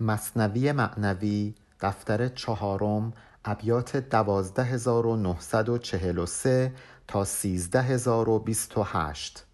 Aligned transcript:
مصنوی 0.00 0.72
معنوی 0.72 1.54
دفتر 1.80 2.28
چهارم 2.28 3.12
ابیات 3.44 3.96
12943 3.96 6.72
تا 7.08 7.24
13028 7.24 9.47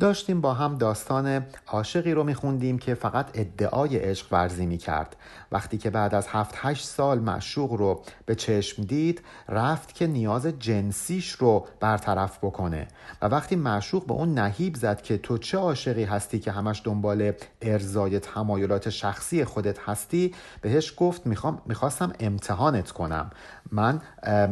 داشتیم 0.00 0.40
با 0.40 0.54
هم 0.54 0.78
داستان 0.78 1.46
عاشقی 1.66 2.12
رو 2.12 2.24
میخوندیم 2.24 2.78
که 2.78 2.94
فقط 2.94 3.30
ادعای 3.34 3.96
عشق 3.96 4.26
ورزی 4.32 4.66
می‌کرد. 4.66 5.16
وقتی 5.52 5.78
که 5.78 5.90
بعد 5.90 6.14
از 6.14 6.26
هفت 6.28 6.54
هشت 6.56 6.86
سال 6.86 7.18
معشوق 7.18 7.72
رو 7.72 8.02
به 8.26 8.34
چشم 8.34 8.82
دید 8.82 9.22
رفت 9.48 9.94
که 9.94 10.06
نیاز 10.06 10.46
جنسیش 10.46 11.30
رو 11.30 11.66
برطرف 11.80 12.38
بکنه. 12.38 12.88
و 13.22 13.26
وقتی 13.26 13.56
معشوق 13.56 14.06
به 14.06 14.12
اون 14.12 14.34
نهیب 14.34 14.74
زد 14.74 15.02
که 15.02 15.18
تو 15.18 15.38
چه 15.38 15.58
عاشقی 15.58 16.04
هستی 16.04 16.38
که 16.38 16.52
همش 16.52 16.82
دنبال 16.84 17.32
ارزای 17.62 18.20
تمایلات 18.20 18.90
شخصی 18.90 19.44
خودت 19.44 19.78
هستی 19.78 20.34
بهش 20.60 20.94
گفت 20.96 21.26
می‌خوام 21.26 21.62
می‌خواستم 21.66 22.12
امتحانت 22.20 22.90
کنم. 22.90 23.30
من 23.72 24.00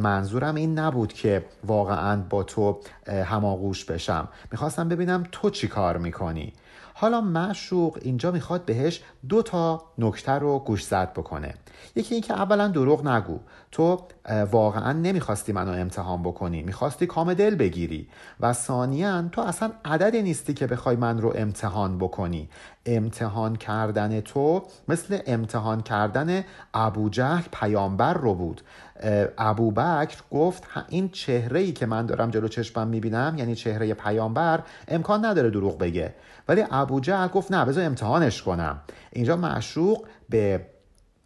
منظورم 0.00 0.54
این 0.54 0.78
نبود 0.78 1.12
که 1.12 1.44
واقعا 1.64 2.22
با 2.30 2.42
تو 2.42 2.80
هماغوش 3.24 3.84
بشم. 3.84 4.28
می‌خواستم 4.52 4.88
ببینم 4.88 5.24
تو 5.32 5.50
چی 5.50 5.68
کار 5.68 5.96
می‌کنی. 5.96 6.52
حالا 6.94 7.20
معشوق 7.20 7.98
اینجا 8.02 8.30
می‌خواد 8.30 8.64
بهش 8.64 9.02
دو 9.28 9.42
تا 9.42 9.82
نکته 9.98 10.32
رو 10.32 10.58
گوش 10.58 10.84
زد 10.84 11.12
بکنه. 11.12 11.54
یکی 11.96 12.14
اینکه 12.14 12.34
اولا 12.34 12.68
دروغ 12.68 13.06
نگو. 13.06 13.38
تو 13.72 14.00
واقعا 14.50 14.92
نمی‌خواستی 14.92 15.52
منو 15.52 15.70
امتحان 15.70 16.22
بکنی. 16.22 16.62
می‌خواستی 16.62 17.06
کام 17.06 17.34
دل 17.34 17.54
بگیری. 17.54 18.08
و 18.40 18.52
ثانیا 18.52 19.22
تو 19.32 19.40
اصلا 19.40 19.72
عددی 19.84 20.22
نیستی 20.22 20.54
که 20.54 20.66
بخوای 20.66 20.96
من 20.96 21.18
رو 21.18 21.32
امتحان 21.36 21.98
بکنی. 21.98 22.48
امتحان 22.86 23.56
کردن 23.56 24.20
تو 24.20 24.62
مثل 24.88 25.18
امتحان 25.26 25.80
کردن 25.80 26.44
ابو 26.74 27.08
جهل 27.08 27.44
پیامبر 27.52 28.14
رو 28.14 28.34
بود. 28.34 28.62
ابو 29.38 29.70
بکر 29.70 30.16
گفت 30.30 30.64
این 30.88 31.08
چهره 31.08 31.60
ای 31.60 31.72
که 31.72 31.86
من 31.86 32.06
دارم 32.06 32.30
جلو 32.30 32.48
چشمم 32.48 32.88
می‌بینم 32.88 33.34
یعنی 33.38 33.54
چهره 33.54 33.94
پیامبر 33.94 34.62
امکان 34.88 35.24
نداره 35.24 35.50
دروغ 35.50 35.78
بگه. 35.78 36.14
ولی 36.48 36.64
ابو 36.70 37.00
جهل 37.00 37.28
گفت 37.28 37.52
نه 37.52 37.64
بذار 37.64 37.84
امتحانش 37.84 38.42
کنم. 38.42 38.80
اینجا 39.12 39.36
معشوق 39.36 40.06
به 40.28 40.66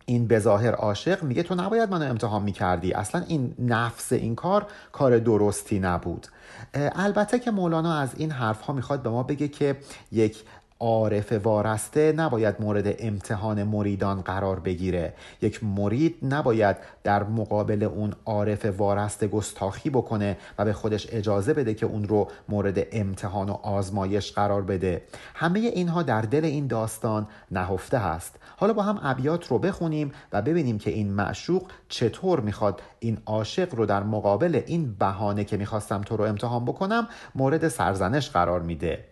این 0.06 0.28
بظاهر 0.28 0.74
عاشق 0.74 1.22
میگه 1.22 1.42
تو 1.42 1.54
نباید 1.54 1.90
منو 1.90 2.10
امتحان 2.10 2.42
می‌کردی. 2.42 2.92
اصلا 2.92 3.24
این 3.28 3.54
نفس 3.58 4.12
این 4.12 4.34
کار 4.34 4.66
کار 4.92 5.18
درستی 5.18 5.80
نبود. 5.80 6.26
البته 6.74 7.38
که 7.38 7.50
مولانا 7.50 7.98
از 7.98 8.10
این 8.16 8.30
حرف 8.30 8.60
ها 8.60 8.72
می‌خواد 8.72 9.02
به 9.02 9.10
ما 9.10 9.22
بگه 9.22 9.48
که 9.48 9.76
یک 10.12 10.42
عارف 10.80 11.32
وارسته 11.32 12.12
نباید 12.12 12.56
مورد 12.60 12.94
امتحان 12.98 13.62
مریدان 13.62 14.20
قرار 14.20 14.60
بگیره. 14.60 15.14
یک 15.42 15.64
مرید 15.64 16.16
نباید 16.22 16.76
در 17.04 17.22
مقابل 17.22 17.82
اون 17.82 18.12
عارف 18.24 18.64
وارسته 18.64 19.28
گستاخی 19.28 19.90
بکنه 19.90 20.36
و 20.58 20.64
به 20.64 20.72
خودش 20.72 21.06
اجازه 21.12 21.54
بده 21.54 21.74
که 21.74 21.86
اون 21.86 22.04
رو 22.04 22.28
مورد 22.48 22.86
امتحان 22.92 23.48
و 23.48 23.52
آزمایش 23.52 24.32
قرار 24.32 24.62
بده. 24.62 25.02
همه 25.34 25.58
اینها 25.58 26.02
در 26.02 26.22
دل 26.22 26.44
این 26.44 26.66
داستان 26.66 27.26
نهفته 27.50 27.98
هست. 27.98 28.36
حالا 28.56 28.72
با 28.72 28.82
هم 28.82 29.00
ابیات 29.02 29.46
رو 29.46 29.58
بخونیم 29.58 30.12
و 30.32 30.42
ببینیم 30.42 30.78
که 30.78 30.90
این 30.90 31.12
معشوق 31.12 31.62
چطور 31.88 32.40
می‌خواد 32.40 32.82
این 32.98 33.18
عاشق 33.26 33.74
رو 33.74 33.86
در 33.86 34.02
مقابل 34.02 34.62
این 34.66 34.94
بهانه 34.98 35.44
که 35.44 35.56
می‌خواستم 35.56 36.00
تو 36.00 36.16
رو 36.16 36.24
امتحان 36.24 36.64
بکنم 36.64 37.08
مورد 37.34 37.68
سرزنش 37.68 38.30
قرار 38.30 38.60
میده. 38.60 39.09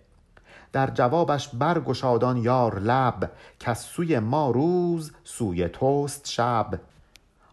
در 0.72 0.90
جوابش 0.90 1.48
برگشادان 1.48 2.36
یار 2.36 2.78
لب 2.78 3.30
که 3.60 3.74
سوی 3.74 4.18
ما 4.18 4.50
روز 4.50 5.12
سوی 5.24 5.68
توست 5.68 6.30
شب. 6.30 6.80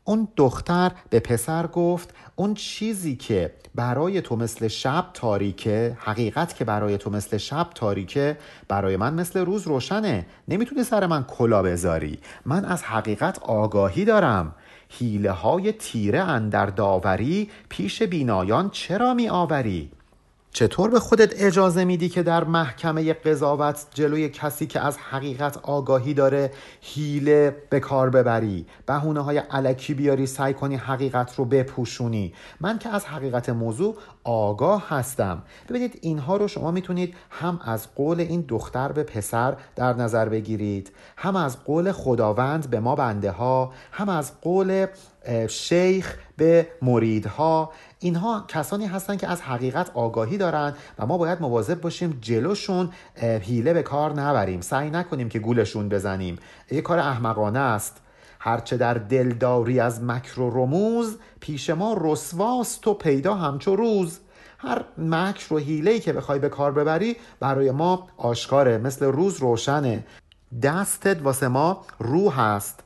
اون 0.03 0.27
دختر 0.35 0.91
به 1.09 1.19
پسر 1.19 1.67
گفت 1.67 2.13
اون 2.35 2.53
چیزی 2.53 3.15
که 3.15 3.53
برای 3.75 4.21
تو 4.21 4.35
مثل 4.35 4.67
شب 4.67 5.05
تاریکه 5.13 5.97
حقیقت 5.99 6.55
که 6.55 6.65
برای 6.65 6.97
تو 6.97 7.09
مثل 7.09 7.37
شب 7.37 7.67
تاریکه 7.75 8.37
برای 8.67 8.97
من 8.97 9.13
مثل 9.13 9.39
روز 9.39 9.67
روشنه. 9.67 10.25
نمی‌تونی 10.47 10.83
سر 10.83 11.05
من 11.05 11.23
کلا 11.23 11.63
بذاری. 11.63 12.19
من 12.45 12.65
از 12.65 12.83
حقیقت 12.83 13.39
آگاهی 13.39 14.05
دارم. 14.05 14.55
حیله 14.89 15.31
های 15.31 15.71
تیره 15.71 16.19
اندر 16.19 16.65
داوری 16.65 17.49
پیش 17.69 18.03
بینایان 18.03 18.69
چرا 18.69 19.13
می 19.13 19.29
آوری 19.29 19.91
چطور 20.55 20.89
به 20.89 20.99
خودت 20.99 21.33
اجازه 21.41 21.85
میدی 21.85 22.09
که 22.09 22.23
در 22.23 22.43
محکمه 22.43 23.13
قضاوت 23.13 23.85
جلوی 23.93 24.29
کسی 24.29 24.65
که 24.65 24.79
از 24.79 24.97
حقیقت 24.97 25.57
آگاهی 25.57 26.13
داره 26.13 26.51
حیله 26.81 27.55
به 27.69 27.79
کار 27.79 28.09
ببری؟ 28.09 28.65
بهونه 28.85 29.21
های 29.21 29.37
علکی 29.37 29.93
بیاری 29.93 30.25
سعی 30.25 30.53
کنی 30.53 30.75
حقیقت 30.75 31.35
رو 31.35 31.45
بپوشونی. 31.45 32.33
من 32.61 32.79
که 32.79 32.89
از 32.89 33.05
حقیقت 33.05 33.49
موضوع 33.49 33.95
آگاه 34.23 34.89
هستم. 34.89 35.43
ببینید 35.69 35.99
اینها 36.01 36.37
رو 36.37 36.47
شما 36.47 36.71
می‌تونید 36.71 37.15
هم 37.29 37.59
از 37.65 37.95
قول 37.95 38.19
این 38.19 38.45
دختر 38.47 38.91
به 38.91 39.03
پسر 39.03 39.57
در 39.75 39.93
نظر 39.93 40.29
بگیرید 40.29 40.91
هم 41.17 41.35
از 41.35 41.63
قول 41.63 41.91
خداوند 41.91 42.69
به 42.69 42.79
ما 42.79 42.95
بنده 42.95 43.31
ها 43.31 43.73
هم 43.91 44.09
از 44.09 44.41
قول 44.41 44.85
شیخ 45.49 46.17
به 46.37 46.67
مریدها. 46.81 47.71
اینها 47.99 48.45
کسانی 48.47 48.85
هستند 48.85 49.19
که 49.19 49.27
از 49.27 49.41
حقیقت 49.41 49.91
آگاهی 49.93 50.37
دارند 50.37 50.77
و 50.99 51.05
ما 51.05 51.17
باید 51.17 51.41
مواظب 51.41 51.81
باشیم 51.81 52.17
جلوشون 52.21 52.89
حیله 53.41 53.73
به 53.73 53.83
کار 53.83 54.13
نبریم. 54.13 54.61
سعی 54.61 54.89
نکنیم 54.89 55.29
که 55.29 55.39
گولشون 55.39 55.89
بزنیم. 55.89 56.37
یه 56.71 56.81
کار 56.81 56.99
احمقانه 56.99 57.59
است. 57.59 58.01
هرچه 58.39 58.77
در 58.77 58.93
دلداری 58.93 59.79
از 59.79 60.03
مکر 60.03 60.39
و 60.39 60.49
رموز 60.49 61.17
پیش 61.39 61.69
ما 61.69 61.97
رسواست 62.01 62.87
و 62.87 62.93
پیدا 62.93 63.35
همچو 63.35 63.75
روز. 63.75 64.19
هر 64.57 64.85
مکر 64.97 65.53
و 65.53 65.57
حیله 65.57 65.99
که 65.99 66.13
بخوای 66.13 66.39
به 66.39 66.49
کار 66.49 66.71
ببری 66.71 67.15
برای 67.39 67.71
ما 67.71 68.07
آشکاره 68.17 68.77
مثل 68.77 69.05
روز 69.05 69.37
روشنه. 69.37 70.05
دستت 70.61 71.21
واسه 71.21 71.47
ما 71.47 71.81
روح 71.99 72.39
است. 72.39 72.83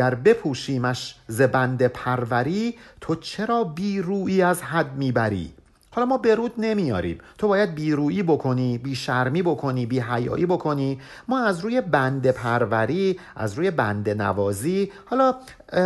گر 0.00 0.14
بپوشیمش 0.14 1.14
ز 1.26 1.42
بند 1.42 1.86
پروری 1.86 2.74
تو 3.00 3.14
چرا 3.14 3.64
بیرویی 3.64 4.42
از 4.42 4.62
حد 4.62 4.96
می‌بری؟ 4.96 5.52
حالا 5.90 6.06
ما 6.06 6.18
برود 6.18 6.52
نمیاریم 6.58 7.18
تو 7.38 7.48
باید 7.48 7.74
بیرویی 7.74 8.22
بکنی 8.22 8.78
بی 8.78 8.94
شرمی 8.94 9.42
بکنی 9.42 9.86
بی 9.86 10.00
حیایی 10.00 10.46
بکنی. 10.46 11.00
ما 11.28 11.44
از 11.44 11.60
روی 11.60 11.80
بند 11.80 12.30
پروری 12.30 13.20
از 13.36 13.54
روی 13.54 13.70
بند 13.70 14.10
نوازی 14.10 14.92
حالا 15.04 15.34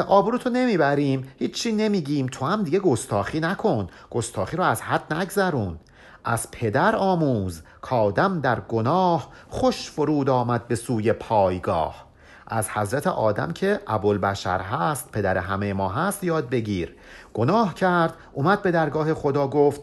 آبرو 0.09 0.39
تو 0.39 0.51
نمی‌بریم. 0.51 1.29
هیچی 1.39 1.73
نمیگیم. 1.73 2.27
تو 2.27 2.47
هم 2.47 2.63
دیگه 2.63 2.79
گستاخی 2.79 3.41
نکن. 3.41 3.89
گستاخی 4.11 4.57
رو 4.57 4.65
از 4.65 4.83
حد 4.83 5.15
نگذرون. 5.15 5.79
از 6.25 6.51
پدر 6.51 6.97
آموز 6.97 7.63
کادم 7.81 8.41
در 8.41 8.61
گناه 8.61 9.29
خوش 9.49 9.91
فرود 9.91 10.31
آمد 10.31 10.69
به 10.69 10.75
سوی 10.75 11.13
پایگاه. 11.13 12.04
از 12.47 12.69
حضرت 12.71 13.07
آدم 13.07 13.53
که 13.53 13.81
ابوالبشر 13.87 14.61
هست 14.61 15.13
پدر 15.13 15.39
همه 15.39 15.73
ما 15.73 15.89
هست 15.89 16.25
یاد 16.25 16.51
بگیر. 16.51 16.97
گناه 17.35 17.75
کرد 17.75 18.15
اومد 18.33 18.63
به 18.63 18.71
درگاه 18.71 19.15
خدا 19.15 19.49
گفت 19.49 19.81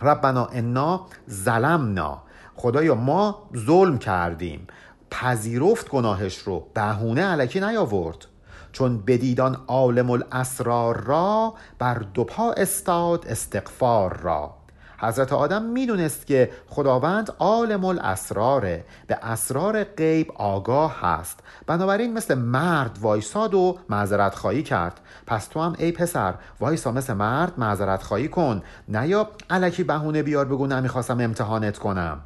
ربنا 0.00 0.46
انا 0.46 1.06
ظلمنا. 1.30 2.22
خدایا 2.54 2.94
ما 2.94 3.48
ظلم 3.56 3.98
کردیم. 3.98 4.66
پذیرفت 5.10 5.88
گناهش 5.88 6.38
رو 6.38 6.66
بهونه 6.74 7.24
علکی 7.24 7.60
نیاورد. 7.60 8.26
چون 8.72 8.98
بدیدان 8.98 9.56
عالم 9.66 10.10
الاسرار 10.10 11.00
را 11.00 11.54
بر 11.78 11.94
دو 11.94 12.24
پا 12.24 12.52
استاد 12.52 13.26
استغفار 13.26 14.16
را. 14.16 14.61
حضرت 15.02 15.32
آدم 15.32 15.62
می‌دونست 15.62 16.26
که 16.26 16.50
خداوند 16.68 17.32
عالم 17.38 17.84
الاسراره 17.84 18.84
به 19.06 19.18
اسرار 19.22 19.84
غیب 19.84 20.32
آگاه 20.34 21.00
هست. 21.00 21.40
بنابراین 21.66 22.12
مثل 22.12 22.34
مرد 22.34 22.98
وایساد 23.00 23.54
و 23.54 23.78
معذرت 23.88 24.34
خواهی 24.34 24.62
کرد. 24.62 25.00
پس 25.26 25.46
تو 25.46 25.60
هم 25.60 25.74
ای 25.78 25.92
پسر 25.92 26.34
وایسا 26.60 26.92
مثل 26.92 27.12
مرد 27.12 27.52
معذرت 27.58 28.02
خواهی 28.02 28.28
کن. 28.28 28.62
نه 28.88 29.08
یا 29.08 29.28
علکی 29.50 29.84
بهونه 29.84 30.22
بیار 30.22 30.44
بگو 30.44 30.66
نمی‌خواستم 30.66 31.20
امتحانت 31.20 31.78
کنم. 31.78 32.20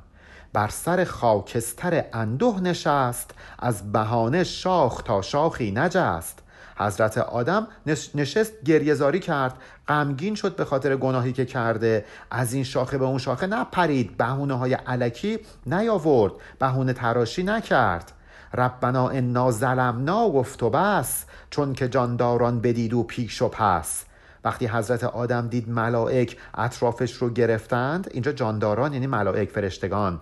بر 0.53 0.69
سر 0.69 1.05
خاکستر 1.05 2.05
اندوه 2.13 2.61
نشست 2.61 3.31
از 3.59 3.93
بهانه 3.93 4.45
شاخ 4.45 5.03
تا 5.03 5.23
شاخی 5.23 5.71
نجست. 5.71 6.39
حضرت 6.77 7.19
آدم 7.19 7.67
نشست 8.15 8.53
گریهزاری 8.65 9.21
کرد. 9.21 9.55
غمگین 9.89 10.35
شد 10.35 10.57
به 10.57 10.65
خاطر 10.65 10.97
گناهی 10.97 11.33
که 11.33 11.45
کرده. 11.45 12.05
از 12.31 12.53
این 12.53 12.65
شاخه 12.65 12.99
به 12.99 13.05
اون 13.05 13.19
شاخه 13.19 13.47
نپرید. 13.47 14.17
بهونه 14.17 14.55
های 14.55 14.75
علکی 14.75 15.39
نیاورد. 15.67 16.33
بهونه 16.59 16.93
تراشی 16.93 17.43
نکرد. 17.43 18.13
ربنا 18.55 19.09
انا 19.09 19.51
ظلمنا 19.51 20.29
گفت 20.29 20.63
و 20.63 20.71
بس 20.71 21.25
چون 21.51 21.73
که 21.73 21.89
جانداران 21.89 22.61
بدید 22.61 22.95
و 22.95 23.03
پیش 23.03 23.43
و 23.43 23.49
پس. 23.49 24.05
وقتی 24.45 24.67
حضرت 24.67 25.05
آدم 25.05 25.49
دید 25.49 25.69
ملائک 25.69 26.37
اطرافش 26.55 27.13
رو 27.13 27.31
گرفتند 27.31 28.09
اینجا 28.11 28.33
جانداران 28.33 28.93
یعنی 28.93 29.07
ملائک 29.07 29.51
فرشتگان. 29.51 30.21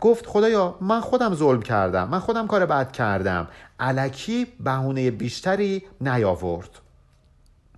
گفت 0.00 0.26
خدایا 0.26 0.78
من 0.80 1.00
خودم 1.00 1.34
ظلم 1.34 1.62
کردم 1.62 2.08
من 2.08 2.18
خودم 2.18 2.46
کار 2.46 2.66
بد 2.66 2.92
کردم. 2.92 3.48
علکی 3.80 4.46
بهونه 4.60 5.10
بیشتری 5.10 5.82
نیاورد. 6.00 6.70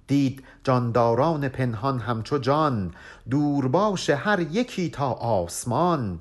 دید 0.06 0.42
جانداران 0.64 1.48
پنهان 1.48 1.98
همچو 1.98 2.38
جان 2.38 2.94
دور 3.30 3.68
باش 3.68 4.10
هر 4.10 4.40
یکی 4.40 4.90
تا 4.90 5.12
آسمان. 5.12 6.18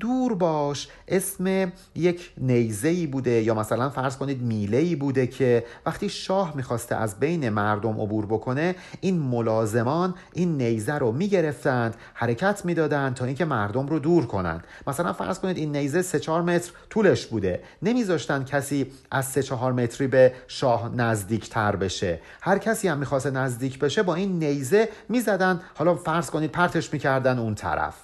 دور 0.00 0.34
باش. 0.34 0.88
اسم 1.08 1.72
یک 1.94 2.32
نیزه 2.38 3.06
بوده 3.06 3.30
یا 3.30 3.54
مثلا 3.54 3.90
فرض 3.90 4.16
کنید 4.16 4.42
میله 4.42 4.96
بوده 4.96 5.26
که 5.26 5.64
وقتی 5.86 6.08
شاه 6.08 6.56
می‌خواسته 6.56 6.96
از 6.96 7.20
بین 7.20 7.48
مردم 7.48 8.00
عبور 8.00 8.26
بکنه 8.26 8.74
این 9.00 9.18
ملازمان 9.18 10.14
این 10.32 10.56
نیزه 10.56 10.94
رو 10.94 11.12
می‌گرفتند 11.12 11.94
حرکت 12.14 12.64
می‌دادند 12.64 13.14
تا 13.14 13.24
اینکه 13.24 13.44
مردم 13.44 13.86
رو 13.86 13.98
دور 13.98 14.26
کنند. 14.26 14.64
مثلا 14.86 15.12
فرض 15.12 15.38
کنید 15.38 15.56
این 15.56 15.76
نیزه 15.76 16.02
سه 16.02 16.20
چهار 16.20 16.42
متر 16.42 16.72
طولش 16.90 17.26
بوده. 17.26 17.60
نمیذاشتن 17.82 18.44
کسی 18.44 18.86
از 19.10 19.26
سه 19.26 19.42
چهار 19.42 19.72
متری 19.72 20.06
به 20.06 20.32
شاه 20.48 20.94
نزدیک 20.96 21.50
تر 21.50 21.76
بشه. 21.76 22.20
هر 22.40 22.58
کسی 22.58 22.88
هم 22.88 22.98
می‌خواسته 22.98 23.30
نزدیک 23.30 23.78
بشه 23.78 24.02
با 24.02 24.14
این 24.14 24.38
نیزه 24.38 24.88
می‌زدن. 25.08 25.60
حالا 25.74 25.94
فرض 25.94 26.30
کنید 26.30 26.50
پرتش 26.50 26.92
می‌کردن 26.92 27.38
اون 27.38 27.54
طرف. 27.54 27.94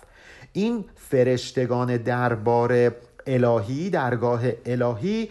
این 0.52 0.84
فرشتگان 0.96 1.96
دربار 1.96 2.92
الهی 3.26 3.90
درگاه 3.90 4.40
الهی 4.66 5.28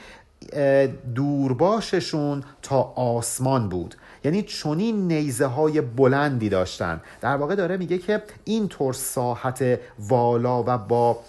دورباششون 1.16 2.44
تا 2.62 2.82
آسمان 2.96 3.70
بود. 3.70 3.96
یعنی 4.24 4.42
چنین 4.42 5.08
نیزه 5.08 5.46
های 5.46 5.82
بلندی 5.82 6.50
داشتن. 6.50 7.02
در 7.22 7.36
واقع 7.36 7.56
داره 7.56 7.78
میگه 7.78 7.98
که 7.98 8.24
این 8.44 8.68
طور 8.68 8.94
ساحت 8.94 9.80
والا 10.00 10.64
و 10.68 10.78
با 10.78 11.20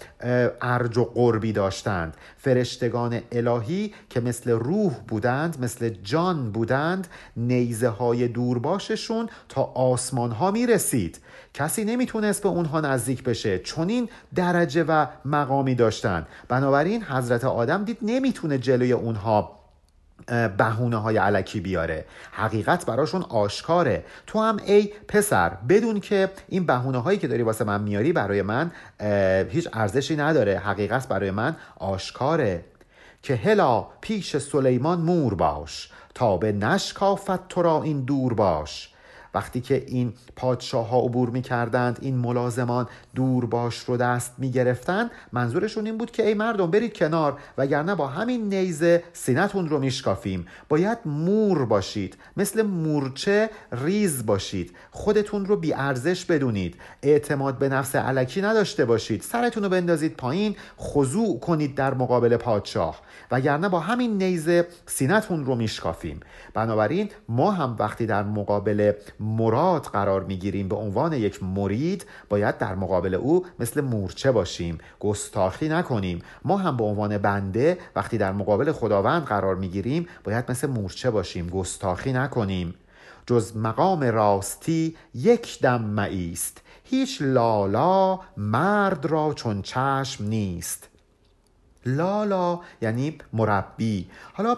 ارج 0.61 0.97
و 0.97 1.03
قربی 1.03 1.53
داشتند. 1.53 2.17
فرشتگان 2.37 3.21
الهی 3.31 3.93
که 4.09 4.19
مثل 4.19 4.51
روح 4.51 4.93
بودند 5.07 5.57
مثل 5.61 5.89
جان 5.89 6.51
بودند 6.51 7.07
نیزه 7.37 7.89
های 7.89 8.27
دورباششون 8.27 9.29
تا 9.49 9.63
آسمان 9.63 10.31
ها 10.31 10.51
می‌رسید. 10.51 11.19
کسی 11.59 11.85
نمی‌تونست 11.85 12.43
به 12.43 12.49
اونها 12.49 12.81
نزدیک 12.81 13.23
بشه. 13.23 13.59
چون 13.59 13.89
این 13.89 14.09
درجه 14.35 14.83
و 14.83 15.05
مقامی 15.25 15.75
داشتن. 15.75 16.27
بنابراین 16.47 17.03
حضرت 17.03 17.43
آدم 17.43 17.83
دید 17.83 17.97
نمی‌تونه 18.01 18.57
جلوی 18.57 18.91
اونها 18.91 19.59
بهونه 20.57 20.97
های 20.97 21.17
علکی 21.17 21.59
بیاره. 21.59 22.05
حقیقت 22.31 22.85
براشون 22.85 23.21
آشکاره. 23.29 24.05
تو 24.27 24.39
هم 24.39 24.57
ای 24.65 24.93
پسر 25.07 25.49
بدون 25.49 25.99
که 25.99 26.29
این 26.47 26.65
بهونه 26.65 26.97
هایی 26.97 27.19
که 27.19 27.27
داری 27.27 27.43
واسه 27.43 27.63
من 27.63 27.81
میاری 27.81 28.13
برای 28.13 28.41
من 28.41 28.71
هیچ 29.49 29.69
ارزشی 29.73 30.15
نداره. 30.15 30.59
حقیقت 30.59 31.07
برای 31.07 31.31
من 31.31 31.55
آشکاره. 31.79 32.65
که 33.23 33.35
هلا 33.35 33.87
پیش 34.01 34.37
سلیمان 34.37 35.01
مور 35.01 35.33
باش. 35.35 35.91
تا 36.15 36.37
به 36.37 36.51
نشکافت 36.51 37.47
تو 37.47 37.61
را 37.61 37.83
این 37.83 38.01
دور 38.01 38.33
باش. 38.33 38.88
وقتی 39.33 39.61
که 39.61 39.83
این 39.87 40.13
پادشاه 40.35 40.87
ها 40.87 40.99
عبور 40.99 41.29
می 41.29 41.41
کردند 41.41 41.99
این 42.01 42.15
ملازمان 42.15 42.87
دور 43.15 43.45
باش 43.45 43.79
رو 43.79 43.97
دست 43.97 44.33
می 44.37 44.51
گرفتن 44.51 45.09
منظورشون 45.31 45.85
این 45.85 45.97
بود 45.97 46.11
که 46.11 46.27
ای 46.27 46.33
مردم 46.33 46.71
برید 46.71 46.93
کنار 46.93 47.39
وگرنه 47.57 47.95
با 47.95 48.07
همین 48.07 48.53
نیزه 48.53 49.03
سینتون 49.13 49.69
رو 49.69 49.79
میشکافیم. 49.79 50.47
باید 50.69 50.97
مور 51.05 51.65
باشید 51.65 52.17
مثل 52.37 52.61
مورچه 52.61 53.49
ریز 53.71 54.25
باشید. 54.25 54.75
خودتون 54.91 55.45
رو 55.45 55.55
بی 55.55 55.73
ارزش 55.73 56.25
بدونید. 56.25 56.75
اعتماد 57.03 57.57
به 57.57 57.69
نفس 57.69 57.95
الکی 57.95 58.41
نداشته 58.41 58.85
باشید. 58.85 59.21
سرتون 59.21 59.63
رو 59.63 59.69
بندازید 59.69 60.17
پایین 60.17 60.55
خضوع 60.79 61.39
کنید 61.39 61.75
در 61.75 61.93
مقابل 61.93 62.37
پادشاه. 62.37 63.01
وگرنه 63.31 63.69
با 63.69 63.79
همین 63.79 64.17
نیزه 64.17 64.67
سینتون 64.85 65.45
رو 65.45 65.55
میشکافیم. 65.55 66.19
بنابراین 66.53 67.09
ما 67.29 67.51
هم 67.51 67.75
وقتی 67.79 68.05
در 68.05 68.23
مقابل 68.23 68.91
مراد 69.19 69.83
قرار 69.83 70.23
می‌گیریم 70.23 70.67
به 70.67 70.75
عنوان 70.75 71.13
یک 71.13 71.43
مرید 71.43 72.05
باید 72.29 72.57
در 72.57 72.75
مقابل 72.75 73.15
او 73.15 73.45
مثل 73.59 73.81
مورچه 73.81 74.31
باشیم. 74.31 74.77
گستاخی 74.99 75.69
نکنیم. 75.69 76.21
ما 76.45 76.57
هم 76.57 76.77
به 76.77 76.83
عنوان 76.83 77.17
بنده 77.17 77.77
وقتی 77.95 78.17
در 78.17 78.31
مقابل 78.31 78.71
خداوند 78.71 79.23
قرار 79.23 79.55
می‌گیریم 79.55 80.07
باید 80.23 80.51
مثل 80.51 80.67
مورچه 80.67 81.11
باشیم. 81.11 81.49
گستاخی 81.49 82.13
نکنیم. 82.13 82.73
جز 83.25 83.57
مقام 83.57 84.03
راستی 84.03 84.95
یک 85.13 85.59
دم 85.61 85.81
معیست 85.81 86.61
هیچ 86.83 87.21
لالا 87.21 88.19
مرد 88.37 89.05
را 89.05 89.33
چون 89.35 89.61
چشم 89.61 90.23
نیست. 90.25 90.88
لالا 91.85 92.59
یعنی 92.81 93.17
مربی. 93.33 94.09
حالا 94.33 94.57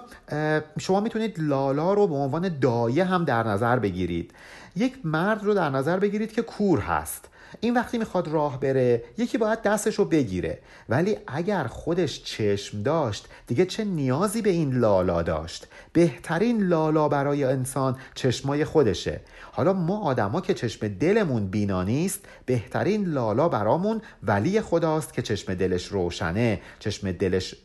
شما 0.79 0.99
می‌تونید 0.99 1.35
لالا 1.39 1.93
رو 1.93 2.07
به 2.07 2.15
عنوان 2.15 2.59
دایه 2.59 3.03
هم 3.03 3.25
در 3.25 3.47
نظر 3.47 3.79
بگیرید. 3.79 4.31
یک 4.75 4.93
مرد 5.03 5.43
رو 5.43 5.53
در 5.53 5.69
نظر 5.69 5.99
بگیرید 5.99 6.31
که 6.31 6.41
کور 6.41 6.79
هست. 6.79 7.27
این 7.59 7.73
وقتی 7.73 7.97
می‌خواد 7.97 8.27
راه 8.27 8.59
بره 8.59 9.03
یکی 9.17 9.37
باید 9.37 9.61
دستش 9.61 9.95
رو 9.95 10.05
بگیره. 10.05 10.59
ولی 10.89 11.17
اگر 11.27 11.63
خودش 11.63 12.23
چشم 12.23 12.83
داشت 12.83 13.27
دیگه 13.47 13.65
چه 13.65 13.83
نیازی 13.83 14.41
به 14.41 14.49
این 14.49 14.73
لالا 14.73 15.21
داشت؟ 15.21 15.67
بهترین 15.93 16.63
لالا 16.63 17.07
برای 17.09 17.43
انسان 17.43 17.97
چشمای 18.15 18.65
خودشه. 18.65 19.19
حالا 19.51 19.73
ما 19.73 19.99
آدما 19.99 20.41
که 20.41 20.53
چشم 20.53 20.87
دلمون 20.87 21.47
بینا 21.47 21.83
نیست 21.83 22.25
بهترین 22.45 23.05
لالا 23.05 23.49
برامون 23.49 24.01
ولی 24.23 24.61
خداست 24.61 25.13
که 25.13 25.21
چشم 25.21 25.53
دلش 25.53 25.87
روشنه 25.87 26.61
چشم 26.79 27.11
دلش 27.11 27.55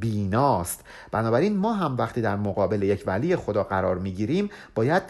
بیناست. 0.00 0.84
بنابراین 1.12 1.56
ما 1.56 1.72
هم 1.72 1.96
وقتی 1.96 2.20
در 2.20 2.36
مقابل 2.36 2.82
یک 2.82 3.02
ولی 3.06 3.36
خدا 3.36 3.64
قرار 3.64 3.98
می‌گیریم 3.98 4.50
باید 4.74 5.02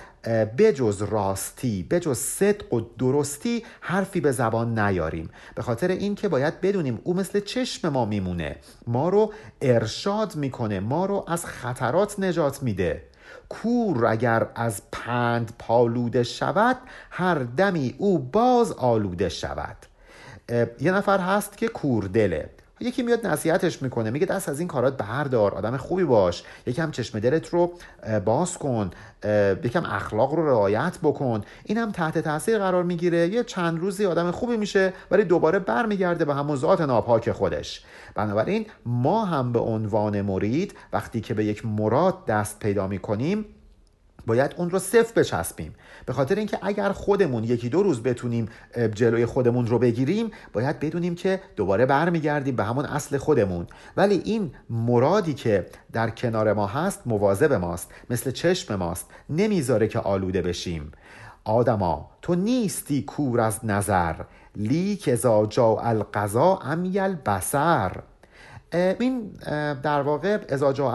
بجز 0.59 1.03
راستی 1.03 1.87
بجز 1.91 2.19
صدق 2.19 2.75
و 2.75 2.81
درستی 2.99 3.65
حرفی 3.81 4.21
به 4.21 4.33
زبان 4.33 4.79
نیاریم. 4.79 5.31
به 5.55 5.63
خاطر 5.63 5.89
اینکه 5.89 6.29
باید 6.29 6.61
بدونیم 6.61 7.01
او 7.05 7.15
مثل 7.15 7.41
چشم 7.41 7.89
ما 7.89 8.05
میمونه. 8.05 8.57
ما 8.87 9.09
رو 9.09 9.33
ارشاد 9.63 10.37
می‌کنه 10.37 10.81
ما 10.81 11.07
رو 11.07 11.25
از 11.29 11.47
خطرات 11.47 12.21
نجات 12.21 12.52
میده. 12.61 13.03
کور 13.49 14.07
اگر 14.07 14.47
از 14.55 14.83
پند 14.93 15.53
پالوده 15.59 16.23
شود 16.23 16.77
هر 17.11 17.35
دمی 17.35 17.95
او 17.99 18.19
باز 18.19 18.73
آلوده 18.73 19.29
شود. 19.29 19.77
یه 20.81 20.93
نفر 20.93 21.19
هست 21.19 21.57
که 21.57 21.69
کور 21.69 22.05
دله. 22.05 22.51
یکی 22.83 23.03
میاد 23.03 23.27
نصیحتش 23.27 23.83
می‌کنه 23.83 24.11
میگه 24.11 24.27
دست 24.27 24.49
از 24.49 24.59
این 24.59 24.69
کارات 24.69 24.97
بردار 24.97 25.55
آدم 25.55 25.77
خوبی 25.77 26.05
باش. 26.05 26.43
یکم 26.67 26.91
چشم 26.91 27.21
دلت 27.21 27.49
رو 27.49 27.73
باز 28.25 28.59
کن 28.59 28.91
یکم 29.65 29.85
اخلاق 29.85 30.35
رو 30.35 30.47
رعایت 30.47 30.99
بکن. 31.03 31.41
این 31.65 31.79
هم 31.79 31.93
تحت 31.93 32.19
تاثیر 32.19 32.59
قرار 32.59 32.85
می‌گیره. 32.85 33.29
یه 33.29 33.45
چند 33.45 33.79
روزی 33.81 34.07
آدم 34.07 34.31
خوبی 34.31 34.57
میشه 34.57 34.93
ولی 35.11 35.25
دوباره 35.25 35.59
برمیگرده 35.59 36.25
به 36.25 36.35
همون 36.35 36.57
ذات 36.57 36.81
ناپاک 36.81 37.33
خودش. 37.33 37.85
بنابراین 38.15 38.67
ما 38.87 39.25
هم 39.25 39.53
به 39.53 39.59
عنوان 39.59 40.23
مرید 40.23 40.75
وقتی 40.93 41.21
که 41.21 41.35
به 41.35 41.45
یک 41.45 41.67
مراد 41.67 42.27
دست 42.27 42.59
پیدا 42.59 42.87
می‌کنیم 42.87 43.45
باید 44.27 44.55
اون 44.57 44.71
رو 44.71 44.79
صفر 44.79 45.21
بچسبیم. 45.21 45.75
به 46.07 46.13
خاطر 46.13 46.35
اینکه 46.35 46.59
اگر 46.63 46.93
خودمون 46.93 47.45
یکی 47.45 47.69
دو 47.69 47.83
روز 47.83 48.03
بتونیم 48.03 48.49
جلوی 48.95 49.27
خودمون 49.27 49.67
رو 49.67 49.79
بگیریم 49.79 50.31
باید 50.53 50.81
بدونیم 50.81 51.15
که 51.15 51.41
دوباره 51.57 51.87
برمیگردیم 51.87 52.57
به 52.57 52.65
همون 52.65 52.85
اصل 52.85 53.17
خودمون. 53.17 53.67
ولی 53.97 54.23
این 54.25 54.51
مرادی 54.71 55.35
که 55.35 55.67
در 55.93 56.11
کنار 56.11 56.53
ما 56.53 56.67
هست 56.67 57.03
مواظب 57.07 57.53
ماست 57.53 57.91
مثل 58.11 58.31
چشم 58.31 58.75
ماست. 58.75 59.11
نمی‌ذاره 59.31 59.89
که 59.89 59.99
آلوده 59.99 60.43
بشیم. 60.43 60.93
آدما 61.45 62.11
تو 62.23 62.35
نیستی 62.35 63.03
کور 63.03 63.41
از 63.41 63.65
نظر. 63.65 64.15
لیک 64.57 65.09
ازا 65.09 65.47
جا 65.47 65.77
القضا 65.79 66.57
امیل 66.57 67.15
بسر 67.15 67.93
این 68.73 69.31
در 69.83 70.03
واقع 70.03 70.39
ازا 70.49 70.73
جا 70.73 70.91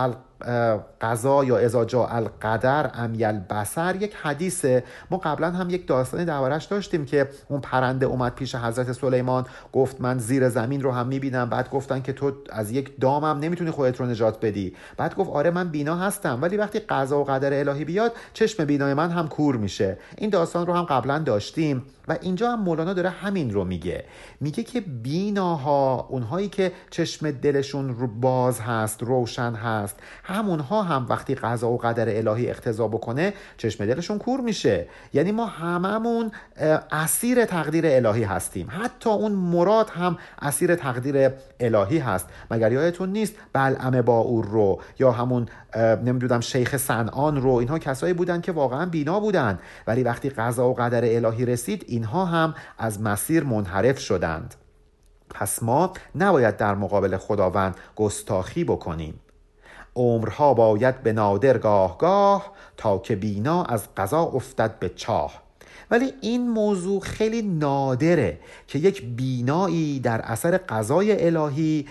قضا 1.01 1.43
یا 1.43 1.57
ازا 1.57 1.85
جا 1.85 2.05
القدر 2.05 2.91
امیل 2.93 3.39
بسر 3.39 3.95
یک 3.95 4.15
حدیثه 4.15 4.83
ما 5.11 5.17
قبلا 5.17 5.51
هم 5.51 5.69
یک 5.69 5.87
داستانی 5.87 6.25
دربارش 6.25 6.65
داشتیم 6.65 7.05
که 7.05 7.29
اون 7.49 7.61
پرنده 7.61 8.05
اومد 8.05 8.35
پیش 8.35 8.55
حضرت 8.55 8.91
سلیمان 8.91 9.45
گفت 9.73 10.01
من 10.01 10.17
زیر 10.17 10.49
زمین 10.49 10.81
رو 10.81 10.91
هم 10.91 11.07
می‌بینم. 11.07 11.49
بعد 11.49 11.69
گفتن 11.69 12.01
که 12.01 12.13
تو 12.13 12.31
از 12.49 12.71
یک 12.71 12.99
دامم 12.99 13.39
نمی‌تونی 13.39 13.71
خودت 13.71 13.99
رو 13.99 14.05
نجات 14.05 14.45
بدی. 14.45 14.75
بعد 14.97 15.15
گفت 15.15 15.29
آره 15.29 15.51
من 15.51 15.69
بینا 15.69 15.95
هستم 15.95 16.39
ولی 16.41 16.57
وقتی 16.57 16.79
قضا 16.79 17.19
و 17.19 17.23
قدر 17.23 17.59
الهی 17.59 17.85
بیاد 17.85 18.11
چشم 18.33 18.65
بینای 18.65 18.93
من 18.93 19.09
هم 19.09 19.27
کور 19.27 19.57
میشه. 19.57 19.97
این 20.17 20.29
داستان 20.29 20.67
رو 20.67 20.73
هم 20.73 20.83
قبلا 20.83 21.19
داشتیم 21.19 21.83
و 22.07 22.17
اینجا 22.21 22.51
هم 22.51 22.61
مولانا 22.61 22.93
داره 22.93 23.09
همین 23.09 23.53
رو 23.53 23.63
میگه. 23.63 24.05
میگه 24.41 24.63
که 24.63 24.81
بیناها 24.81 26.07
اونهایی 26.09 26.49
که 26.49 26.71
چشم 26.89 27.31
دلشون 27.31 27.95
رو 27.95 28.07
باز 28.07 28.59
هست 28.59 29.03
روشن 29.03 29.53
هست 29.53 29.99
همونها 30.27 30.81
هم 30.83 31.05
وقتی 31.09 31.35
قضا 31.35 31.69
و 31.69 31.77
قدر 31.77 32.17
الهی 32.17 32.49
اقتضا 32.49 32.87
بکنه 32.87 33.33
چشم 33.57 33.85
دلشون 33.85 34.17
کور 34.17 34.41
میشه. 34.41 34.87
یعنی 35.13 35.31
ما 35.31 35.45
هممون 35.45 36.31
اسیر 36.91 37.45
تقدیر 37.45 37.85
الهی 37.87 38.23
هستیم. 38.23 38.67
حتی 38.69 39.09
اون 39.09 39.31
مراد 39.31 39.89
هم 39.89 40.17
اسیر 40.41 40.75
تقدیر 40.75 41.31
الهی 41.59 41.97
هست. 41.97 42.27
مگر 42.51 42.71
یادتون 42.71 43.09
نیست؟ 43.09 43.33
بلعم 43.53 44.01
باور 44.01 44.45
رو 44.45 44.81
یا 44.99 45.11
همون 45.11 45.45
نمی‌دونم 46.05 46.39
شیخ 46.39 46.77
سنان 46.77 47.41
رو. 47.41 47.51
اینها 47.51 47.79
کسایی 47.79 48.13
بودن 48.13 48.41
که 48.41 48.51
واقعا 48.51 48.85
بینا 48.85 49.19
بودن. 49.19 49.59
ولی 49.87 50.03
وقتی 50.03 50.29
قضا 50.29 50.69
و 50.69 50.73
قدر 50.73 51.01
الهی 51.15 51.45
رسید 51.45 51.85
اینها 51.87 52.25
هم 52.25 52.53
از 52.77 53.01
مسیر 53.01 53.43
منحرف 53.43 53.99
شدند. 53.99 54.55
پس 55.29 55.63
ما 55.63 55.93
نباید 56.15 56.57
در 56.57 56.75
مقابل 56.75 57.17
خداوند 57.17 57.75
گستاخی 57.95 58.63
بکنیم. 58.63 59.19
عمرها 59.97 60.53
باید 60.53 61.03
به 61.03 61.13
نادر 61.13 61.57
گاه 61.57 61.97
گاه 61.97 62.51
تا 62.77 62.97
که 62.97 63.15
بینا 63.15 63.63
از 63.63 63.87
قضا 63.97 64.21
افتد 64.21 64.79
به 64.79 64.89
چاه. 64.89 65.41
ولی 65.91 66.13
این 66.21 66.49
موضوع 66.49 67.01
خیلی 67.01 67.41
نادره 67.41 68.39
که 68.67 68.79
یک 68.79 69.05
بینایی 69.05 69.99
در 69.99 70.21
اثر 70.21 70.57
قضای 70.57 71.25
الهی 71.25 71.87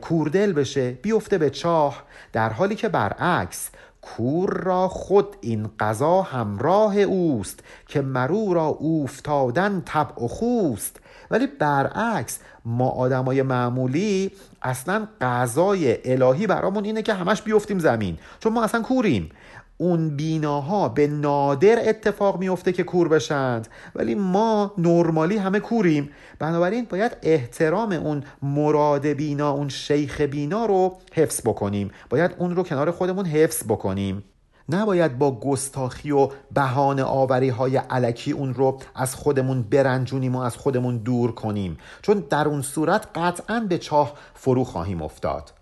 کوردل 0.00 0.52
بشه 0.52 0.90
بیفته 0.90 1.38
به 1.38 1.50
چاه 1.50 2.02
در 2.32 2.52
حالی 2.52 2.74
که 2.74 2.88
برعکس 2.88 3.70
کور 4.02 4.50
را 4.50 4.88
خود 4.88 5.36
این 5.40 5.70
قضا 5.80 6.22
همراه 6.22 6.98
اوست 6.98 7.60
که 7.86 8.00
مرو 8.00 8.54
را 8.54 8.66
اوفتادن 8.66 9.82
طبع 9.86 10.24
و 10.24 10.28
خوست. 10.28 11.00
ولی 11.30 11.46
برعکس 11.46 12.38
ما 12.64 12.88
آدمای 12.88 13.42
معمولی 13.42 14.30
اصلا 14.62 15.08
قضای 15.20 16.12
الهی 16.12 16.46
برامون 16.46 16.84
اینه 16.84 17.02
که 17.02 17.14
همش 17.14 17.42
بیفتیم 17.42 17.78
زمین. 17.78 18.18
چون 18.40 18.52
ما 18.52 18.64
اصلا 18.64 18.82
کوریم. 18.82 19.30
اون 19.78 20.16
بیناها 20.16 20.88
به 20.88 21.06
نادر 21.06 21.88
اتفاق 21.88 22.38
میفته 22.38 22.72
که 22.72 22.82
کور 22.82 23.08
بشند. 23.08 23.68
ولی 23.94 24.14
ما 24.14 24.72
نرمالی 24.78 25.36
همه 25.36 25.60
کوریم. 25.60 26.10
بنابراین 26.38 26.86
باید 26.90 27.16
احترام 27.22 27.92
اون 27.92 28.24
مراد 28.42 29.06
بینا 29.06 29.50
اون 29.50 29.68
شیخ 29.68 30.20
بینا 30.20 30.66
رو 30.66 30.96
حفظ 31.14 31.40
بکنیم. 31.40 31.90
باید 32.10 32.30
اون 32.38 32.56
رو 32.56 32.62
کنار 32.62 32.90
خودمون 32.90 33.26
حفظ 33.26 33.64
بکنیم. 33.64 34.24
نباید 34.68 35.18
با 35.18 35.40
گستاخی 35.40 36.10
و 36.10 36.28
بهانه 36.54 37.02
آوری 37.02 37.48
های 37.48 37.76
علکی 37.76 38.32
اون 38.32 38.54
رو 38.54 38.78
از 38.94 39.14
خودمون 39.14 39.62
برنجونیم 39.62 40.36
و 40.36 40.38
از 40.38 40.56
خودمون 40.56 40.96
دور 40.96 41.32
کنیم. 41.32 41.78
چون 42.02 42.24
در 42.30 42.48
اون 42.48 42.62
صورت 42.62 43.06
قطعا 43.14 43.60
به 43.60 43.78
چاه 43.78 44.12
فرو 44.34 44.64
خواهیم 44.64 45.02
افتاد. 45.02 45.52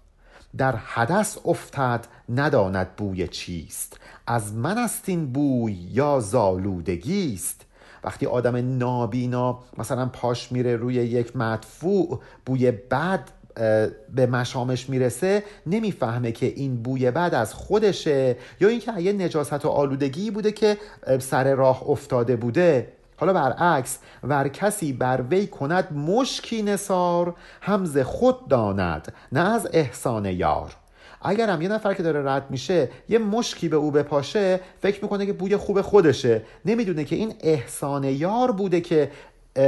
در 0.57 0.77
حدث 0.77 1.39
افتد 1.45 2.07
نداند 2.29 2.97
بوی 2.97 3.29
چیست. 3.29 4.01
از 4.27 4.55
من 4.55 4.79
است 4.79 5.09
این 5.09 5.33
بوی 5.33 5.73
یا 5.73 6.21
زالودگی 6.21 7.35
است 7.35 7.65
وقتی 8.05 8.27
آدم 8.27 8.79
نابینا 8.79 9.59
مثلا 9.79 10.07
پاش 10.07 10.53
میره 10.53 10.77
روی 10.77 10.95
یک 10.95 11.37
مدفوع 11.37 12.21
بوی 12.47 12.71
بد 12.71 13.31
به 14.15 14.27
مشامش 14.27 14.89
می‌رسه 14.89 15.43
نمی‌فهمه 15.67 16.33
که 16.33 16.47
این 16.47 16.83
بوی 16.83 17.11
بد 17.11 17.35
از 17.35 17.55
خودشه 17.55 18.37
یا 18.61 18.69
اینکه 18.69 19.01
یه 19.01 19.13
نجاست 19.13 19.65
و 19.65 19.69
آلودگی 19.69 20.31
بوده 20.31 20.53
که 20.53 20.77
سر 21.19 21.55
راه 21.55 21.91
افتاده 21.91 22.37
بوده. 22.37 22.89
حالا 23.17 23.33
برعکس 23.33 23.99
ور 24.23 24.49
کسی 24.49 24.93
بر 24.93 25.25
وی 25.31 25.47
کند 25.47 25.93
مشکی 25.93 26.63
نسار 26.63 27.35
همز 27.61 27.99
خود 27.99 28.49
داند 28.49 29.13
نه 29.33 29.41
از 29.41 29.69
احسان 29.73 30.25
یار. 30.25 30.77
اگر 31.23 31.51
هم 31.51 31.63
یه 31.63 31.69
نفر 31.69 31.95
که 31.95 32.03
داره 32.03 32.33
رد 32.33 32.51
میشه 32.51 32.89
یه 33.09 33.19
مشکی 33.19 33.69
به 33.69 33.77
او 33.77 33.91
بپاشه 33.91 34.61
فکر 34.83 35.03
می‌کنه 35.03 35.27
که 35.27 35.33
بوی 35.33 35.57
خوب 35.57 35.81
خودشه. 35.81 36.43
نمی‌دونه 36.65 37.05
که 37.05 37.17
این 37.17 37.35
احسان 37.41 38.05
یار 38.05 38.53
بوده 38.53 38.81
که 38.81 39.11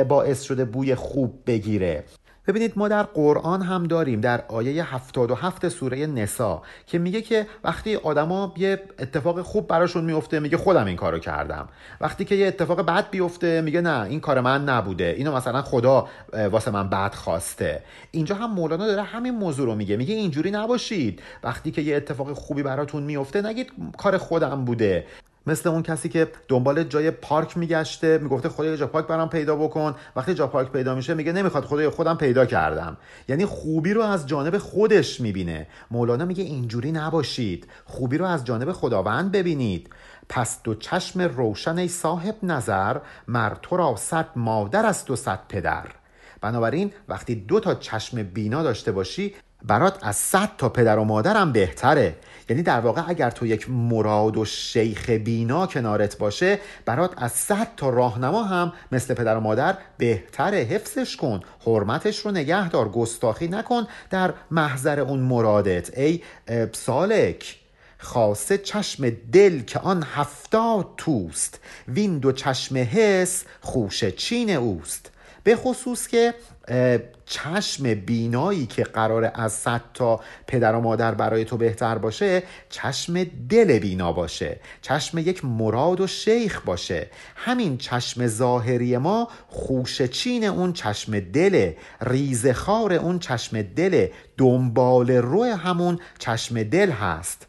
باعث 0.08 0.42
شده 0.42 0.64
بوی 0.64 0.94
خوب 0.94 1.38
بگیره. 1.46 2.04
ببینید 2.46 2.72
ما 2.76 2.88
در 2.88 3.02
قرآن 3.02 3.62
هم 3.62 3.84
داریم 3.84 4.20
در 4.20 4.44
آیه 4.48 4.94
77 4.94 5.68
سوره 5.68 6.06
نسا 6.06 6.62
که 6.86 6.98
میگه 6.98 7.22
که 7.22 7.46
وقتی 7.64 7.96
آدما 7.96 8.54
یه 8.56 8.82
اتفاق 8.98 9.42
خوب 9.42 9.66
براشون 9.66 10.04
میفته 10.04 10.40
میگه 10.40 10.56
خودم 10.56 10.86
این 10.86 10.96
کارو 10.96 11.18
کردم. 11.18 11.68
وقتی 12.00 12.24
که 12.24 12.34
یه 12.34 12.46
اتفاق 12.46 12.86
بد 12.86 13.10
بیفته 13.10 13.60
میگه 13.60 13.80
نه 13.80 14.02
این 14.02 14.20
کار 14.20 14.40
من 14.40 14.64
نبوده. 14.64 15.14
اینو 15.16 15.36
مثلا 15.36 15.62
خدا 15.62 16.08
واسه 16.50 16.70
من 16.70 16.88
بد 16.88 17.14
خواسته. 17.14 17.82
اینجا 18.10 18.34
هم 18.34 18.50
مولانا 18.50 18.86
داره 18.86 19.02
همین 19.02 19.34
موضوع 19.34 19.66
رو 19.66 19.74
میگه. 19.74 19.96
میگه 19.96 20.14
اینجوری 20.14 20.50
نباشید. 20.50 21.22
وقتی 21.42 21.70
که 21.70 21.82
یه 21.82 21.96
اتفاق 21.96 22.32
خوبی 22.32 22.62
براتون 22.62 23.02
میفته 23.02 23.42
نگید 23.42 23.72
کار 23.98 24.18
خودم 24.18 24.64
بوده. 24.64 25.06
مثل 25.46 25.68
اون 25.68 25.82
کسی 25.82 26.08
که 26.08 26.32
دنبال 26.48 26.84
جای 26.84 27.10
پارک 27.10 27.56
میگشته 27.56 28.18
می‌گفته 28.18 28.48
خدای 28.48 28.76
جا 28.76 28.86
پارک 28.86 29.06
برام 29.06 29.28
پیدا 29.28 29.56
بکن. 29.56 29.94
وقتی 30.16 30.34
جا 30.34 30.46
پارک 30.46 30.72
پیدا 30.72 30.94
میشه 30.94 31.14
میگه 31.14 31.32
نمی‌خواد 31.32 31.64
خدای 31.64 31.88
خودم 31.88 32.16
پیدا 32.16 32.46
کردم. 32.46 32.96
یعنی 33.28 33.46
خوبی 33.46 33.92
رو 33.92 34.02
از 34.02 34.26
جانب 34.26 34.58
خودش 34.58 35.20
می‌بینه. 35.20 35.66
مولانا 35.90 36.24
میگه 36.24 36.44
اینجوری 36.44 36.92
نباشید. 36.92 37.66
خوبی 37.84 38.18
رو 38.18 38.26
از 38.26 38.44
جانب 38.44 38.72
خداوند 38.72 39.32
ببینید. 39.32 39.90
پس 40.28 40.62
دو 40.62 40.74
چشم 40.74 41.20
روشن 41.20 41.78
ای 41.78 41.88
صاحب 41.88 42.34
نظر 42.42 42.96
مر 43.28 43.52
تو 43.62 43.76
را 43.76 43.96
صد 43.96 44.28
مادر 44.36 44.86
است 44.86 45.10
و 45.10 45.16
صد 45.16 45.40
پدر. 45.48 45.86
بنابراین 46.40 46.92
وقتی 47.08 47.34
دو 47.34 47.60
تا 47.60 47.74
چشم 47.74 48.22
بینا 48.22 48.62
داشته 48.62 48.92
باشی 48.92 49.34
برات 49.62 49.98
از 50.02 50.16
صد 50.16 50.50
تا 50.58 50.68
پدر 50.68 50.98
و 50.98 51.04
مادرم 51.04 51.52
بهتره. 51.52 52.16
یعنی 52.48 52.62
در 52.62 52.80
واقع 52.80 53.02
اگر 53.08 53.30
تو 53.30 53.46
یک 53.46 53.70
مراد 53.70 54.36
و 54.36 54.44
شیخ 54.44 55.10
بینا 55.10 55.66
کنارت 55.66 56.18
باشه 56.18 56.58
برات 56.84 57.12
از 57.16 57.32
صد 57.32 57.68
تا 57.76 57.90
راهنما 57.90 58.44
هم 58.44 58.72
مثل 58.92 59.14
پدر 59.14 59.36
و 59.36 59.40
مادر 59.40 59.78
بهتره. 59.98 60.58
حفظش 60.58 61.16
کن 61.16 61.40
حرمتش 61.66 62.18
رو 62.18 62.30
نگه 62.30 62.68
دار 62.68 62.88
گستاخی 62.88 63.48
نکن 63.48 63.86
در 64.10 64.34
محضر 64.50 65.00
اون 65.00 65.20
مرادت. 65.20 65.98
ای 65.98 66.22
سالک 66.72 67.56
خاصه 67.98 68.58
چشم 68.58 69.10
دل 69.32 69.60
که 69.60 69.78
آن 69.78 70.02
هفتاد 70.14 70.88
توست. 70.96 71.60
وین 71.88 72.18
دو 72.18 72.32
چشم 72.32 72.76
حس 72.76 73.44
خوش 73.60 74.04
چین 74.04 74.50
اوست. 74.50 75.10
به 75.44 75.56
خصوص 75.56 76.08
که 76.08 76.34
چشم 77.26 77.94
بینایی 77.94 78.66
که 78.66 78.84
قرار 78.84 79.32
از 79.34 79.52
صد 79.52 79.80
تا 79.94 80.20
پدر 80.46 80.74
و 80.74 80.80
مادر 80.80 81.14
برای 81.14 81.44
تو 81.44 81.56
بهتر 81.56 81.98
باشه 81.98 82.42
چشم 82.68 83.24
دل 83.24 83.78
بینا 83.78 84.12
باشه 84.12 84.60
چشم 84.82 85.18
یک 85.18 85.44
مراد 85.44 86.00
و 86.00 86.06
شیخ 86.06 86.60
باشه. 86.60 87.10
همین 87.36 87.78
چشم 87.78 88.26
ظاهری 88.26 88.96
ما 88.96 89.28
خوش 89.48 90.02
چین 90.02 90.44
اون 90.44 90.72
چشم 90.72 91.20
دل 91.20 91.72
ریزخار 92.00 92.92
اون 92.92 93.18
چشم 93.18 93.62
دل 93.62 94.06
دنبال 94.36 95.10
روی 95.10 95.50
همون 95.50 95.98
چشم 96.18 96.62
دل 96.62 96.90
هست. 96.90 97.46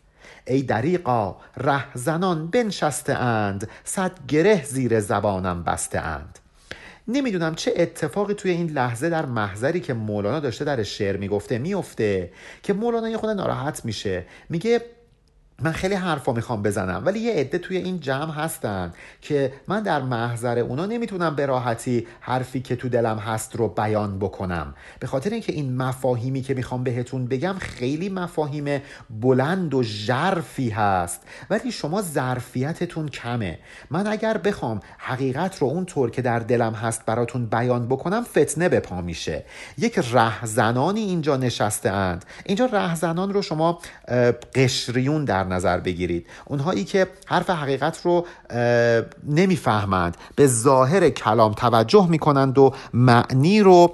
ای 0.48 0.62
دریقا 0.62 1.36
ره 1.58 1.86
زنان 1.94 2.48
بنشسته 2.48 3.14
اند 3.14 3.70
صد 3.84 4.12
گره 4.28 4.64
زیر 4.64 5.00
زبانم 5.00 5.64
بسته 5.64 6.00
اند. 6.00 6.40
نمی‌دونم 7.08 7.56
چه 7.56 7.74
اتفاقی 7.76 8.34
توی 8.34 8.52
این 8.52 8.70
لحظه 8.70 9.10
در 9.10 9.26
محضری 9.26 9.80
که 9.80 9.94
مولانا 9.94 10.40
داشته 10.40 10.66
در 10.66 10.84
شعر 10.84 11.18
می‌گفته 11.18 11.58
میفته 11.58 12.32
که 12.64 12.74
مولانا 12.74 13.10
یه 13.10 13.18
خود 13.18 13.30
ناراحت 13.30 13.86
میشه. 13.86 14.26
میگه 14.50 14.82
من 15.62 15.72
خیلی 15.72 15.96
حرفا 15.96 16.34
می‌خوام 16.34 16.62
بزنم 16.62 17.02
ولی 17.06 17.20
یه 17.20 17.34
عده 17.34 17.58
توی 17.58 17.78
این 17.78 18.00
جمع 18.00 18.34
هستن 18.34 18.94
که 19.22 19.54
من 19.68 19.84
در 19.84 20.02
محضر 20.02 20.60
اونا 20.60 20.86
نمی‌تونم 20.86 21.36
به 21.36 21.46
راحتی 21.46 22.08
حرفی 22.20 22.62
که 22.62 22.76
تو 22.76 22.90
دلم 22.90 23.18
هست 23.18 23.56
رو 23.56 23.68
بیان 23.68 24.20
بکنم. 24.20 24.76
به 25.00 25.08
خاطر 25.08 25.30
اینکه 25.30 25.54
این 25.54 25.76
مفاهیمی 25.76 26.42
که 26.42 26.54
می‌خوام 26.54 26.84
بهتون 26.84 27.26
بگم 27.26 27.56
خیلی 27.60 28.10
مفاهیم 28.10 28.82
بلند 29.10 29.74
و 29.74 29.84
ژرفی 29.84 30.70
هست 30.70 31.22
ولی 31.50 31.72
شما 31.72 32.02
ظرفیتتون 32.02 33.08
کمه. 33.08 33.60
من 33.92 34.08
اگر 34.08 34.38
بخوام 34.38 34.80
حقیقت 34.98 35.58
رو 35.58 35.68
اونطور 35.68 36.12
که 36.12 36.22
در 36.22 36.40
دلم 36.40 36.74
هست 36.74 37.06
براتون 37.06 37.46
بیان 37.46 37.88
بکنم 37.88 38.24
فتنه 38.24 38.70
به 38.70 38.80
پا 38.80 39.02
میشه. 39.02 39.44
یک 39.78 40.00
رهزنانی 40.12 41.02
اینجا 41.02 41.38
نشسته 41.38 41.90
اند 41.90 42.26
اینجا 42.46 42.66
رهزنان 42.66 43.34
رو 43.34 43.42
شما 43.42 43.80
قشریون 44.56 45.26
در 45.26 45.45
نظر 45.46 45.80
بگیرید. 45.80 46.28
اونهایی 46.46 46.84
که 46.84 47.08
حرف 47.25 47.50
حقیقت 47.50 48.02
رو 48.04 48.25
نمی‌فهمند 49.24 50.18
به 50.36 50.48
ظاهر 50.48 51.10
کلام 51.10 51.54
توجه 51.54 52.08
می‌کنند 52.08 52.58
و 52.58 52.74
معنی 52.94 53.62
رو 53.62 53.94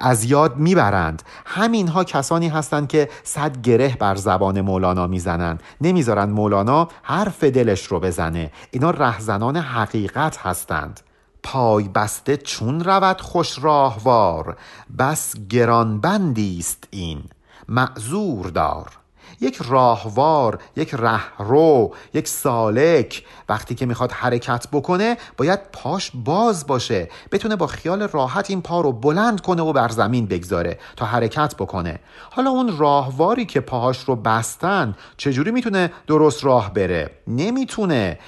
از 0.00 0.24
یاد 0.24 0.56
می‌برند. 0.56 1.22
همین 1.46 1.88
ها 1.88 2.04
کسانی 2.04 2.48
هستند 2.48 2.88
که 2.88 3.08
صد 3.22 3.62
گره 3.62 3.96
بر 3.98 4.14
زبان 4.14 4.60
مولانا 4.60 5.06
می‌زنند. 5.06 5.62
نمی‌ذارند 5.80 6.28
مولانا 6.28 6.88
حرف 7.02 7.44
دلش 7.44 7.86
رو 7.86 8.00
بزنه. 8.00 8.50
اینا 8.70 8.90
رهزنان 8.90 9.56
حقیقت 9.56 10.36
هستند. 10.36 11.00
پای 11.42 11.88
بسته 11.88 12.36
چون 12.36 12.84
رود 12.84 13.20
خوش 13.20 13.58
راهوار. 13.62 14.56
بس 14.98 15.34
گرانبندی 15.48 16.58
است 16.58 16.84
این. 16.90 17.22
معذور 17.68 18.46
دار. 18.46 18.99
یک 19.40 19.62
راهوار 19.68 20.58
یک 20.76 20.94
رهرو 20.94 21.94
یک 22.14 22.28
سالک 22.28 23.24
وقتی 23.48 23.74
که 23.74 23.86
می‌خواد 23.86 24.12
حرکت 24.12 24.66
بکنه 24.72 25.16
باید 25.36 25.60
پاش 25.72 26.10
باز 26.14 26.66
باشه. 26.66 27.08
بتونه 27.32 27.56
با 27.56 27.66
خیال 27.66 28.02
راحت 28.02 28.50
این 28.50 28.62
پا 28.62 28.80
رو 28.80 28.92
بلند 28.92 29.40
کنه 29.40 29.62
و 29.62 29.72
بر 29.72 29.88
زمین 29.88 30.26
بگذاره 30.26 30.78
تا 30.96 31.06
حرکت 31.06 31.54
بکنه. 31.54 31.98
حالا 32.30 32.50
اون 32.50 32.78
راهواری 32.78 33.44
که 33.44 33.60
پاهاش 33.60 34.04
رو 34.04 34.16
بستن 34.16 34.94
چجوری 35.16 35.50
می‌تونه 35.50 35.92
درست 36.06 36.44
راه 36.44 36.74
بره؟ 36.74 37.10
نمی‌تونه. 37.26 38.18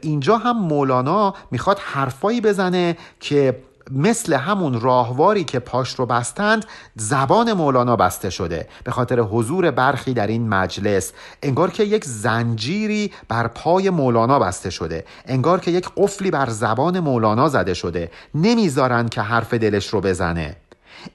اینجا 0.00 0.36
هم 0.36 0.58
مولانا 0.58 1.34
می‌خواد 1.50 1.78
حرفایی 1.78 2.40
بزنه 2.40 2.96
که 3.20 3.62
مثل 3.90 4.32
همون 4.32 4.80
راهواری 4.80 5.44
که 5.44 5.58
پاش 5.58 5.94
رو 5.94 6.06
بستند 6.06 6.66
زبان 6.96 7.52
مولانا 7.52 7.96
بسته 7.96 8.30
شده. 8.30 8.68
به 8.84 8.90
خاطر 8.90 9.20
حضور 9.20 9.70
برخی 9.70 10.14
در 10.14 10.26
این 10.26 10.48
مجلس 10.48 11.12
انگار 11.42 11.70
که 11.70 11.84
یک 11.84 12.04
زنجیری 12.04 13.12
بر 13.28 13.46
پای 13.46 13.90
مولانا 13.90 14.38
بسته 14.38 14.70
شده. 14.70 15.04
انگار 15.26 15.60
که 15.60 15.70
یک 15.70 15.88
قفلی 15.96 16.30
بر 16.30 16.50
زبان 16.50 17.00
مولانا 17.00 17.48
زده 17.48 17.74
شده. 17.74 18.10
نمی‌ذارن 18.34 19.08
که 19.08 19.20
حرف 19.20 19.54
دلش 19.54 19.86
رو 19.86 20.00
بزنه. 20.00 20.56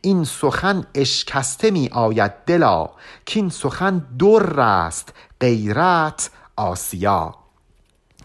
این 0.02 0.24
سخن 0.24 0.86
اشکسته 0.96 1.72
می 1.72 1.90
آید 1.92 2.32
دلا. 2.46 2.90
که 3.26 3.40
این 3.40 3.50
سخن 3.50 4.06
در 4.20 4.60
است. 4.60 5.14
غیرت 5.42 6.30
آسیا. 6.56 7.36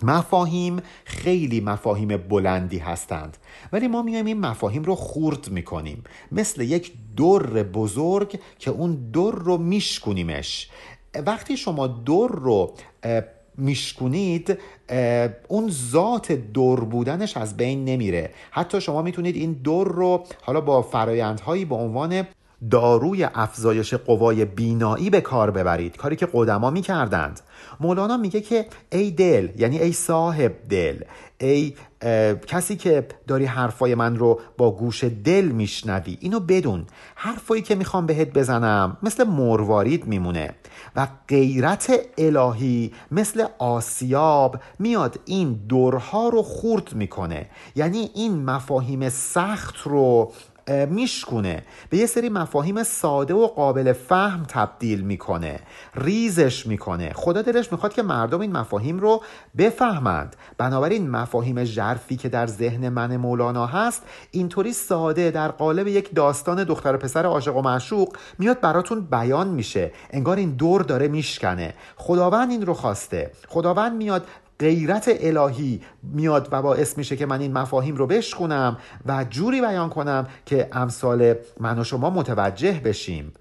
مفاهیم 0.03 0.81
خیلی 1.05 1.61
مفاهیم 1.61 2.17
بلندی 2.17 2.79
هستند. 2.79 3.37
ولی 3.73 3.89
ما 3.89 4.03
میایم 4.03 4.27
این 4.27 4.41
مفاهیم 4.41 4.83
رو 4.83 4.95
خورد 4.95 5.51
می‌کنیم. 5.51 6.05
مثل 6.33 6.63
یک 6.63 6.93
در 7.17 7.63
بزرگ 7.63 8.39
که 8.59 8.71
اون 8.71 9.11
در 9.11 9.31
رو 9.31 9.59
میشکونیمش. 9.59 10.69
وقتی 11.27 11.57
شما 11.57 11.87
در 11.87 12.29
رو 12.29 12.75
میشکونید 13.57 14.59
اون 15.49 15.71
ذات 15.71 16.33
دور 16.33 16.85
بودنش 16.85 17.37
از 17.37 17.57
بین 17.57 17.85
نمیره. 17.85 18.31
حتی 18.51 18.81
شما 18.81 19.03
می‌تونید 19.03 19.37
این 19.37 19.53
دور 19.53 19.89
رو 19.89 20.25
حالا 20.43 20.61
با 20.61 20.83
فرایندهایی 20.83 21.65
به 21.65 21.75
عنوان 21.75 22.27
داروی 22.71 23.25
افزایش 23.35 23.95
قوای 23.95 24.45
بینایی 24.45 25.11
به 25.11 25.21
کار 25.21 25.51
ببرید. 25.51 25.97
کاری 25.97 26.17
که 26.17 26.29
قدما 26.33 26.71
می‌کردند. 26.71 27.41
مولانا 27.81 28.17
میگه 28.17 28.41
که 28.41 28.67
ای 28.93 29.11
دل 29.11 29.49
یعنی 29.57 29.79
ای 29.79 29.93
صاحب 29.93 30.53
دل 30.69 30.97
ای 31.39 31.75
کسی 32.47 32.77
که 32.77 33.07
داری 33.27 33.45
حرفای 33.45 33.95
من 33.95 34.17
رو 34.17 34.41
با 34.57 34.71
گوش 34.71 35.05
دل 35.05 35.45
میشنوی 35.45 36.19
اینو 36.21 36.41
بدون. 36.41 36.87
حرفایی 37.15 37.63
که 37.63 37.75
می‌خوام 37.75 38.07
بهت 38.07 38.33
بزنم 38.33 38.97
مثل 39.03 39.25
مروارید 39.25 40.07
میمونه 40.07 40.55
و 40.97 41.09
غیرت 41.29 41.93
الهی 42.19 42.93
مثل 43.11 43.47
آسیاب 43.59 44.57
میاد 44.79 45.21
این 45.25 45.53
دورها 45.69 46.29
رو 46.29 46.43
خورد 46.43 46.95
می‌کنه. 46.95 47.47
یعنی 47.77 48.11
این 48.15 48.45
مفاهیم 48.45 49.09
سخت 49.09 49.75
رو 49.85 50.33
میشکونه. 50.89 51.63
به 51.91 51.97
یه 51.97 52.07
سری 52.07 52.29
مفاهیم 52.29 52.83
ساده 52.83 53.35
و 53.35 53.47
قابل 53.47 53.93
فهم 53.93 54.45
تبدیل 54.49 55.01
می‌کنه. 55.01 55.61
ریزش 55.95 56.67
می‌کنه. 56.67 57.13
خدا 57.15 57.43
دلش 57.43 57.73
می‌خواد 57.73 57.93
که 57.93 58.03
مردم 58.03 58.41
این 58.41 58.53
مفاهیم 58.53 58.99
رو 58.99 59.23
بفهمند. 59.59 60.37
بنابراین 60.59 61.11
مفاهیم 61.11 61.65
ژرفی 61.65 62.17
که 62.17 62.29
در 62.29 62.47
ذهن 62.47 62.89
من 62.89 63.17
مولانا 63.17 63.67
هست 63.67 64.03
اینطوری 64.31 64.73
ساده 64.73 65.31
در 65.31 65.49
قالب 65.49 65.87
یک 65.87 66.15
داستان 66.15 66.65
دختر 66.65 66.97
پسر 66.97 67.27
عاشق 67.27 67.57
و 67.57 67.63
معشوق 67.63 68.17
میاد 68.39 68.61
براتون 68.61 69.01
بیان 69.01 69.49
میشه. 69.49 69.93
انگار 70.11 70.37
این 70.37 70.51
دور 70.51 70.83
داره 70.83 71.09
میشکنه. 71.09 71.75
خداوند 71.97 72.51
این 72.51 72.67
رو 72.67 72.75
خواسته. 72.75 73.31
خداوند 73.49 73.97
میاد 73.97 74.27
غیرت 74.61 75.17
الهی 75.21 75.81
میاد 76.03 76.49
و 76.53 76.63
باعث 76.63 76.99
میشه 76.99 77.17
که 77.17 77.27
من 77.27 77.41
این 77.41 77.53
مفاهیم 77.53 77.97
رو 77.97 78.07
بشخونم 78.07 78.79
و 79.07 79.25
جوری 79.31 79.61
بیان 79.61 79.89
کنم 79.89 80.27
که 80.47 80.69
امثال 80.73 81.35
من 81.61 81.79
و 81.79 81.85
شما 81.85 82.11
متوجه 82.11 82.81
بشیم. 82.85 83.33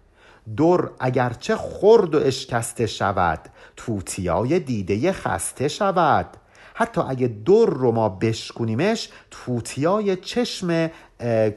دور 0.58 0.92
اگرچه 1.00 1.56
خرد 1.56 2.16
و 2.16 2.20
اشکسته 2.20 2.88
شود 2.88 3.40
توتیای 3.78 4.60
دیده 4.60 5.12
خسته 5.12 5.68
شود. 5.68 6.26
حتی 6.74 7.02
اگه 7.02 7.28
دور 7.28 7.70
رو 7.70 7.92
ما 7.92 8.10
بشکونیمش 8.10 9.10
توتیای 9.32 10.16
چشم 10.16 10.90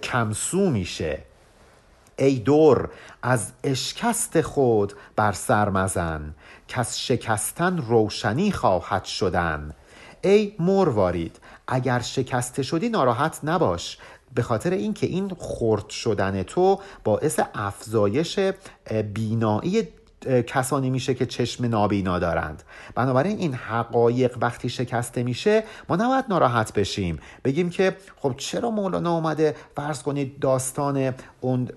کمسو 0.02 0.70
میشه. 0.70 1.18
ای 2.18 2.38
دور 2.38 2.90
از 3.22 3.52
اشکست 3.64 4.40
خود 4.40 4.92
بر 5.16 5.32
سر 5.32 5.68
مزن. 5.68 6.34
از 6.74 7.00
شکستن 7.00 7.78
روشنی 7.78 8.52
خواهد 8.52 9.04
شدن. 9.04 9.74
ای 10.24 10.54
مروارید 10.58 11.40
اگر 11.68 12.00
شکسته 12.00 12.62
شدی 12.62 12.88
ناراحت 12.88 13.40
نباش. 13.44 13.98
به 14.34 14.42
خاطر 14.42 14.70
اینکه 14.70 15.06
این 15.06 15.32
خرد 15.38 15.90
شدن 15.90 16.42
تو 16.42 16.80
باعث 17.04 17.40
افزایش 17.54 18.38
بینایی 19.14 19.88
کسانی 20.46 20.90
میشه 20.90 21.14
که 21.14 21.26
چشم 21.26 21.64
نابینا 21.64 22.18
دارند. 22.18 22.62
بنابراین 22.94 23.38
این 23.38 23.54
حقایق 23.54 24.36
وقتی 24.40 24.68
شکسته 24.68 25.22
میشه 25.22 25.64
ما 25.88 25.96
نباید 25.96 26.24
ناراحت 26.28 26.72
بشیم. 26.72 27.18
بگیم 27.44 27.70
که 27.70 27.96
خب 28.16 28.34
چرا 28.36 28.70
مولانا 28.70 29.14
اومده؟ 29.14 29.54
فرض 29.76 30.02
کنید 30.02 30.38
داستان 30.38 31.14
اون 31.40 31.68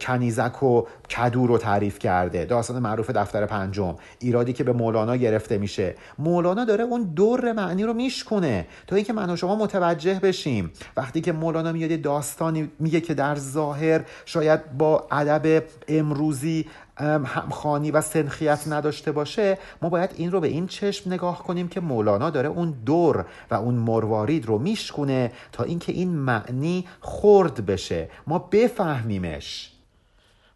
کنیزک 0.00 0.62
و 0.62 0.82
کدو 1.16 1.46
رو 1.46 1.58
تعریف 1.58 1.98
کرده. 1.98 2.44
داستان 2.44 2.78
معروف 2.78 3.10
دفتر 3.10 3.46
پنجم. 3.46 3.94
ایرادی 4.18 4.52
که 4.52 4.64
به 4.64 4.72
مولانا 4.72 5.16
گرفته 5.16 5.58
میشه. 5.58 5.94
مولانا 6.18 6.64
داره 6.64 6.84
اون 6.84 7.02
دور 7.02 7.52
معنی 7.52 7.84
رو 7.84 7.92
میشکنه 7.92 8.66
تا 8.86 8.96
اینکه 8.96 9.12
من 9.12 9.30
و 9.30 9.36
شما 9.36 9.56
متوجه 9.56 10.20
بشیم. 10.20 10.72
وقتی 10.96 11.20
که 11.20 11.32
مولانا 11.32 11.72
میاد 11.72 12.00
داستانی 12.00 12.70
میگه 12.78 13.00
که 13.00 13.14
در 13.14 13.34
ظاهر 13.36 14.04
شاید 14.24 14.72
با 14.78 15.06
ادب 15.10 15.62
امروزی 15.88 16.66
همخانی 17.06 17.90
و 17.90 18.00
سنخیت 18.00 18.68
نداشته 18.68 19.12
باشه 19.12 19.58
ما 19.82 19.88
باید 19.88 20.10
این 20.16 20.32
رو 20.32 20.40
به 20.40 20.48
این 20.48 20.66
چشم 20.66 21.12
نگاه 21.12 21.42
کنیم 21.42 21.68
که 21.68 21.80
مولانا 21.80 22.30
داره 22.30 22.48
اون 22.48 22.70
دور 22.86 23.26
و 23.50 23.54
اون 23.54 23.74
مروارید 23.74 24.46
رو 24.46 24.58
میشکونه 24.58 25.32
تا 25.52 25.64
اینکه 25.64 25.92
این 25.92 26.08
معنی 26.08 26.86
خرد 27.00 27.66
بشه. 27.66 28.10
ما 28.26 28.38
بفهمیمش. 28.38 29.72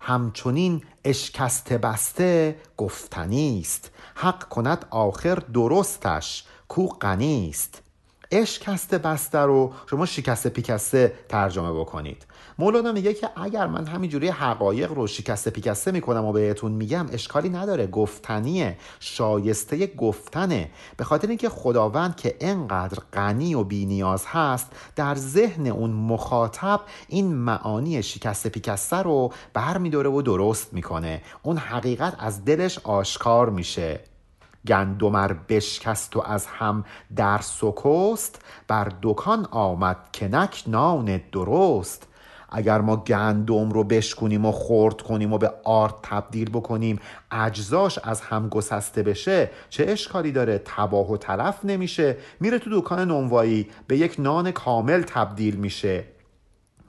همچنین 0.01 0.83
اشکسته 1.05 1.79
بسته 1.79 2.57
گفتنی 2.77 3.61
است. 3.61 3.91
حق 4.15 4.49
کند 4.49 4.87
آخر 4.91 5.35
درستش 5.35 6.45
کو 6.69 6.87
غنیست 6.89 7.83
اشکسته 8.33 8.99
بسته 8.99 9.39
رو 9.39 9.73
شما 9.91 10.07
شکسته 10.07 10.49
پیکسته 10.49 11.13
ترجمه 11.29 11.73
بکنید. 11.73 12.27
مولانا 12.59 12.93
میگه 12.93 13.15
که 13.15 13.31
اگر 13.37 13.67
من 13.67 13.87
همینجوری 13.87 14.29
حقایق 14.29 14.93
رو 14.93 15.07
شکسته 15.07 15.51
پیکسته 15.51 15.91
می‌کنم 15.91 16.25
و 16.25 16.33
بهتون 16.33 16.73
میگم 16.73 17.07
اشکالی 17.13 17.49
نداره. 17.49 17.87
گفتنیه. 17.87 18.79
شایسته 19.01 19.87
گفتنه 19.87 20.71
به 20.97 21.05
خاطر 21.05 21.29
اینکه 21.29 21.49
خداوند 21.49 22.17
که 22.17 22.37
انقدر 22.41 22.99
غنی 23.13 23.55
و 23.55 23.65
بینیاز 23.65 24.25
هست 24.27 24.67
در 24.97 25.15
ذهن 25.15 25.67
اون 25.67 25.91
مخاطب 25.91 26.81
این 27.09 27.35
معانی 27.35 28.03
شکسته 28.03 28.49
پیکسته 28.49 28.97
رو 28.97 29.33
برمیداره 29.53 30.11
و 30.11 30.23
درست 30.23 30.73
می‌کنه. 30.73 31.23
اون 31.43 31.57
حقیقت 31.57 32.17
از 32.19 32.45
دلش 32.45 32.79
آشکار 32.79 33.51
میشه. 33.51 34.12
گندمر 34.67 35.33
بشکست 35.33 36.17
و 36.17 36.23
از 36.27 36.47
هم 36.47 36.85
در 37.17 37.39
سکست 37.39 38.43
بر 38.69 38.93
دکان 39.03 39.49
آمد 39.51 39.97
کنک 40.15 40.65
نان 40.67 41.21
درست. 41.33 42.09
اگر 42.55 42.81
ما 42.81 42.97
گندم 42.97 43.71
رو 43.71 43.85
بشکنیم 43.85 44.47
و 44.47 44.53
خرد 44.53 45.03
کنیم 45.03 45.33
و 45.33 45.39
به 45.39 45.53
آرد 45.65 45.95
تبدیل 46.03 46.51
بکنیم 46.51 46.99
اجزاش 47.31 47.99
از 48.05 48.21
هم 48.21 48.49
گسسته 48.49 49.03
بشه 49.03 49.51
چه 49.71 49.85
اشکالی 49.89 50.33
داره؟ 50.33 50.63
تباه 50.65 51.13
و 51.13 51.17
تلف 51.17 51.65
نمیشه. 51.65 52.17
میره 52.41 52.59
تو 52.59 52.81
دکان 52.81 53.09
نونوایی 53.09 53.69
به 53.87 53.97
یک 53.97 54.17
نان 54.19 54.51
کامل 54.51 55.03
تبدیل 55.03 55.57
میشه. 55.57 56.05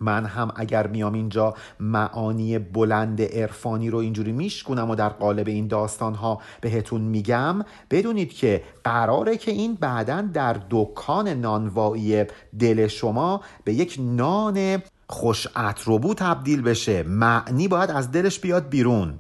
من 0.04 0.26
هم 0.26 0.52
اگر 0.56 0.88
میام 0.88 1.14
اینجا 1.14 1.54
معانی 1.80 2.60
بلند 2.60 3.22
عرفانی 3.22 3.90
رو 3.90 3.98
اینجوری 3.98 4.32
میشکنم 4.32 4.90
و 4.90 4.96
در 4.96 5.10
قالب 5.10 5.48
این 5.48 5.68
داستان 5.68 6.16
ها 6.16 6.42
بهتون 6.62 7.02
میگم 7.02 7.62
بدونید 7.92 8.34
که 8.34 8.64
قراره 8.84 9.38
که 9.38 9.52
این 9.52 9.76
بعدا 9.76 10.22
در 10.22 10.56
دکان 10.70 11.28
نانوایی 11.28 12.26
دل 12.60 12.88
شما 12.88 13.42
به 13.64 13.74
یک 13.74 13.98
نان 14.00 14.82
خوش 15.08 15.48
اتروبو 15.58 16.14
تبدیل 16.14 16.62
بشه. 16.62 17.04
معنی 17.04 17.68
باید 17.68 17.92
از 17.92 18.12
دلش 18.12 18.40
بیاد 18.40 18.70
بیرون. 18.70 19.20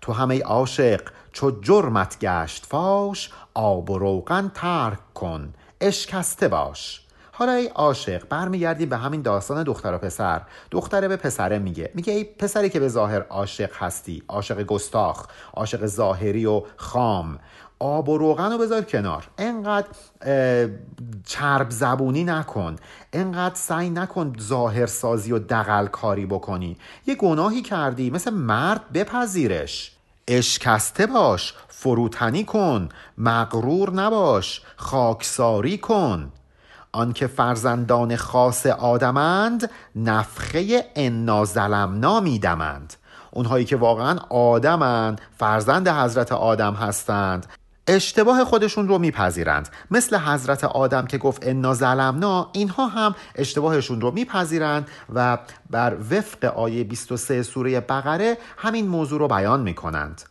تو 0.00 0.12
همه 0.12 0.42
عاشق 0.42 1.00
چو 1.32 1.50
جرمت 1.60 2.18
گشت 2.18 2.66
فاش 2.66 3.30
آب 3.54 3.90
و 3.90 3.98
روغن 3.98 4.50
ترک 4.54 5.14
کن. 5.14 5.54
اشکسته 5.80 6.48
باش. 6.48 7.01
حالا 7.42 7.54
ای 7.54 7.66
عاشق 7.66 8.28
برمیگردیم 8.28 8.88
به 8.88 8.96
همین 8.96 9.22
داستان 9.22 9.62
دختر 9.62 9.94
و 9.94 9.98
پسر. 9.98 10.42
دختره 10.70 11.08
به 11.08 11.16
پسره 11.16 11.58
میگه. 11.58 11.90
میگه 11.94 12.12
ای 12.12 12.24
پسری 12.24 12.70
که 12.70 12.80
به 12.80 12.88
ظاهر 12.88 13.22
عاشق 13.22 13.70
هستی 13.74 14.22
عاشق 14.28 14.62
گستاخ 14.62 15.26
عاشق 15.54 15.86
ظاهری 15.86 16.46
و 16.46 16.62
خام. 16.76 17.38
آب 17.78 18.08
و 18.08 18.18
روغن 18.18 18.52
رو 18.52 18.58
بذار 18.58 18.82
کنار. 18.82 19.28
انقدر 19.38 19.88
چرب 21.26 21.70
زبونی 21.70 22.24
نکن. 22.24 22.76
انقدر 23.12 23.54
سعی 23.54 23.90
نکن 23.90 24.32
ظاهر 24.40 24.86
سازی 24.86 25.32
و 25.32 25.38
دقل 25.38 25.86
کاری 25.86 26.26
بکنی. 26.26 26.76
یه 27.06 27.14
گناهی 27.14 27.62
کردی 27.62 28.10
مثل 28.10 28.30
مرد 28.30 28.92
بپذیرش. 28.94 29.92
اشکسته 30.28 31.06
باش 31.06 31.54
فروتنی 31.68 32.44
کن. 32.44 32.88
مغرور 33.18 33.90
نباش 33.90 34.62
خاکساری 34.76 35.78
کن. 35.78 36.32
آنکه 36.92 37.26
فرزندان 37.26 38.16
خاص 38.16 38.66
آدمند 38.66 39.70
نفخه 39.96 40.84
انا 40.96 41.44
ظلمنا 41.44 42.20
میدمند 42.20 42.94
اونهایی 43.30 43.64
که 43.64 43.76
واقعا 43.76 44.18
آدمند 44.30 45.20
فرزند 45.38 45.88
حضرت 45.88 46.32
آدم 46.32 46.74
هستند 46.74 47.46
اشتباه 47.86 48.44
خودشون 48.44 48.88
رو 48.88 48.98
میپذیرند. 48.98 49.68
مثل 49.90 50.18
حضرت 50.18 50.64
آدم 50.64 51.06
که 51.06 51.18
گفت 51.18 51.46
انا 51.46 51.74
ظلمنا 51.74 52.50
اینها 52.52 52.86
هم 52.86 53.14
اشتباهشون 53.34 54.00
رو 54.00 54.10
میپذیرند 54.10 54.88
و 55.14 55.38
بر 55.70 55.96
وفق 56.10 56.44
آیه 56.44 56.84
23 56.84 57.42
سوره 57.42 57.80
بقره 57.80 58.38
همین 58.56 58.88
موضوع 58.88 59.18
رو 59.18 59.28
بیان 59.28 59.60
می‌کنند. 59.60 60.22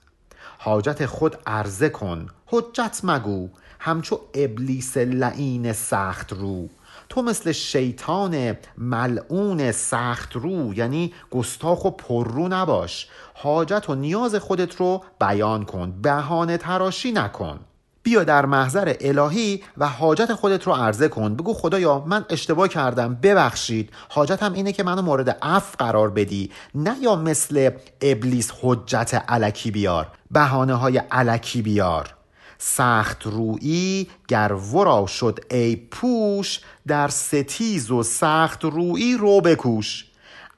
حاجت 0.58 1.06
خود 1.06 1.38
عرضه 1.45 1.89
کن 1.89 2.28
حجت 2.45 3.00
مگو. 3.04 3.50
همچو 3.84 4.20
ابلیس 4.34 4.98
لعین 4.98 5.74
سخت 5.74 6.34
رو. 6.34 6.70
تو 7.10 7.22
مثل 7.22 7.52
شیطان 7.52 8.58
ملعون 8.78 9.72
سخت 9.72 10.36
رو 10.36 10.74
یعنی 10.74 11.13
گستاخ 11.32 11.86
و 11.86 11.91
پررو 11.91 12.48
نباش. 12.48 13.08
حاجت 13.34 13.89
و 13.89 13.96
نیاز 13.96 14.36
خودت 14.36 14.76
رو 14.76 15.04
بیان 15.20 15.65
کن 15.65 15.91
بهانه 16.02 16.58
تراشی 16.58 17.12
نکن. 17.12 17.60
بیا 18.04 18.24
در 18.24 18.46
محضر 18.46 18.96
الهی 19.02 19.63
و 19.78 19.88
حاجت 19.88 20.34
خودت 20.34 20.67
رو 20.67 20.74
عرضه 20.74 21.08
کن. 21.08 21.36
بگو 21.36 21.54
خدایا 21.54 22.04
من 22.08 22.26
اشتباه 22.30 22.67
کردم. 22.67 23.15
ببخشید. 23.15 23.89
حاجتم 24.10 24.54
اینه 24.54 24.72
که 24.72 24.84
منو 24.84 25.02
مورد 25.02 25.30
عفو 25.41 25.78
قرار 25.78 26.10
بدی. 26.10 26.52
نه 26.76 26.96
یا 27.02 27.15
مثل 27.15 27.72
ابلیس 28.02 28.52
حجت 28.62 29.13
علکی 29.28 29.72
بیار. 29.72 30.08
بهانه 30.32 30.74
های 30.74 30.98
علکی 30.98 31.62
بیار. 31.62 32.20
سخت 32.63 33.26
رویی 33.26 34.08
گر 34.28 34.54
ورا 34.54 35.06
شد 35.06 35.39
ای 35.52 35.76
پوش 35.76 36.60
در 36.88 37.08
ستیز 37.08 37.91
و 37.91 38.04
سخت 38.04 38.65
رویی 38.65 39.17
رو 39.17 39.41
بکوش. 39.41 40.11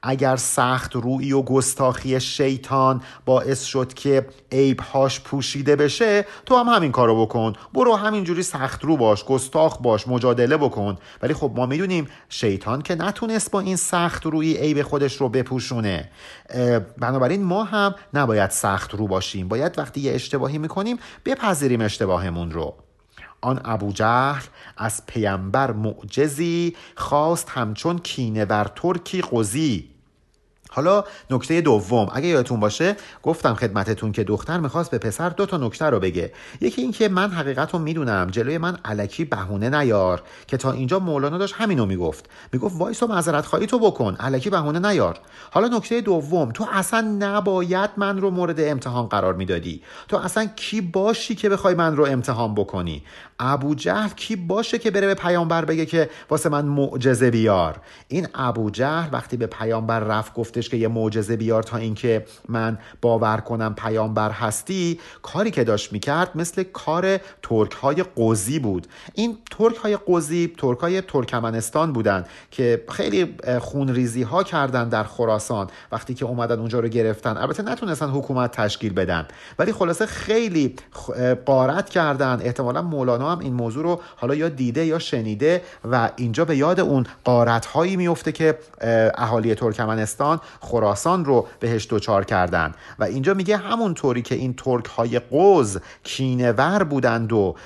اگر 0.06 0.36
سخت 0.36 0.96
روی 0.96 1.32
و 1.32 1.42
گستاخی 1.42 2.20
شیطان 2.20 3.02
باعث 3.24 3.62
شد 3.62 3.94
که 3.94 4.26
عیبهاش 4.52 5.20
پوشیده 5.20 5.76
بشه 5.76 6.26
تو 6.46 6.56
هم 6.56 6.68
همین 6.68 6.92
کارو 6.92 7.26
بکن. 7.26 7.52
برو 7.74 7.96
همینجوری 7.96 8.42
سخت 8.42 8.84
رو 8.84 8.96
باش 8.96 9.24
گستاخ 9.24 9.78
باش 9.82 10.08
مجادله 10.08 10.56
بکن. 10.56 10.96
ولی 11.22 11.34
خب 11.34 11.52
ما 11.56 11.66
می‌دونیم 11.66 12.08
شیطان 12.28 12.82
که 12.82 12.94
نتونست 12.94 13.50
با 13.50 13.60
این 13.60 13.76
سخت 13.76 14.26
روی 14.26 14.56
عیب 14.56 14.82
خودش 14.82 15.16
رو 15.16 15.28
بپوشونه. 15.28 16.10
بنابراین 16.98 17.42
ما 17.42 17.64
هم 17.64 17.94
نباید 18.14 18.50
سخت 18.50 18.94
رو 18.94 19.06
باشیم. 19.06 19.48
باید 19.48 19.78
وقتی 19.78 20.00
یه 20.00 20.14
اشتباهی 20.14 20.58
می‌کنیم 20.58 20.98
بپذیریم 21.24 21.80
اشتباهمون 21.80 22.50
رو. 22.50 22.74
آن 23.40 23.60
ابو 23.64 23.92
جهل 23.92 24.42
از 24.76 25.06
پیامبر 25.06 25.72
معجزی 25.72 26.76
خواست 26.96 27.48
همچون 27.50 27.98
کینه 27.98 28.44
بر 28.44 28.70
ترکی 28.76 29.22
قضی. 29.32 29.93
حالا 30.74 31.04
نکته 31.30 31.60
دوم 31.60 32.08
اگه 32.12 32.26
یادتون 32.26 32.60
باشه 32.60 32.96
گفتم 33.22 33.54
خدمتتون 33.54 34.12
که 34.12 34.24
دختر 34.24 34.60
می‌خواست 34.60 34.90
به 34.90 34.98
پسر 34.98 35.28
دو 35.28 35.46
تا 35.46 35.56
نکته 35.56 35.84
رو 35.84 36.00
بگه. 36.00 36.32
یکی 36.60 36.82
اینکه 36.82 37.08
من 37.08 37.30
حقیقت 37.30 37.72
رو 37.72 37.78
می‌دونم 37.78 38.26
جلوی 38.30 38.58
من 38.58 38.76
علکی 38.84 39.24
بهونه 39.24 39.70
نیار 39.70 40.22
که 40.46 40.56
تا 40.56 40.72
اینجا 40.72 40.98
مولانا 40.98 41.38
داشت 41.38 41.54
همینو 41.58 41.86
می‌گفت. 41.86 42.28
می‌گفت 42.52 42.76
وایس 42.78 43.02
و 43.02 43.06
معذرت 43.06 43.46
خواهی 43.46 43.66
تو 43.66 43.78
بکن 43.78 44.14
علکی 44.14 44.50
بهونه 44.50 44.78
نیار. 44.78 45.20
حالا 45.50 45.68
نکته 45.68 46.00
دوم 46.00 46.52
تو 46.52 46.66
اصلا 46.72 47.00
نباید 47.18 47.90
من 47.96 48.18
رو 48.18 48.30
مورد 48.30 48.60
امتحان 48.60 49.06
قرار 49.06 49.34
می‌دادی. 49.34 49.82
تو 50.08 50.16
اصلا 50.16 50.44
کی 50.56 50.80
باشی 50.80 51.34
که 51.34 51.48
بخوای 51.48 51.74
من 51.74 51.96
رو 51.96 52.06
امتحان 52.06 52.54
بکنی؟ 52.54 53.02
ابو 53.38 53.74
جهل 53.74 54.08
کی 54.08 54.36
باشه 54.36 54.78
که 54.78 54.90
بره 54.90 55.06
به 55.06 55.14
پیامبر 55.14 55.64
بگه 55.64 55.86
که 55.86 56.10
واسه 56.30 56.48
من 56.48 56.64
معجزه 56.64 57.30
بیار؟ 57.30 57.80
این 58.08 58.26
ابو 58.34 58.70
جهل 58.70 59.08
وقتی 59.12 59.36
به 59.36 59.46
پیامبر 59.46 60.00
رفت 60.00 60.32
گفتش 60.64 60.70
که 60.70 60.76
یه 60.76 60.88
معجزه 60.88 61.36
بیار 61.36 61.62
تا 61.62 61.76
اینکه 61.76 62.24
من 62.48 62.78
باور 63.02 63.36
کنم 63.36 63.74
پیامبر 63.74 64.30
هستی 64.30 65.00
کاری 65.22 65.50
که 65.50 65.64
داشت 65.64 65.92
می‌کرد 65.92 66.30
مثل 66.34 66.62
کار 66.62 67.20
ترک 67.42 67.72
های 67.72 68.02
قوزی 68.02 68.58
بود. 68.58 68.86
این 69.14 69.38
ترک 69.50 69.76
های 69.76 69.96
قوزی 69.96 70.52
ترک 70.58 70.78
های 70.78 71.00
ترکمنستان 71.00 71.92
بودن 71.92 72.24
که 72.50 72.84
خیلی 72.88 73.36
خونریزی 73.60 74.22
ها 74.22 74.42
کردن 74.42 74.88
در 74.88 75.04
خراسان 75.04 75.66
وقتی 75.92 76.14
که 76.14 76.24
اومدن 76.24 76.58
اونجا 76.58 76.80
رو 76.80 76.88
گرفتن. 76.88 77.36
البته 77.36 77.62
نتونستن 77.62 78.08
حکومت 78.08 78.52
تشکیل 78.52 78.92
بدن. 78.92 79.26
ولی 79.58 79.72
خلاصه 79.72 80.06
خیلی 80.06 80.76
قارت 81.46 81.90
کردن. 81.90 82.40
احتمالا 82.42 82.82
مولانا 82.82 83.32
هم 83.32 83.38
این 83.38 83.52
موضوع 83.52 83.82
رو 83.82 84.00
حالا 84.16 84.34
یا 84.34 84.48
دیده 84.48 84.86
یا 84.86 84.98
شنیده 84.98 85.62
و 85.90 86.10
اینجا 86.16 86.44
به 86.44 86.56
یاد 86.56 86.80
اون 86.80 87.06
قارت 87.24 87.66
هایی 87.66 87.96
میفته 87.96 88.32
که 88.32 88.58
اهالی 89.14 89.54
ترکمنستان 89.54 90.40
خراسان 90.60 91.24
رو 91.24 91.46
بهش 91.60 91.86
دوچار 91.90 92.24
کردن. 92.24 92.74
و 92.98 93.04
اینجا 93.04 93.34
میگه 93.34 93.56
همون 93.56 93.94
طوری 93.94 94.22
که 94.22 94.34
این 94.34 94.54
ترک 94.54 94.84
های 94.84 95.18
قوز 95.18 95.78
کینور 96.02 96.84
بودند 96.84 97.32
و 97.32 97.56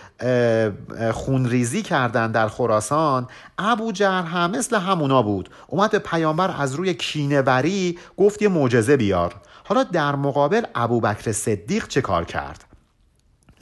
خونریزی 1.12 1.83
کردند 1.83 2.35
در 2.35 2.48
خراسان 2.48 3.27
ابو 3.59 3.92
جهر 3.92 4.22
هم 4.22 4.51
مثل 4.51 4.77
همونا 4.77 5.22
بود. 5.22 5.51
اومد 5.66 5.90
به 5.90 5.98
پیامبر 5.98 6.55
از 6.59 6.74
روی 6.74 6.94
کینوری 6.94 7.98
گفت 8.16 8.42
یه 8.42 8.48
معجزه 8.48 8.96
بیار. 8.96 9.35
حالا 9.64 9.83
در 9.83 10.16
مقابل 10.16 10.62
ابوبکر 10.74 11.33
صدیق 11.33 11.88
چه 11.88 12.01
کار 12.01 12.24
کرد؟ 12.24 12.67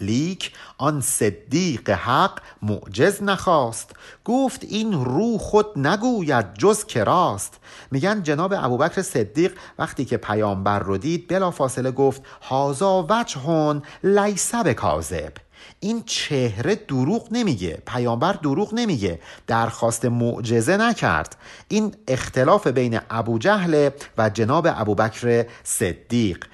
لیک 0.01 0.53
آن 0.79 1.01
صدیق 1.01 1.91
حق 1.91 2.39
معجز 2.63 3.23
نخواست. 3.23 3.91
گفت 4.25 4.65
این 4.65 4.93
رو 5.05 5.39
خود 5.39 5.67
نگوید 5.79 6.55
جز 6.55 6.85
کراست 6.85 7.61
میگن 7.91 8.23
جناب 8.23 8.55
ابوبکر 8.57 9.03
صدیق 9.03 9.53
وقتی 9.79 10.05
که 10.05 10.17
پیامبر 10.17 10.79
رو 10.79 10.99
دید 10.99 11.29
بلا 11.29 11.51
فاصله 11.51 11.91
گفت 11.91 12.23
هازا 12.43 13.07
وجهون 13.11 13.83
لیسه 14.05 14.63
به 14.63 14.75
کاذب 14.75 15.33
این 15.81 16.03
چهره 16.07 16.75
دروغ 16.75 17.29
نمیگه 17.31 17.83
پیامبر 17.87 18.33
دروغ 18.33 18.75
نمیگه 18.75 19.21
درخواست 19.47 20.05
معجزه 20.05 20.77
نکرد. 20.77 21.37
این 21.69 21.95
اختلاف 22.09 22.67
بین 22.67 23.01
ابو 23.11 23.39
جهل 23.39 23.91
و 24.19 24.31
جناب 24.31 24.69
ابوبکر 24.71 25.47
صدیق. 25.65 26.45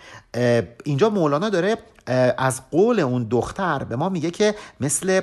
اینجا 0.84 1.10
مولانا 1.10 1.48
داره 1.48 1.76
از 2.38 2.60
قول 2.70 3.00
اون 3.00 3.26
دختر 3.30 3.84
به 3.84 3.96
ما 3.96 4.08
میگه 4.08 4.30
که 4.30 4.54
مثل 4.80 5.20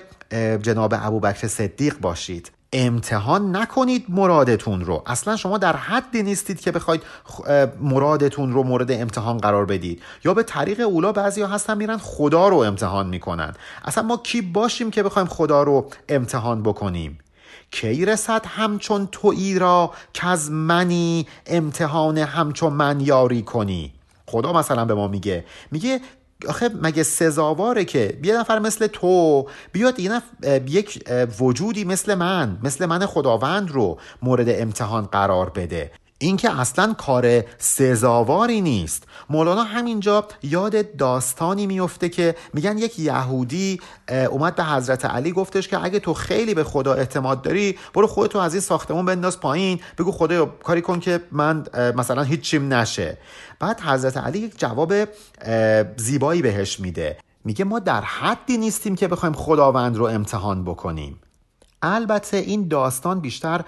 جناب 0.62 0.94
ابوبکر 0.98 1.48
صدیق 1.48 2.00
باشید. 2.00 2.52
امتحان 2.74 3.56
نکنید 3.56 4.06
مرادتون 4.10 4.82
رو. 4.82 5.04
اصلا 5.06 5.36
شما 5.36 5.58
در 5.58 5.76
حدی 5.76 6.24
نیستید 6.24 6.60
که 6.60 6.72
بخواید 6.72 7.02
مرادتون 7.82 8.54
رو 8.54 8.64
مورد 8.64 8.92
امتحان 8.92 9.38
قرار 9.38 9.66
بدید. 9.66 10.02
یا 10.26 10.34
به 10.34 10.44
طریق 10.44 10.80
اولا 10.80 11.12
بعضی 11.12 11.42
ها 11.42 11.48
هستن 11.48 11.78
میرن 11.78 11.98
خدا 11.98 12.48
رو 12.48 12.58
امتحان 12.58 13.08
می‌کنن. 13.08 13.54
اصلا 13.86 14.04
ما 14.04 14.18
کی 14.18 14.42
باشیم 14.42 14.92
که 14.92 15.04
بخوایم 15.04 15.28
خدا 15.28 15.64
رو 15.64 15.90
امتحان 16.10 16.64
بکنیم؟ 16.64 17.20
کی 17.72 18.06
رسد 18.06 18.46
همچون 18.46 19.08
تویی 19.12 19.60
را 19.60 19.92
که 20.14 20.28
از 20.28 20.52
منی 20.52 21.28
امتحان 21.46 22.18
همچون 22.18 22.74
من 22.74 23.02
یاری 23.02 23.42
کنی؟ 23.42 23.94
خدا 24.26 24.54
مثلا 24.54 24.86
به 24.86 24.94
ما 24.94 25.08
میگه. 25.08 25.46
میگه 25.72 26.02
آخه 26.48 26.70
مگه 26.82 27.04
سزاواره 27.04 27.86
که 27.86 28.20
یه 28.24 28.38
نفر 28.38 28.60
مثل 28.60 28.88
تو 28.88 29.46
بیاد 29.72 30.00
یه 30.00 30.22
یک 30.68 31.04
وجودی 31.40 31.84
مثل 31.84 32.16
من 32.16 32.60
مثل 32.64 32.86
من 32.86 33.06
خداوند 33.06 33.72
رو 33.72 34.00
مورد 34.22 34.50
امتحان 34.50 35.06
قرار 35.06 35.50
بده. 35.50 35.92
این 36.22 36.38
که 36.38 36.60
اصلا 36.60 36.94
کار 36.94 37.44
سزاواری 37.58 38.62
نیست. 38.62 39.04
مولانا 39.30 39.64
همینجا 39.64 40.28
یاد 40.44 40.96
داستانی 40.96 41.68
میفته 41.68 42.10
که 42.10 42.36
میگن 42.54 42.78
یک 42.78 43.00
یهودی 43.00 43.80
اومد 44.30 44.56
به 44.56 44.64
حضرت 44.64 45.06
علی 45.06 45.32
گفتش 45.32 45.68
که 45.68 45.84
اگه 45.84 46.00
تو 46.00 46.14
خیلی 46.14 46.54
به 46.54 46.64
خدا 46.64 46.94
اعتماد 46.94 47.42
داری 47.42 47.78
برو 47.94 48.08
خودتو 48.08 48.40
از 48.40 48.54
این 48.54 48.62
ساختمون 48.62 49.06
بنداز 49.06 49.40
پایین 49.40 49.80
بگو 49.98 50.12
خدا 50.12 50.46
کاری 50.46 50.82
کن 50.82 51.00
که 51.00 51.20
من 51.32 51.66
مثلا 51.96 52.24
هیچیم 52.24 52.74
نشه. 52.74 53.18
بعد 53.60 53.82
حضرت 53.82 54.18
علی 54.18 54.40
یک 54.40 54.60
جواب 54.60 54.94
زیبایی 55.98 56.42
بهش 56.42 56.80
میده. 56.80 57.18
میگه 57.44 57.66
ما 57.66 57.80
در 57.80 58.02
حدی 58.02 58.58
نیستیم 58.58 58.96
که 58.96 59.08
بخوایم 59.08 59.34
خداوند 59.34 59.98
رو 59.98 60.06
امتحان 60.06 60.64
بکنیم. 60.64 61.20
البته 61.82 62.38
این 62.38 62.68
داستان 62.68 63.20
بیشتر 63.20 63.62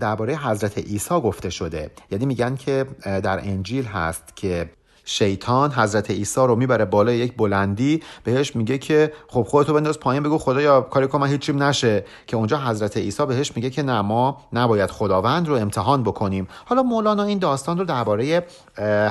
درباره 0.00 0.36
حضرت 0.36 0.78
عیسی 0.78 1.20
گفته 1.20 1.50
شده. 1.50 1.90
یعنی 2.10 2.26
میگن 2.26 2.56
که 2.56 2.86
در 3.04 3.38
انجیل 3.38 3.84
هست 3.84 4.36
که 4.36 4.70
شیطان 5.04 5.72
حضرت 5.72 6.10
عیسی 6.10 6.40
رو 6.40 6.56
می‌بره 6.56 6.84
بالای 6.84 7.16
یک 7.16 7.36
بلندی 7.36 8.02
بهش 8.24 8.56
میگه 8.56 8.78
که 8.78 9.12
خب 9.28 9.42
خودتو 9.42 9.74
بنداز 9.74 10.00
پایین 10.00 10.22
بگو 10.22 10.38
خدا 10.38 10.60
یا 10.62 10.80
کاری 10.80 11.06
کن 11.06 11.20
من 11.20 11.26
هیچیم 11.26 11.62
نشه. 11.62 12.04
که 12.26 12.36
اونجا 12.36 12.58
حضرت 12.58 12.96
عیسی 12.96 13.26
بهش 13.26 13.52
میگه 13.56 13.70
که 13.70 13.82
نه 13.82 14.00
ما 14.00 14.42
نباید 14.52 14.90
خداوند 14.90 15.48
رو 15.48 15.54
امتحان 15.54 16.02
بکنیم. 16.02 16.48
حالا 16.64 16.82
مولانا 16.82 17.22
این 17.22 17.38
داستان 17.38 17.78
رو 17.78 17.84
درباره 17.84 18.46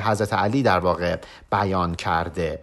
حضرت 0.04 0.32
علی 0.32 0.62
در 0.62 0.78
واقع 0.78 1.16
بیان 1.52 1.94
کرده. 1.94 2.62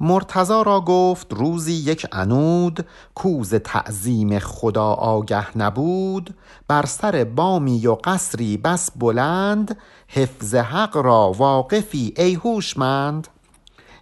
مرتزا 0.00 0.62
را 0.62 0.80
گفت 0.80 1.32
روزی 1.32 1.72
یک 1.72 2.06
انود 2.12 2.86
کوز 3.14 3.54
تعظیم 3.54 4.38
خدا 4.38 4.92
آگه 4.92 5.58
نبود 5.58 6.34
بر 6.68 6.86
سر 6.86 7.24
بامی 7.24 7.86
و 7.86 7.96
قصری 8.04 8.56
بس 8.56 8.90
بلند 8.96 9.76
حفظ 10.08 10.54
حق 10.54 10.96
را 10.96 11.32
واقفی 11.32 12.14
ای 12.16 12.34
هوشمند. 12.34 13.28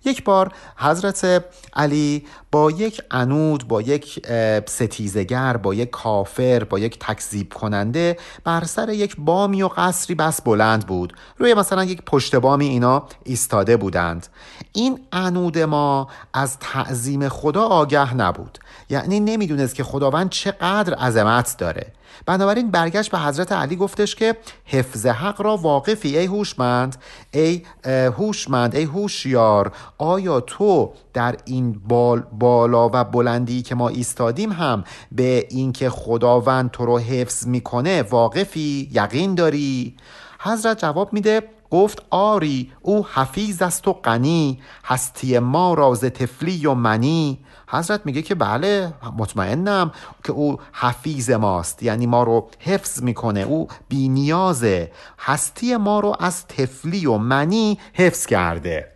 یک 0.06 0.24
بار 0.24 0.52
حضرت 0.76 1.44
علی 1.74 2.26
با 2.52 2.70
یک 2.70 3.02
انود 3.10 3.68
با 3.68 3.82
یک 3.82 4.26
ستیزگر 4.68 5.56
با 5.56 5.74
یک 5.74 5.90
کافر 5.90 6.64
با 6.64 6.78
یک 6.78 6.98
تکذیب 6.98 7.52
کننده 7.52 8.16
بر 8.44 8.64
سر 8.64 8.88
یک 8.88 9.16
بامی 9.18 9.62
و 9.62 9.68
قصری 9.68 10.14
بس 10.14 10.40
بلند 10.40 10.86
بود. 10.86 11.12
روی 11.38 11.54
مثلا 11.54 11.84
یک 11.84 12.02
پشت 12.02 12.36
بامی 12.36 12.68
اینا 12.68 13.06
ایستاده 13.24 13.76
بودند. 13.76 14.26
این 14.72 15.00
انود 15.12 15.58
ما 15.58 16.08
از 16.34 16.58
تعظیم 16.58 17.28
خدا 17.28 17.62
آگه 17.62 18.14
نبود. 18.14 18.58
یعنی 18.90 19.20
نمی‌دونست 19.20 19.74
که 19.74 19.84
خداوند 19.84 20.30
چقدر 20.30 20.94
عظمت 20.94 21.56
داره. 21.58 21.92
بنابراین 22.26 22.70
برگشت 22.70 23.10
به 23.10 23.18
حضرت 23.18 23.52
علی 23.52 23.76
گفتش 23.76 24.14
که 24.14 24.36
حفظ 24.64 25.06
حق 25.06 25.40
را 25.40 25.56
واقفی 25.56 26.18
ای 26.18 26.26
هوشمند 26.26 26.96
ای 27.30 27.62
هوشمند 27.84 28.74
ای 28.74 28.84
هوشیار 28.84 29.72
آیا 29.98 30.40
تو 30.40 30.92
در 31.12 31.36
این 31.44 31.80
بال 31.88 32.20
بالا 32.20 32.90
و 32.92 33.04
بلندی 33.04 33.62
که 33.62 33.74
ما 33.74 33.88
ایستادیم 33.88 34.52
هم 34.52 34.84
به 35.12 35.46
اینکه 35.50 35.90
خداوند 35.90 36.70
تو 36.70 36.86
رو 36.86 36.98
حفظ 36.98 37.46
می‌کنه 37.46 38.02
واقفی 38.02 38.88
یقین 38.92 39.34
داری؟ 39.34 39.96
حضرت 40.40 40.78
جواب 40.78 41.12
میده 41.12 41.42
گفت 41.70 42.02
آری 42.10 42.72
او 42.82 43.06
حفیظ 43.06 43.62
است 43.62 43.88
و 43.88 43.92
غنی 43.92 44.60
هستی 44.84 45.38
ما 45.38 45.74
راز 45.74 46.00
تفلی 46.00 46.66
و 46.66 46.74
منی. 46.74 47.38
حضرت 47.68 48.06
میگه 48.06 48.22
که 48.22 48.34
بله 48.34 48.92
مطمئنم 49.18 49.92
که 50.24 50.32
او 50.32 50.58
حفیظ 50.72 51.30
ماست 51.30 51.82
یعنی 51.82 52.06
ما 52.06 52.22
رو 52.22 52.48
حفظ 52.58 53.02
می‌کنه 53.02 53.40
او 53.40 53.68
بینیازه. 53.88 54.90
هستی 55.18 55.76
ما 55.76 56.00
رو 56.00 56.16
از 56.20 56.46
تفلی 56.46 57.06
و 57.06 57.16
منی 57.16 57.78
حفظ 57.94 58.26
کرده. 58.26 58.92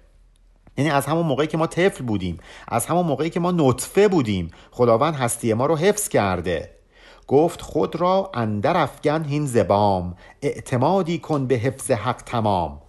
یعنی 0.76 0.90
از 0.90 1.06
همون 1.06 1.26
موقعی 1.26 1.46
که 1.46 1.59
ما 1.59 1.66
طفل 1.66 2.04
بودیم 2.04 2.38
از 2.68 2.87
همون 2.87 3.06
موقعی 3.06 3.30
که 3.30 3.40
ما 3.40 3.50
نطفه 3.50 4.09
بودیم 4.09 4.50
خداوند 4.70 5.14
هستی 5.14 5.54
ما 5.54 5.66
رو 5.66 5.76
حفظ 5.76 6.09
کرده. 6.09 6.70
گفت 7.26 7.62
خود 7.62 7.96
را 7.96 8.30
اندر 8.35 8.76
افگن 8.76 9.24
هین 9.24 9.46
زبام 9.46 10.14
اعتمادی 10.42 11.18
کن 11.18 11.46
به 11.46 11.54
حفظ 11.54 11.90
حق 11.90 12.22
تمام. 12.22 12.80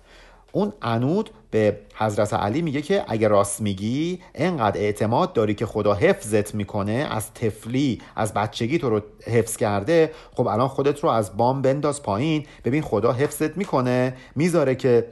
اون 0.51 0.73
انود 0.81 1.29
به 1.51 1.79
حضرت 1.95 2.33
علی 2.33 2.61
میگه 2.61 2.81
که 2.81 3.03
اگه 3.07 3.27
راست 3.27 3.61
میگی 3.61 4.19
انقدر 4.35 4.79
اعتماد 4.79 5.33
داری 5.33 5.53
که 5.53 5.65
خدا 5.65 5.93
حفظت 5.93 6.55
می‌کنه 6.55 7.07
از 7.11 7.33
تفلی 7.33 8.01
از 8.15 8.33
بچگی 8.33 8.77
تو 8.77 8.89
رو 8.89 9.01
حفظ 9.23 9.57
کرده 9.57 10.11
خب 10.35 10.47
الان 10.47 10.67
خودت 10.67 10.99
رو 10.99 11.09
از 11.09 11.37
بام 11.37 11.61
بنداز 11.61 12.03
پایین. 12.03 12.45
ببین 12.65 12.81
خدا 12.81 13.11
حفظت 13.11 13.57
می‌کنه 13.57 14.13
می‌ذاره 14.35 14.75
که 14.75 15.07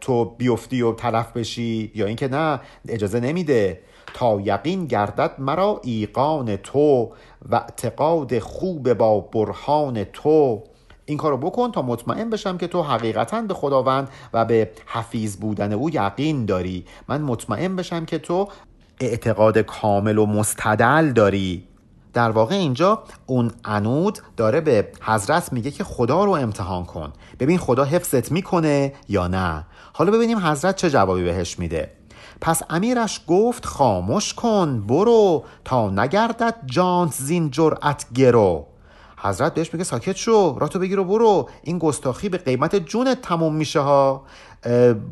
تو 0.00 0.24
بیفتی 0.24 0.82
و 0.82 0.92
تلف 0.92 1.32
بشی 1.32 1.92
یا 1.94 2.06
اینکه 2.06 2.28
نه 2.28 2.60
اجازه 2.88 3.20
نمیده. 3.20 3.80
تا 4.14 4.40
یقین 4.40 4.86
گردد 4.86 5.30
مرا 5.38 5.80
ایقان 5.84 6.56
تو 6.56 7.12
و 7.50 7.54
اعتقاد 7.54 8.38
خوب 8.38 8.92
با 8.94 9.20
برهان 9.20 10.04
تو. 10.04 10.62
این 11.06 11.18
کارو 11.18 11.36
بکن 11.36 11.72
تا 11.72 11.82
مطمئن 11.82 12.30
بشم 12.30 12.58
که 12.58 12.66
تو 12.66 12.82
حقیقتا 12.82 13.42
به 13.42 13.54
خداوند 13.54 14.08
و 14.32 14.44
به 14.44 14.70
حفیظ 14.86 15.36
بودن 15.36 15.72
او 15.72 15.90
یقین 15.90 16.44
داری. 16.44 16.84
من 17.08 17.22
مطمئن 17.22 17.76
بشم 17.76 18.04
که 18.04 18.18
تو 18.18 18.48
اعتقاد 19.00 19.58
کامل 19.58 20.18
و 20.18 20.26
مستدل 20.26 21.12
داری. 21.12 21.64
در 22.12 22.30
واقع 22.30 22.54
اینجا 22.54 23.02
اون 23.26 23.50
انود 23.64 24.18
داره 24.36 24.60
به 24.60 24.88
حضرت 25.02 25.52
میگه 25.52 25.70
که 25.70 25.84
خدا 25.84 26.24
رو 26.24 26.30
امتحان 26.30 26.84
کن. 26.84 27.12
ببین 27.40 27.58
خدا 27.58 27.84
حفظت 27.84 28.32
می‌کنه 28.32 28.92
یا 29.08 29.28
نه. 29.28 29.66
حالا 29.92 30.12
ببینیم 30.12 30.38
حضرت 30.38 30.76
چه 30.76 30.90
جوابی 30.90 31.24
بهش 31.24 31.58
میده. 31.58 31.90
پس 32.40 32.62
امیرش 32.70 33.20
گفت 33.28 33.66
خاموش 33.66 34.34
کن 34.34 34.80
برو 34.86 35.44
تا 35.64 35.90
نگردد 35.90 36.54
جانت 36.66 37.12
زین 37.12 37.50
جرأت 37.50 38.06
گرو. 38.14 38.66
حضرت 39.24 39.54
بهش 39.54 39.72
میگه 39.72 39.84
ساکت 39.84 40.16
شو 40.16 40.56
راتو 40.60 40.78
بگیر 40.78 41.00
و 41.00 41.04
برو. 41.04 41.48
این 41.62 41.78
گستاخی 41.78 42.28
به 42.28 42.38
قیمت 42.38 42.76
جونت 42.76 43.22
تموم 43.22 43.54
میشه 43.54 43.80
ها. 43.80 44.22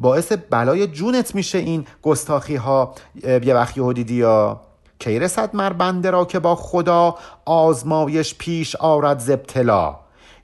باعث 0.01 0.33
بلای 0.51 0.87
جونت 0.87 1.35
میشه 1.35 1.59
این 1.59 1.87
گستاخی 2.03 2.57
ها. 2.57 2.95
یه 3.25 3.55
وقت 3.55 3.77
یهو 3.77 3.93
دیدی 3.93 4.15
یا 4.15 4.61
کی 4.99 5.19
رسد 5.19 5.57
مر 5.57 5.73
بنده 5.73 6.11
را 6.11 6.25
که 6.25 6.39
با 6.39 6.55
خدا 6.55 7.15
آزمایش 7.45 8.35
پیش 8.35 8.77
آرد 8.77 9.19
زبتلا 9.19 9.97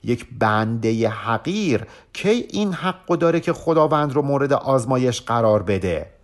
یک 0.03 0.27
بنده 0.39 1.09
حقیر 1.09 1.85
کی 2.13 2.29
این 2.29 2.73
حق 2.73 3.05
داره 3.05 3.39
که 3.39 3.53
خداوند 3.53 4.13
رو 4.13 4.21
مورد 4.21 4.53
آزمایش 4.53 5.21
قرار 5.21 5.63
بده؟ 5.63 6.18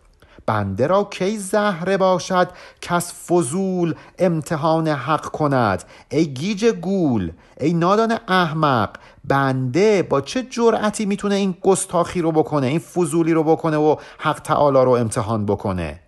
بنده 0.45 0.87
را 0.87 1.03
کی 1.03 1.37
زهره 1.37 1.97
باشد 1.97 2.49
کس 2.81 3.13
فضول 3.31 3.95
امتحان 4.19 4.87
حق 4.87 5.25
کند؟ 5.25 5.83
ای 6.09 6.33
گیج 6.33 6.65
گول 6.65 7.31
ای 7.59 7.73
نادان 7.73 8.17
احمق 8.27 8.89
بنده 9.25 10.03
با 10.03 10.21
چه 10.21 10.43
جرأتی 10.43 11.05
می‌تونه 11.05 11.35
این 11.35 11.55
گستاخی 11.61 12.21
رو 12.21 12.31
بکنه 12.31 12.67
این 12.67 12.79
فضولی 12.79 13.33
رو 13.33 13.43
بکنه 13.43 13.77
و 13.77 13.95
حق 14.17 14.39
تعالی 14.39 14.79
رو 14.79 14.91
امتحان 14.91 15.45
بکنه؟ 15.45 15.99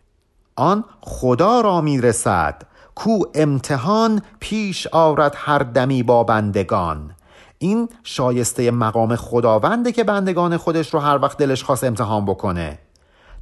آن 0.56 0.84
خدا 1.02 1.62
را 1.62 1.82
می‌رسد 1.82 2.62
کو 2.96 3.20
امتحان 3.36 4.22
پیش 4.40 4.88
آورد 4.88 5.34
هر 5.38 5.60
دمی 5.60 6.04
با 6.04 6.24
بندگان. 6.24 7.12
این 7.58 7.90
شایسته 8.04 8.72
مقام 8.72 9.16
خداونده 9.16 9.92
که 9.92 10.04
بندگان 10.04 10.58
خودش 10.58 10.94
رو 10.94 11.00
هر 11.00 11.20
وقت 11.22 11.38
دلش 11.38 11.64
خواست 11.64 11.84
امتحان 11.84 12.26
بکنه. 12.26 12.80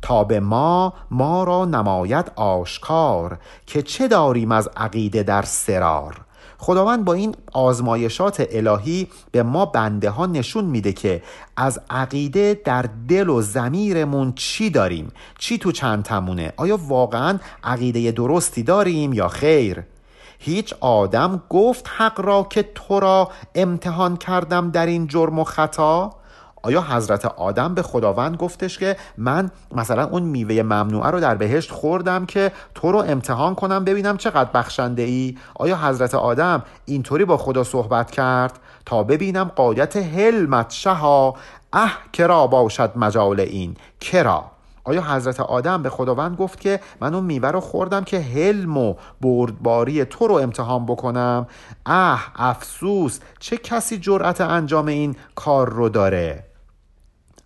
تا 0.05 0.23
به 0.23 0.39
ما 0.39 0.93
ما 1.11 1.43
را 1.43 1.65
نماید 1.65 2.31
آشکار 2.35 3.37
که 3.65 3.81
چه 3.81 4.07
داریم 4.07 4.51
از 4.51 4.69
عقیده 4.77 5.23
در 5.23 5.41
سرار؟ 5.41 6.21
خداوند 6.57 7.05
با 7.05 7.13
این 7.13 7.35
آزمایشات 7.53 8.47
الهی 8.51 9.07
به 9.31 9.43
ما 9.43 9.65
بنده 9.65 10.09
ها 10.09 10.25
نشون 10.25 10.65
میده 10.65 10.93
که 10.93 11.23
از 11.57 11.81
عقیده 11.89 12.61
در 12.65 12.85
دل 13.07 13.29
و 13.29 13.41
زمیرمون 13.41 14.33
چی 14.35 14.69
داریم؟ 14.69 15.11
چی 15.37 15.57
تو 15.57 15.71
چند 15.71 16.03
تمونه 16.03 16.53
آیا 16.57 16.79
واقعا 16.87 17.39
عقیده 17.63 18.11
درستی 18.11 18.63
داریم 18.63 19.13
یا 19.13 19.27
خیر؟ 19.27 19.83
هیچ 20.39 20.73
آدم 20.79 21.43
گفت 21.49 21.89
حق 21.97 22.21
را 22.21 22.47
که 22.49 22.63
تو 22.75 22.99
را 22.99 23.29
امتحان 23.55 24.17
کردم 24.17 24.71
در 24.71 24.85
این 24.85 25.07
جرم 25.07 25.39
و 25.39 25.43
خطا؟ 25.43 26.24
آیا 26.65 26.81
حضرت 26.81 27.25
آدم 27.25 27.73
به 27.73 27.81
خداوند 27.81 28.37
گفتش 28.37 28.79
که 28.79 28.97
من 29.17 29.51
مثلا 29.75 30.03
اون 30.07 30.23
میوه 30.23 30.63
ممنوعه 30.63 31.11
رو 31.11 31.19
در 31.19 31.35
بهشت 31.35 31.71
خوردم 31.71 32.25
که 32.25 32.51
تو 32.75 32.91
رو 32.91 32.97
امتحان 32.97 33.55
کنم 33.55 33.83
ببینم 33.83 34.17
چقدر 34.17 34.49
بخشنده 34.53 35.01
ای 35.01 35.37
آیا 35.55 35.77
حضرت 35.77 36.15
آدم 36.15 36.63
اینطوری 36.85 37.25
با 37.25 37.37
خدا 37.37 37.63
صحبت 37.63 38.11
کرد؟ 38.11 38.59
تا 38.85 39.03
ببینم 39.03 39.51
قایت 39.55 39.97
حلمت 39.97 40.71
شها. 40.71 41.35
اه 41.73 41.97
کرا 42.13 42.47
باشد 42.47 42.91
مجال 42.95 43.39
این. 43.39 43.75
کرا. 43.99 44.43
آیا 44.83 45.01
حضرت 45.01 45.39
آدم 45.39 45.83
به 45.83 45.89
خداوند 45.89 46.37
گفت 46.37 46.59
که 46.59 46.79
من 47.01 47.15
اون 47.15 47.23
میوه 47.23 47.51
رو 47.51 47.59
خوردم 47.59 48.03
که 48.03 48.19
حلم 48.19 48.77
و 48.77 48.95
بردباری 49.21 50.05
تو 50.05 50.27
رو 50.27 50.33
امتحان 50.35 50.85
بکنم؟ 50.85 51.47
اه 51.85 52.31
افسوس 52.35 53.19
چه 53.39 53.57
کسی 53.57 53.97
جرأت 53.97 54.41
انجام 54.41 54.85
این 54.85 55.15
کار 55.35 55.69
رو 55.69 55.89
داره؟ 55.89 56.54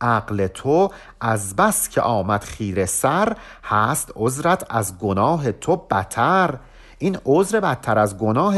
عقل 0.02 0.48
تو 0.48 0.90
از 1.22 1.56
بس 1.56 1.90
که 1.90 2.02
آمد 2.02 2.44
خیر 2.44 2.86
سر 2.86 3.36
هست 3.64 4.12
عذرت 4.16 4.66
از 4.70 4.98
گناه 4.98 5.52
تو 5.52 5.76
بتر. 5.76 6.56
این 7.02 7.18
عذر 7.26 7.60
بدتر 7.60 8.00
از 8.00 8.18
گناه. 8.18 8.56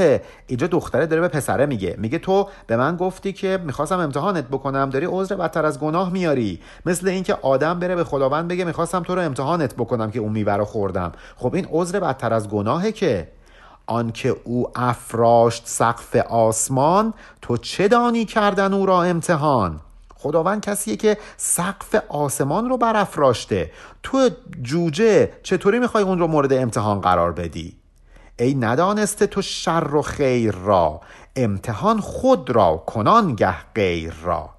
اینجا 0.47 0.67
دختره 0.67 1.05
داره 1.05 1.21
به 1.21 1.27
پسره 1.27 1.65
میگه. 1.65 1.95
میگه 1.99 2.19
تو 2.19 2.49
به 2.67 2.77
من 2.77 2.95
گفتی 2.95 3.33
که 3.33 3.59
می‌خواستم 3.65 3.99
امتحانت 3.99 4.47
بکنم. 4.47 4.89
داری 4.89 5.05
عذر 5.05 5.35
بدتر 5.35 5.65
از 5.65 5.79
گناه 5.79 6.09
میاری. 6.09 6.59
مثل 6.85 7.07
اینکه 7.07 7.37
آدم 7.41 7.79
بره 7.79 7.95
به 7.95 8.03
خداوند 8.03 8.47
بگه 8.47 8.65
می‌خواستم 8.65 9.03
تو 9.03 9.15
رو 9.15 9.21
امتحانت 9.21 9.75
بکنم 9.75 10.11
که 10.11 10.19
اون 10.19 10.31
میوه 10.31 10.53
رو 10.53 10.65
خوردم. 10.65 11.11
خب 11.35 11.55
این 11.55 11.67
عذر 11.71 11.99
بدتر 11.99 12.33
از 12.33 12.49
گناهه 12.49 12.91
که. 12.91 13.31
آنکه 13.87 14.35
او 14.43 14.67
افراشت 14.75 15.63
سقف 15.65 16.15
آسمان 16.15 17.13
تو 17.41 17.57
چه 17.57 17.87
دانی 17.87 18.25
کردن 18.25 18.73
او 18.73 18.85
را 18.85 19.03
امتحان؟ 19.03 19.79
خداوند 20.21 20.61
کسیه 20.61 20.95
که 20.95 21.17
سقف 21.37 21.95
آسمان 22.09 22.69
رو 22.69 22.77
برافراشته. 22.77 23.71
تو 24.03 24.29
جوجه 24.61 25.29
چطوری 25.43 25.79
می‌خوای 25.79 26.03
اون 26.03 26.19
رو 26.19 26.27
مورد 26.27 26.53
امتحان 26.53 27.01
قرار 27.01 27.31
بدی؟ 27.31 27.77
ای 28.39 28.55
ندانسته 28.55 29.27
تو 29.27 29.41
شر 29.41 29.95
و 29.95 30.01
خیر 30.01 30.55
را 30.55 31.01
امتحان 31.35 31.99
خود 31.99 32.49
را 32.49 32.83
کنان 32.85 33.35
گه 33.35 33.55
غیر 33.75 34.13
را. 34.23 34.49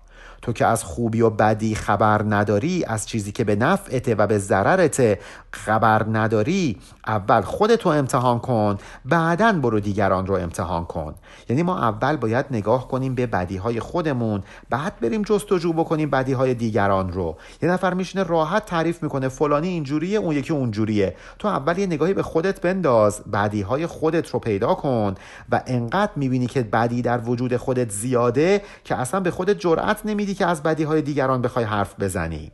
تو 0.43 0.53
که 0.53 0.67
از 0.67 0.85
خوبی 0.85 1.21
و 1.21 1.31
بدی 1.31 1.75
خبر 1.75 2.23
نداری 2.29 2.85
از 2.85 3.09
چیزی 3.09 3.33
که 3.33 3.45
به 3.45 3.57
نفعته 3.57 4.15
و 4.15 4.27
به 4.27 4.39
ضررته 4.39 5.19
خبر 5.53 6.07
نداری 6.13 6.79
اول 7.07 7.41
خودتو 7.41 7.89
امتحان 7.89 8.39
کن 8.39 8.79
بعدا 9.05 9.53
برو 9.53 9.81
دیگران 9.81 10.27
رو 10.27 10.35
امتحان 10.35 10.85
کن. 10.85 11.15
یعنی 11.49 11.63
ما 11.63 11.79
اول 11.79 12.17
باید 12.17 12.47
نگاه 12.51 12.89
کنیم 12.89 13.15
به 13.15 13.27
بدی 13.27 13.57
های 13.57 13.81
خودمون 13.81 14.43
بعد 14.71 15.01
بریم 15.01 15.23
جستجو 15.23 15.73
بکنیم 15.73 16.11
بدی 16.11 16.33
های 16.33 16.55
دیگران 16.55 17.13
رو. 17.13 17.37
یه 17.63 17.69
نفر 17.69 17.95
میشینه 17.95 18.25
راحت 18.25 18.67
تعریف 18.67 19.03
می‌کنه 19.03 19.29
فلانی 19.29 19.69
اینجوریه 19.69 20.19
اون 20.19 20.37
یکی 20.37 20.53
اونجوریه. 20.53 21.17
تو 21.39 21.49
اول 21.49 21.79
یه 21.79 21.87
نگاهی 21.87 22.15
به 22.15 22.23
خودت 22.23 22.61
بنداز 22.61 23.21
بدی 23.33 23.63
های 23.63 23.87
خودت 23.87 24.31
رو 24.31 24.39
پیدا 24.39 24.75
کن 24.75 25.15
و 25.51 25.63
انقدر 25.67 26.13
می‌بینی 26.17 26.47
که 26.47 26.63
بدی 26.63 27.03
در 27.03 27.19
وجود 27.19 27.57
خودت 27.57 27.91
زیاده 27.91 28.63
که 28.85 28.97
اصلا 28.97 29.21
به 29.21 29.31
خودت 29.31 29.59
جرأت 29.59 30.01
نمیدی 30.05 30.32
که 30.35 30.47
از 30.47 30.62
بدی 30.62 30.83
های 30.83 31.03
دیگران 31.03 31.42
بخوای 31.42 31.64
حرف 31.64 31.95
بزنی. 32.01 32.51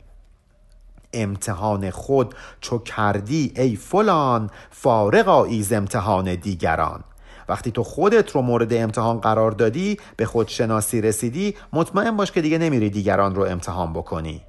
امتحان 1.13 1.89
خود 1.89 2.35
چو 2.61 2.79
کردی 2.79 3.53
ای 3.55 3.75
فلان 3.75 4.49
فارغ 4.69 5.27
آیز 5.27 5.73
امتحان 5.73 6.35
دیگران. 6.35 7.03
وقتی 7.49 7.71
تو 7.71 7.83
خودت 7.83 8.31
رو 8.31 8.41
مورد 8.41 8.73
امتحان 8.73 9.19
قرار 9.19 9.51
دادی 9.51 9.97
به 10.17 10.25
خودشناسی 10.25 11.01
رسیدی 11.01 11.55
مطمئن 11.73 12.17
باش 12.17 12.31
که 12.31 12.41
دیگه 12.41 12.57
نمیری 12.57 12.89
دیگران 12.89 13.35
رو 13.35 13.43
امتحان 13.43 13.93
بکنی. 13.93 14.41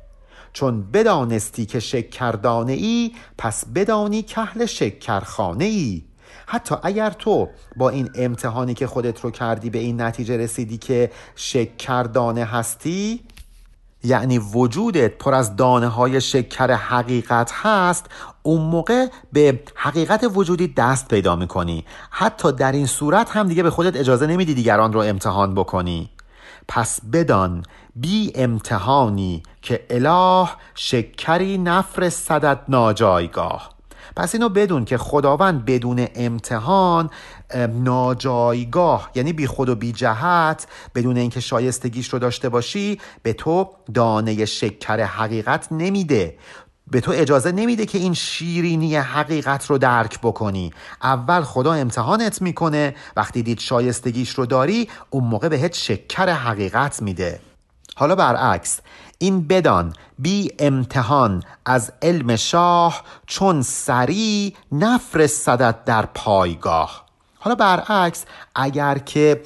چون 0.53 0.91
بدانستی 0.91 1.67
که 1.67 1.81
شکردانه 1.81 2.73
ای 2.73 3.13
پس 3.39 3.65
بدانی 3.67 4.23
کهل 4.23 4.67
شکرخانه 4.67 5.65
ای 5.65 6.03
حتی 6.53 6.75
اگر 6.83 7.11
تو 7.11 7.49
با 7.77 7.89
این 7.89 8.11
امتحانی 8.15 8.75
که 8.75 8.87
خودت 8.87 9.21
رو 9.21 9.31
کردی 9.31 9.71
به 9.71 9.79
این 9.79 10.01
نتیجه 10.01 10.37
رسیدی 10.37 10.79
که 10.79 11.11
شکردانه 11.37 12.45
هستی 12.45 13.21
یعنی 14.05 14.39
وجودت 14.39 15.19
پر 15.19 15.35
از 15.35 15.57
دانه 15.57 15.89
های 15.89 16.21
شکر 16.21 16.73
حقیقت 16.73 17.53
هست 17.55 18.07
اون 18.43 18.63
موقع 18.63 19.07
به 19.33 19.61
حقیقت 19.75 20.31
وجودی 20.35 20.69
دست 20.69 21.09
پیدا 21.09 21.37
می‌کنی. 21.37 21.85
حتی 22.11 22.53
در 22.53 22.73
این 22.73 22.87
صورت 22.87 23.31
هم 23.31 23.49
دیگه 23.49 23.63
به 23.63 23.71
خودت 23.71 23.97
اجازه 23.97 24.27
نمیدی 24.27 24.55
دیگران 24.55 24.93
رو 24.93 25.01
امتحان 25.01 25.55
بکنی. 25.55 26.11
پس 26.69 27.01
بدان 27.13 27.63
بی 27.97 28.33
امتحانی 28.35 29.43
که 29.63 29.87
اله 29.91 30.49
شکری 30.75 31.59
نفر 31.59 32.09
صدت 32.09 32.59
ناجایگاه. 32.69 33.80
پس 34.17 34.35
اینو 34.35 34.49
بدون 34.49 34.85
که 34.85 34.99
خداوند 34.99 35.65
بدون 35.65 36.07
امتحان 36.15 37.11
ناجایگاه 37.75 39.11
یعنی 39.15 39.33
بی 39.33 39.47
خود 39.47 39.69
و 39.69 39.75
بی 39.75 39.93
جهت 39.93 40.67
بدون 40.95 41.17
اینکه 41.17 41.41
شایستگیش 41.41 42.09
رو 42.09 42.19
داشته 42.19 42.49
باشی 42.49 43.01
به 43.23 43.33
تو 43.33 43.71
دانه 43.95 44.45
شکر 44.45 45.01
حقیقت 45.01 45.69
نمیده. 45.71 46.39
به 46.91 47.01
تو 47.01 47.13
اجازه 47.15 47.53
نمیده 47.53 47.87
که 47.87 47.99
این 47.99 48.15
شیرینی 48.15 48.97
حقیقت 48.97 49.67
رو 49.67 49.79
درک 49.79 50.19
بکنی. 50.23 50.73
اول 51.03 51.43
خدا 51.43 51.73
امتحانت 51.73 52.43
می‌کنه. 52.43 52.95
وقتی 53.17 53.43
دید 53.43 53.59
شایستگیش 53.59 54.31
رو 54.31 54.47
داری 54.47 54.89
اون 55.11 55.25
موقع 55.25 55.49
بهت 55.49 55.75
شکر 55.75 56.29
حقیقت 56.29 57.03
میده. 57.03 57.41
حالا 58.01 58.15
برعکس 58.15 58.81
این 59.19 59.47
بدان 59.47 59.93
بی 60.19 60.51
امتحان 60.59 61.43
از 61.67 61.93
علم 62.03 62.37
شاه 62.37 63.03
چون 63.27 63.63
سری 63.63 64.57
نفرستدت 64.73 65.85
در 65.85 66.07
پایگاه. 66.07 67.07
حالا 67.43 67.55
برعکس 67.55 68.25
اگر 68.55 68.99
که 68.99 69.43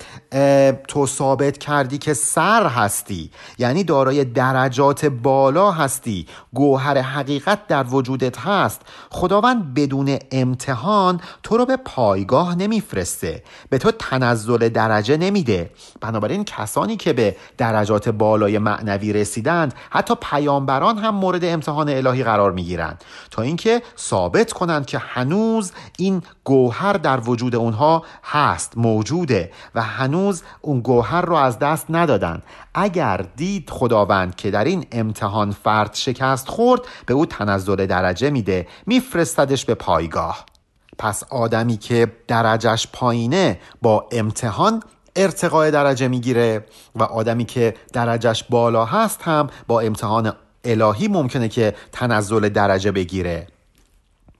تو 0.89 1.07
ثابت 1.07 1.59
کردی 1.59 1.99
که 1.99 2.15
سر 2.15 2.67
هستی 2.67 3.31
یعنی 3.59 3.85
دارای 3.85 4.25
درجات 4.25 5.05
بالا 5.05 5.71
هستی 5.71 6.27
گوهر 6.55 6.99
حقیقت 6.99 7.67
در 7.67 7.85
وجودت 7.85 8.39
هست 8.39 8.83
خداوند 9.11 9.75
بدون 9.75 10.19
امتحان 10.33 11.21
تو 11.43 11.57
رو 11.57 11.67
به 11.67 11.77
پایگاه 11.77 12.55
نمیفرسته 12.55 13.43
به 13.71 13.79
تو 13.79 13.91
تنزل 13.91 14.69
درجه 14.69 15.17
نمیده. 15.17 15.71
بنابراین 16.01 16.45
کسانی 16.45 16.97
که 16.97 17.13
به 17.13 17.37
درجات 17.59 18.09
بالای 18.09 18.59
معنوی 18.59 19.13
رسیدند 19.13 19.75
حتی 19.91 20.15
پیامبران 20.31 20.99
هم 20.99 21.15
مورد 21.15 21.45
امتحان 21.45 21.89
الهی 21.89 22.25
قرار 22.25 22.53
می‌گیرند. 22.53 23.05
تا 23.31 23.43
اینکه 23.43 23.83
ثابت 23.99 24.53
کنند 24.53 24.87
که 24.87 24.99
هنوز 24.99 25.73
این 25.99 26.23
گوهر 26.45 26.93
در 26.93 27.21
وجود 27.21 27.55
اونها 27.55 27.84
هست 28.25 28.79
موجوده 28.79 29.51
و 29.75 29.83
هنوز 29.83 30.43
اون 30.61 30.81
گوهر 30.81 31.21
رو 31.21 31.35
از 31.35 31.59
دست 31.59 31.87
ندادن. 31.91 32.43
اگر 32.75 33.25
دید 33.37 33.71
خداوند 33.71 34.35
که 34.35 34.51
در 34.51 34.65
این 34.65 34.87
امتحان 34.93 35.51
فرد 35.51 35.95
شکست 35.95 36.49
خورد 36.49 36.81
به 37.07 37.15
او 37.15 37.27
تنزل 37.27 37.87
درجه 37.87 38.31
میده 38.31 38.67
میفرستدش 38.87 39.65
به 39.65 39.75
پایگاه. 39.75 40.45
پس 40.99 41.25
آدمی 41.31 41.77
که 41.77 42.13
درجش 42.29 42.89
پایینه 42.93 43.61
با 43.83 44.09
امتحان 44.13 44.83
ارتقای 45.17 45.71
درجه 45.71 46.09
می‌گیره 46.09 46.67
و 46.95 47.03
آدمی 47.03 47.45
که 47.45 47.75
درجش 47.93 48.45
بالا 48.45 48.85
هست 48.85 49.23
هم 49.23 49.51
با 49.67 49.81
امتحان 49.81 50.33
الهی 50.65 51.09
ممکنه 51.09 51.49
که 51.49 51.75
تنزل 51.93 52.49
درجه 52.49 52.93
بگیره. 52.93 53.47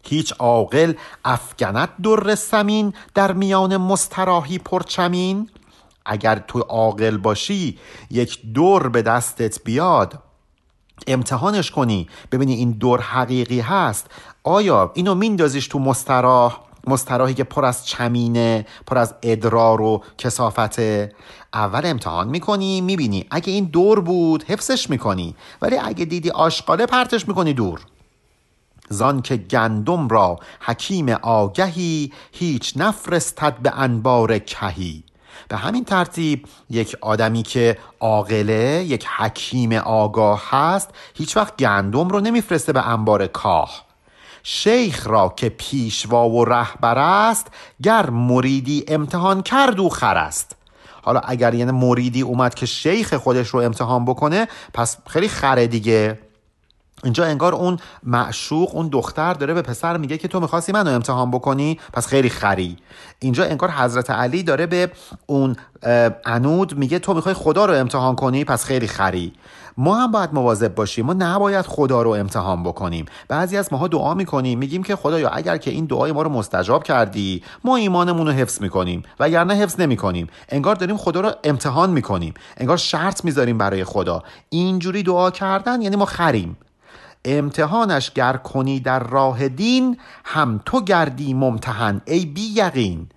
هیچ 0.05 0.33
عاقل 0.33 0.93
افگند 1.25 1.89
در 2.03 2.35
سمین 2.35 2.95
در 3.15 3.33
میان 3.33 3.77
مستراحی 3.77 4.59
پرچمین؟ 4.59 5.51
اگر 6.07 6.45
تو 6.49 6.59
عاقل 6.59 7.17
باشی 7.17 7.79
یک 8.11 8.53
دور 8.53 8.89
به 8.89 9.03
دستت 9.03 9.65
بیاد. 9.65 10.19
امتحانش 11.07 11.71
کنی 11.71 12.09
ببینی 12.33 12.55
این 12.55 12.71
دور 12.71 13.01
حقیقی 13.01 13.61
هست. 13.61 14.11
آیا 14.45 14.91
اینو 14.95 15.15
میندازیش 15.15 15.69
تو 15.69 15.79
مستراح؟ 15.79 16.61
مستراحی 16.87 17.35
که 17.35 17.45
پر 17.45 17.65
از 17.65 17.87
چمینه 17.87 18.67
پر 18.87 18.99
از 18.99 19.15
ادرار 19.23 19.81
و 19.81 20.03
کسافته 20.19 21.13
اول 21.55 21.81
امتحان 21.85 22.29
می‌کنی 22.29 22.81
می‌بینی 22.81 23.27
اگه 23.31 23.53
این 23.53 23.65
دور 23.65 24.01
بود 24.01 24.43
حفظش 24.43 24.91
می‌کنی. 24.91 25.35
ولی 25.63 25.77
اگه 25.77 26.05
دیدی 26.05 26.31
آشقاله 26.31 26.87
پرتش 26.87 27.29
می‌کنی 27.29 27.53
دور. 27.53 27.81
زان 28.89 29.23
که 29.23 29.37
گندم 29.37 30.09
را 30.09 30.39
حکیم 30.61 31.09
آگهی 31.09 32.13
هیچ 32.33 32.73
نفرستد 32.77 33.59
به 33.59 33.79
انبار 33.79 34.39
کهی. 34.39 35.05
به 35.49 35.57
همین 35.57 35.85
ترتیب 35.85 36.47
یک 36.71 36.97
آدمی 37.01 37.43
که 37.43 37.79
عاقله 38.01 38.85
یک 38.89 39.07
حکیم 39.07 39.73
آگاه 39.73 40.43
هست 40.51 40.91
هیچ 41.15 41.37
وقت 41.37 41.57
گندم 41.57 42.09
رو 42.09 42.21
نمیفرسته 42.21 42.73
به 42.73 42.89
انبار 42.89 43.27
کاه. 43.27 43.85
شیخ 44.43 45.07
را 45.07 45.33
که 45.37 45.49
پیشوا 45.49 46.29
و 46.29 46.45
رهبر 46.45 46.99
است 46.99 47.47
گر 47.83 48.11
مریدی 48.11 48.85
امتحان 48.89 49.43
کرد 49.43 49.81
و 49.81 49.89
خر 49.89 50.17
است. 50.17 50.57
حالا 51.03 51.21
اگر 51.21 51.55
یعنی 51.55 51.73
مریدی 51.73 52.23
اومد 52.23 52.55
که 52.55 52.67
شیخ 52.67 53.15
خودش 53.15 53.49
رو 53.49 53.61
امتحان 53.61 54.05
بکنه 54.05 54.49
پس 54.75 54.97
خیلی 55.07 55.29
خره 55.29 55.67
دیگه. 55.67 56.19
اینجا 57.05 57.25
انگار 57.25 57.55
اون 57.55 57.77
معشوق 58.03 58.75
اون 58.75 58.89
دختر 58.89 59.35
داره 59.35 59.55
به 59.55 59.63
پسر 59.63 59.97
میگه 59.97 60.19
که 60.19 60.29
تو 60.29 60.41
می‌خواستی 60.41 60.73
منو 60.73 60.91
امتحان 60.91 61.31
بکنی 61.31 61.79
پس 61.93 62.07
خیلی 62.07 62.29
خری. 62.29 62.77
اینجا 63.19 63.45
انگار 63.45 63.71
حضرت 63.71 64.11
علی 64.11 64.43
داره 64.43 64.67
به 64.67 64.91
اون 65.27 65.57
انود 66.25 66.79
میگه 66.79 66.99
تو 66.99 67.15
می‌خوای 67.15 67.35
خدا 67.35 67.65
رو 67.65 67.75
امتحان 67.75 68.15
کنی 68.15 68.45
پس 68.45 68.65
خیلی 68.65 68.87
خری. 68.87 69.33
ما 69.77 69.97
هم 69.97 70.11
باید 70.13 70.35
مواظب 70.35 70.75
باشیم. 70.75 71.07
ما 71.07 71.13
نباید 71.13 71.67
خدا 71.67 72.03
رو 72.03 72.11
امتحان 72.11 72.63
بکنیم. 72.63 73.07
بعضی 73.29 73.57
از 73.57 73.73
ماها 73.73 73.89
دعا 73.89 74.15
می‌کنیم 74.15 74.59
میگیم 74.59 74.83
که 74.83 74.97
خدایا 74.97 75.29
اگر 75.29 75.57
که 75.57 75.71
این 75.71 75.85
دعای 75.85 76.13
ما 76.13 76.23
رو 76.23 76.31
مستجاب 76.31 76.85
کردی 76.85 77.43
ما 77.65 77.77
ایمانمون 77.77 78.27
رو 78.27 78.33
حفظ 78.33 78.61
می‌کنیم. 78.61 79.03
وگرنه 79.21 79.55
حفظ 79.55 79.81
نمی‌کنیم. 79.81 80.27
انگار 80.49 80.75
داریم 80.75 80.97
خدا 80.97 81.21
رو 81.21 81.33
امتحان 81.45 81.91
می‌کنیم. 81.91 82.35
انگار 82.57 82.77
شرط 82.77 83.25
می‌ذاریم 83.25 83.59
برای 83.59 83.85
خدا. 83.85 84.23
اینجوری 84.49 85.03
دعا 85.03 85.31
کردن 85.31 85.83
یعنی 85.83 85.97
ما 85.97 86.05
خریم. 86.05 86.57
امتحانش 87.25 88.11
گر 88.11 88.37
کنی 88.37 88.81
در 88.81 89.01
راه 89.01 89.49
دین 89.49 89.97
هم 90.25 90.61
تو 90.65 90.81
گردی 90.81 91.35
ممتحن 91.35 92.01
ای 92.05 92.27
بی 92.27 92.53
یقین. 92.57 93.09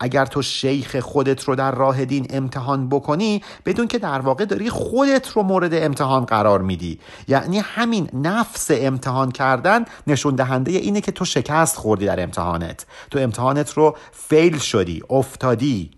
اگر 0.00 0.26
تو 0.26 0.42
شیخ 0.42 0.96
خودت 0.96 1.44
رو 1.44 1.54
در 1.54 1.72
راه 1.72 2.04
دین 2.04 2.26
امتحان 2.30 2.88
بکنی 2.88 3.42
بدون 3.66 3.86
که 3.86 3.98
در 3.98 4.20
واقع 4.20 4.44
داری 4.44 4.70
خودت 4.70 5.28
رو 5.28 5.42
مورد 5.42 5.74
امتحان 5.74 6.24
قرار 6.24 6.62
میدی. 6.62 6.98
یعنی 7.28 7.58
همین 7.58 8.08
نفس 8.12 8.70
امتحان 8.70 9.30
کردن 9.30 9.84
نشون 10.06 10.34
دهنده 10.34 10.70
اینه 10.72 11.00
که 11.00 11.12
تو 11.12 11.24
شکست 11.24 11.76
خوردی 11.76 12.06
در 12.06 12.22
امتحانت. 12.22 12.86
تو 13.10 13.18
امتحانت 13.18 13.72
رو 13.72 13.96
فیل 14.12 14.58
شدی 14.58 15.02
افتادی. 15.10 15.90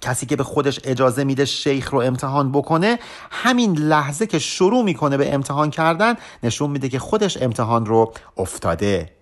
کسی 0.00 0.26
که 0.26 0.36
به 0.36 0.44
خودش 0.44 0.80
اجازه 0.84 1.24
میده 1.24 1.44
شیخ 1.44 1.90
رو 1.90 2.00
امتحان 2.00 2.52
بکنه 2.52 2.98
همین 3.30 3.78
لحظه 3.78 4.26
که 4.26 4.38
شروع 4.38 4.84
می‌کنه 4.84 5.16
به 5.16 5.34
امتحان 5.34 5.70
کردن 5.70 6.14
نشون 6.42 6.70
میده 6.70 6.88
که 6.88 6.98
خودش 6.98 7.42
امتحان 7.42 7.86
رو 7.86 8.12
افتاده. 8.36 9.12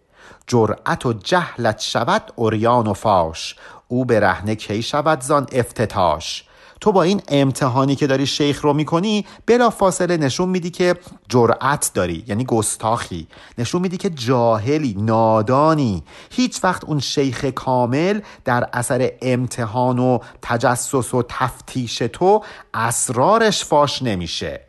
جرأت 0.46 1.06
و 1.06 1.12
جهلت 1.12 1.80
شود 1.80 2.32
اوریان 2.36 2.86
و 2.86 2.92
فاش. 2.94 3.56
او 3.88 4.04
به 4.04 4.20
رهنه 4.20 4.54
کی 4.54 4.82
شود 4.82 5.20
زان 5.20 5.46
افتتاش؟ 5.52 6.44
تو 6.80 6.92
با 6.92 7.02
این 7.02 7.22
امتحانی 7.28 7.96
که 7.96 8.06
داری 8.06 8.26
شیخ 8.26 8.64
رو 8.64 8.72
می‌کنی 8.72 9.26
بلا 9.46 9.70
فاصله 9.70 10.16
نشون 10.16 10.48
میدی 10.48 10.70
که 10.70 10.96
جرأت 11.28 11.90
داری 11.94 12.24
یعنی 12.26 12.44
گستاخی. 12.44 13.28
نشون 13.58 13.82
میدی 13.82 13.96
که 13.96 14.10
جاهلی 14.10 14.94
نادانی. 14.98 16.02
هیچ 16.30 16.64
وقت 16.64 16.84
اون 16.84 17.00
شیخ 17.00 17.44
کامل 17.44 18.20
در 18.44 18.68
اثر 18.72 19.10
امتحان 19.22 19.98
و 19.98 20.18
تجسس 20.42 21.14
و 21.14 21.22
تفتیش 21.28 21.98
تو 21.98 22.42
اسرارش 22.74 23.64
فاش 23.64 24.02
نمیشه. 24.02 24.60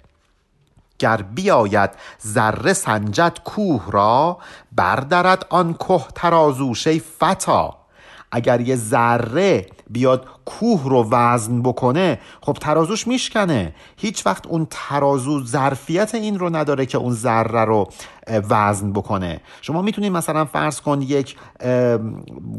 گر 1.00 1.22
بیاید 1.22 1.90
ذره 2.28 2.74
سنجد 2.74 3.40
کوه 3.46 3.84
را 3.92 4.38
بردرد 4.72 5.46
آن 5.50 5.74
کوه 5.74 6.08
ترازوشه 6.16 7.00
فتا 7.00 7.78
اگر 8.32 8.62
یه 8.62 8.76
ذره 8.76 9.68
بیاد 9.90 10.26
کوه 10.46 10.90
رو 10.90 11.08
وزن 11.12 11.62
بکنه 11.62 12.20
خب 12.42 12.54
ترازوش 12.54 13.08
میشکنه. 13.08 13.74
هیچ 13.98 14.26
وقت 14.26 14.48
اون 14.48 14.68
ترازو 14.70 15.44
ظرفیت 15.46 16.16
این 16.16 16.40
رو 16.40 16.56
نداره 16.56 16.86
که 16.86 16.98
اون 16.98 17.14
ذره 17.14 17.66
رو 17.66 17.90
وزن 18.28 18.94
بکنه. 18.94 19.42
شما 19.62 19.82
می‌تونید 19.82 20.12
مثلا 20.12 20.46
فرض 20.46 20.82
کن 20.82 21.02
یک 21.02 21.36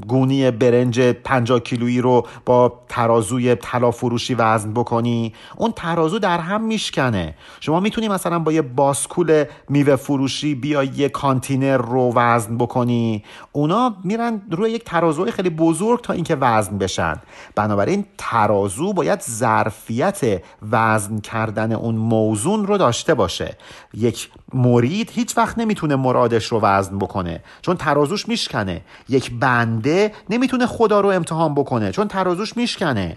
گونی 0.06 0.50
برنج 0.50 1.00
50 1.00 1.60
کیلویی 1.60 2.00
رو 2.00 2.26
با 2.44 2.80
ترازوی 2.88 3.54
طلا 3.54 3.90
فروشی 3.90 4.34
وزن 4.34 4.72
بکنی. 4.72 5.34
اون 5.56 5.72
ترازو 5.76 6.18
در 6.18 6.38
هم 6.38 6.64
میشکنه. 6.64 7.34
شما 7.60 7.80
می‌تونی 7.80 8.08
مثلا 8.08 8.38
با 8.38 8.52
یه 8.52 8.62
باسکول 8.62 9.44
میوه 9.68 9.96
فروشی 9.96 10.54
بیا 10.54 10.84
یه 10.84 11.08
کانتینر 11.08 11.76
رو 11.76 12.12
وزن 12.14 12.58
بکنی. 12.58 13.24
اونا 13.52 13.96
میرن 14.04 14.42
روی 14.50 14.70
یک 14.70 14.84
ترازوی 14.84 15.30
خیلی 15.30 15.50
بزرگ 15.50 16.00
تا 16.00 16.12
اینکه 16.12 16.36
وزن 16.36 16.78
بشن. 16.78 17.15
بنابراین 17.54 18.04
ترازو 18.18 18.92
باید 18.92 19.22
ظرفیت 19.22 20.42
وزن 20.70 21.18
کردن 21.18 21.72
اون 21.72 21.94
موزون 21.94 22.66
رو 22.66 22.78
داشته 22.78 23.14
باشه. 23.14 23.56
یک 23.94 24.30
مرید 24.54 25.10
هیچ 25.10 25.38
وقت 25.38 25.58
نمی‌تونه 25.58 25.96
مرادش 25.96 26.46
رو 26.46 26.60
وزن 26.60 26.98
بکنه. 26.98 27.42
چون 27.62 27.76
ترازوش 27.76 28.28
میشکنه. 28.28 28.80
یک 29.08 29.32
بنده 29.40 30.14
نمی‌تونه 30.30 30.66
خدا 30.66 31.00
رو 31.00 31.08
امتحان 31.08 31.54
بکنه. 31.54 31.92
چون 31.92 32.08
ترازوش 32.08 32.56
میشکنه. 32.56 33.16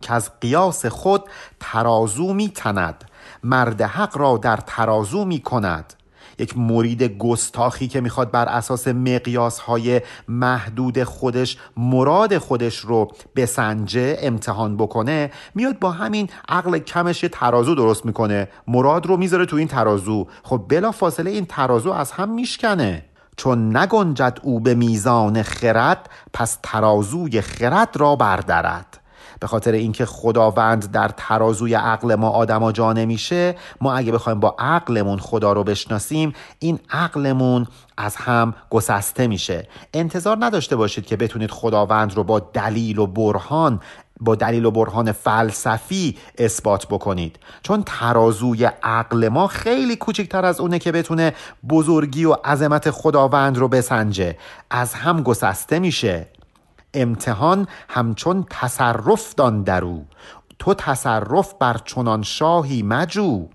که 0.00 0.12
از 0.12 0.30
قیاس 0.40 0.86
خود 0.86 1.24
ترازو 1.60 2.32
میتند. 2.32 3.04
مرد 3.42 3.82
حق 3.82 4.18
را 4.18 4.36
در 4.36 4.56
ترازو 4.56 5.24
می‌کند. 5.24 5.94
یک 6.38 6.58
مرید 6.58 7.02
گستاخی 7.02 7.88
که 7.88 8.00
می‌خواد 8.00 8.30
بر 8.30 8.48
اساس 8.48 8.88
مقیاس 8.88 9.58
های 9.58 10.00
محدود 10.28 11.04
خودش 11.04 11.56
مراد 11.76 12.38
خودش 12.38 12.76
رو 12.76 13.10
بسنجه 13.36 14.16
امتحان 14.20 14.76
بکنه 14.76 15.30
میاد 15.54 15.78
با 15.78 15.90
همین 15.90 16.28
عقل 16.48 16.78
کمش 16.78 17.22
یه 17.22 17.28
ترازو 17.28 17.74
درست 17.74 18.06
می‌کنه. 18.06 18.48
مراد 18.68 19.06
رو 19.06 19.16
می‌ذاره 19.16 19.46
تو 19.46 19.56
این 19.56 19.68
ترازو. 19.68 20.26
خب 20.42 20.64
بلا 20.68 20.92
فاصله 20.92 21.30
این 21.30 21.46
ترازو 21.46 21.90
از 21.90 22.12
هم 22.12 22.34
میشکنه. 22.34 23.04
چون 23.36 23.76
نگنجد 23.76 24.38
او 24.42 24.60
به 24.60 24.74
میزان 24.74 25.42
خرد 25.42 26.10
پس 26.32 26.58
ترازوی 26.62 27.40
خرد 27.40 27.96
را 27.96 28.16
بردرد. 28.16 29.01
به 29.42 29.48
خاطر 29.48 29.72
اینکه 29.72 30.06
خداوند 30.06 30.90
در 30.90 31.10
ترازوی 31.16 31.74
عقل 31.74 32.14
ما 32.14 32.28
آدما 32.28 32.72
جا 32.72 32.92
نمیشه 32.92 33.54
ما 33.80 33.94
اگه 33.94 34.12
بخوایم 34.12 34.40
با 34.40 34.56
عقلمون 34.58 35.18
خدا 35.18 35.52
رو 35.52 35.64
بشناسیم 35.64 36.32
این 36.58 36.78
عقلمون 36.90 37.66
از 37.96 38.16
هم 38.16 38.54
گسسته 38.70 39.26
میشه. 39.26 39.68
انتظار 39.94 40.36
نداشته 40.40 40.76
باشید 40.76 41.06
که 41.06 41.16
بتونید 41.16 41.50
خداوند 41.50 42.14
رو 42.14 42.24
با 42.24 42.40
دلیل 42.40 42.98
و 42.98 43.06
برهان 43.06 43.80
با 44.20 44.34
دلیل 44.34 44.64
و 44.64 44.70
برهان 44.70 45.12
فلسفی 45.12 46.18
اثبات 46.38 46.86
بکنید. 46.86 47.38
چون 47.62 47.82
ترازوی 47.86 48.64
عقل 48.82 49.28
ما 49.28 49.46
خیلی 49.46 49.96
کوچکتر 49.96 50.44
از 50.44 50.60
اونه 50.60 50.78
که 50.78 50.92
بتونه 50.92 51.32
بزرگی 51.68 52.24
و 52.24 52.32
عظمت 52.32 52.90
خداوند 52.90 53.58
رو 53.58 53.68
بسنجه. 53.68 54.36
از 54.70 54.94
هم 54.94 55.22
گسسته 55.22 55.78
میشه. 55.78 56.26
امتحان 56.94 57.66
همچون 57.88 58.46
تصرف 58.50 59.34
دان 59.34 59.62
درو 59.62 60.04
تو 60.58 60.74
تصرف 60.74 61.54
بر 61.60 61.76
چنان 61.84 62.22
شاهی 62.22 62.82
مجو. 62.82 63.48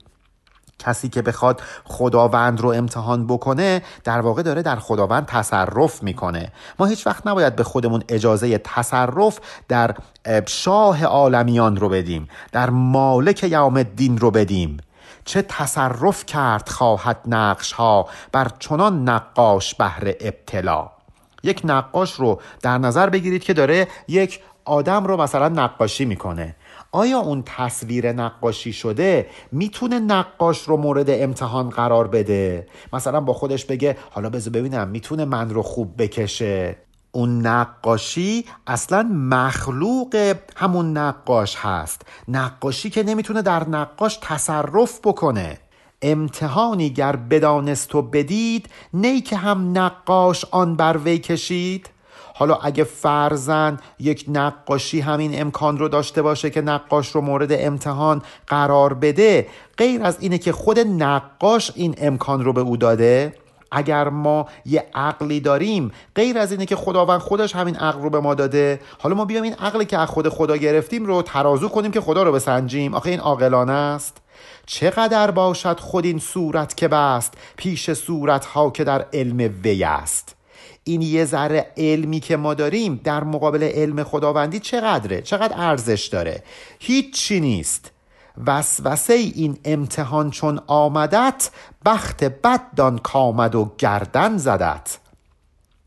کسی 0.79 1.09
که 1.09 1.21
بخواد 1.21 1.61
خداوند 1.83 2.61
رو 2.61 2.69
امتحان 2.69 3.27
بکنه 3.27 3.81
در 4.03 4.21
واقع 4.21 4.41
داره 4.41 4.61
در 4.61 4.75
خداوند 4.75 5.25
تصرف 5.25 6.03
می‌کنه. 6.03 6.51
ما 6.79 6.85
هیچ 6.85 7.07
وقت 7.07 7.27
نباید 7.27 7.55
به 7.55 7.63
خودمون 7.63 8.03
اجازه 8.09 8.57
تصرف 8.57 9.39
در 9.67 9.95
شاه 10.47 11.03
عالمیان 11.03 11.75
رو 11.77 11.89
بدیم 11.89 12.27
در 12.51 12.69
مالک 12.69 13.43
یوم 13.43 13.77
الدین 13.77 14.17
رو 14.17 14.31
بدیم. 14.31 14.77
چه 15.25 15.41
تصرف 15.41 16.25
کرد 16.25 16.69
خواهد 16.69 17.19
نقش 17.25 17.71
ها 17.71 18.07
بر 18.31 18.47
چنان 18.59 19.09
نقاش 19.09 19.75
بهر 19.75 20.13
ابتلا. 20.19 20.97
یک 21.48 21.62
نقاش 21.64 22.14
رو 22.14 22.41
در 22.62 22.78
نظر 22.78 23.10
بگیرید 23.10 23.43
که 23.43 23.54
داره 23.54 23.88
یک 24.08 24.39
آدم 24.66 25.06
رو 25.06 25.18
مثلا 25.18 25.48
نقاشی 25.50 26.06
می‌کنه. 26.06 26.56
آیا 26.91 27.20
اون 27.20 27.43
تصویر 27.45 28.12
نقاشی 28.12 28.74
شده 28.74 29.28
می‌تونه 29.52 30.00
نقاش 30.00 30.62
رو 30.62 30.78
مورد 30.78 31.10
امتحان 31.10 31.70
قرار 31.70 32.08
بده؟ 32.08 32.68
مثلا 32.93 33.22
با 33.22 33.34
خودش 33.34 33.66
بگه 33.66 33.98
حالا 34.12 34.30
بذار 34.30 34.54
ببینم 34.54 34.88
می‌تونه 34.88 35.26
من 35.26 35.50
رو 35.50 35.62
خوب 35.62 36.02
بکشه. 36.02 36.76
اون 37.12 37.48
نقاشی 37.48 38.45
اصلا 38.68 39.10
مخلوق 39.14 40.36
همون 40.56 40.98
نقاش 40.98 41.56
هست. 41.56 42.02
نقاشی 42.28 42.89
که 42.89 43.04
نمی‌تونه 43.04 43.41
در 43.41 43.70
نقاش 43.70 44.20
تصرف 44.22 45.00
بکنه. 45.04 45.58
امتحانی 46.02 46.89
گر 46.89 47.16
بدانست 47.16 47.95
و 47.95 48.02
بدید 48.02 48.70
نی 48.93 49.22
که 49.22 49.38
هم 49.38 49.78
نقاش 49.78 50.45
آن 50.52 50.76
بر 50.76 50.98
وی 50.98 51.18
کشید. 51.18 51.89
حالا 52.36 52.56
اگه 52.56 52.84
فرزن 52.84 53.80
یک 54.00 54.26
نقاشی 54.28 55.00
همین 55.00 55.41
امکان 55.41 55.78
رو 55.78 55.88
داشته 55.88 56.22
باشه 56.22 56.50
که 56.50 56.62
نقاش 56.62 57.08
رو 57.08 57.22
مورد 57.22 57.50
امتحان 57.52 58.22
قرار 58.48 58.93
بده 58.93 59.48
غیر 59.78 60.04
از 60.04 60.18
اینه 60.20 60.38
که 60.38 60.52
خود 60.52 60.80
نقاش 60.80 61.72
این 61.76 61.95
امکان 61.98 62.43
رو 62.43 62.54
به 62.54 62.62
او 62.62 62.78
داده. 62.78 63.34
اگر 63.72 64.10
ما 64.10 64.48
یه 64.66 64.86
عقلی 64.95 65.39
داریم 65.39 65.91
غیر 66.16 66.38
از 66.38 66.52
اینه 66.52 66.66
که 66.66 66.76
خداوند 66.76 67.20
خودش 67.20 67.56
همین 67.56 67.76
عقل 67.76 68.02
رو 68.02 68.10
به 68.10 68.20
ما 68.20 68.36
داده 68.36 68.80
حالا 69.00 69.16
ما 69.16 69.26
بیام 69.26 69.43
این 69.43 69.54
عقلی 69.54 69.86
که 69.86 69.98
از 69.98 70.10
خود 70.10 70.30
خدا 70.30 70.58
گرفتیم 70.58 71.06
رو 71.06 71.22
ترازو 71.22 71.70
کنیم 71.70 71.91
که 71.91 72.02
خدا 72.02 72.24
رو 72.24 72.32
بسنجیم. 72.32 72.93
آخه 72.93 73.10
این 73.10 73.20
عاقلانه 73.20 73.74
است. 73.74 74.18
چقدر 74.65 75.31
باشد 75.31 75.79
خود 75.79 76.05
این 76.05 76.19
صورت 76.19 76.77
که 76.77 76.88
بست 76.88 77.33
پیش 77.57 77.93
صورت 77.93 78.45
ها 78.45 78.69
که 78.69 78.83
در 78.83 79.05
علم 79.13 79.53
وی 79.63 79.83
است؟ 79.83 80.35
این 80.83 81.01
یه 81.01 81.25
ذره 81.25 81.71
علمی 81.77 82.19
که 82.19 82.38
ما 82.38 82.53
داریم 82.53 83.01
در 83.03 83.23
مقابل 83.23 83.63
علم 83.63 84.03
خداوندی 84.03 84.59
چقدره؟ 84.59 85.21
چقدر 85.21 85.53
ارزش 85.57 86.05
داره؟ 86.05 86.43
هیچی 86.79 87.39
نیست. 87.39 87.91
وسوسه 88.45 89.13
این 89.13 89.57
امتحان 89.65 90.31
چون 90.31 90.59
آمدت 90.67 91.49
بخت 91.85 92.23
بد 92.23 92.61
دان 92.75 92.97
کامد 92.97 93.55
و 93.55 93.71
گردن 93.77 94.38
زدت. 94.38 94.97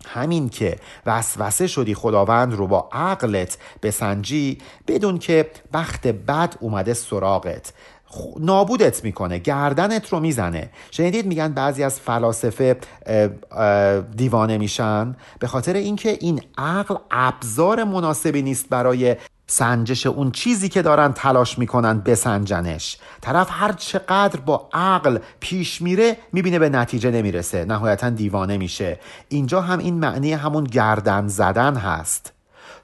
همین 0.07 0.48
که 0.48 0.76
وسوسه 1.07 1.66
شدی 1.66 1.94
خداوند 1.94 2.55
رو 2.55 2.66
با 2.66 2.88
عقلت 2.92 3.59
بسنجی 3.82 4.59
بدون 4.86 5.18
که 5.18 5.51
بخت 5.72 6.07
بد 6.07 6.55
اومده 6.61 6.94
سراغت. 6.94 7.72
نابودت 8.41 9.05
می‌کنه 9.05 9.39
گردنت 9.39 10.09
رو 10.09 10.21
می‌زنه. 10.21 10.71
شنیدید 10.91 11.27
میگن 11.27 11.53
بعضی 11.53 11.83
از 11.83 12.01
فلاسفه 12.01 12.77
دیوانه 14.17 14.59
میشن 14.59 15.17
به 15.39 15.47
خاطر 15.47 15.73
اینکه 15.73 16.19
این 16.21 16.43
عقل 16.59 16.95
ابزار 17.11 17.85
مناسبی 17.85 18.43
نیست 18.43 18.69
برای 18.69 19.17
سنجش 19.47 20.07
اون 20.07 20.31
چیزی 20.31 20.69
که 20.69 20.83
دارن 20.83 21.13
تلاش 21.13 21.59
می‌کنن 21.59 22.01
بسنجنش. 22.01 22.99
طرف 23.21 23.49
هر 23.51 23.73
چقدر 23.73 24.41
با 24.41 24.69
عقل 24.73 25.19
پیش 25.41 25.83
میره 25.83 26.17
می‌بینه 26.33 26.59
به 26.59 26.69
نتیجه 26.69 27.11
نمی‌رسه. 27.11 27.65
نهایتا 27.65 28.11
دیوانه 28.11 28.57
میشه. 28.57 28.99
اینجا 29.29 29.61
هم 29.61 29.79
این 29.79 29.95
معنی 29.95 30.33
همون 30.33 30.65
گردن 30.65 31.29
زدن 31.29 31.77
هست. 31.77 32.33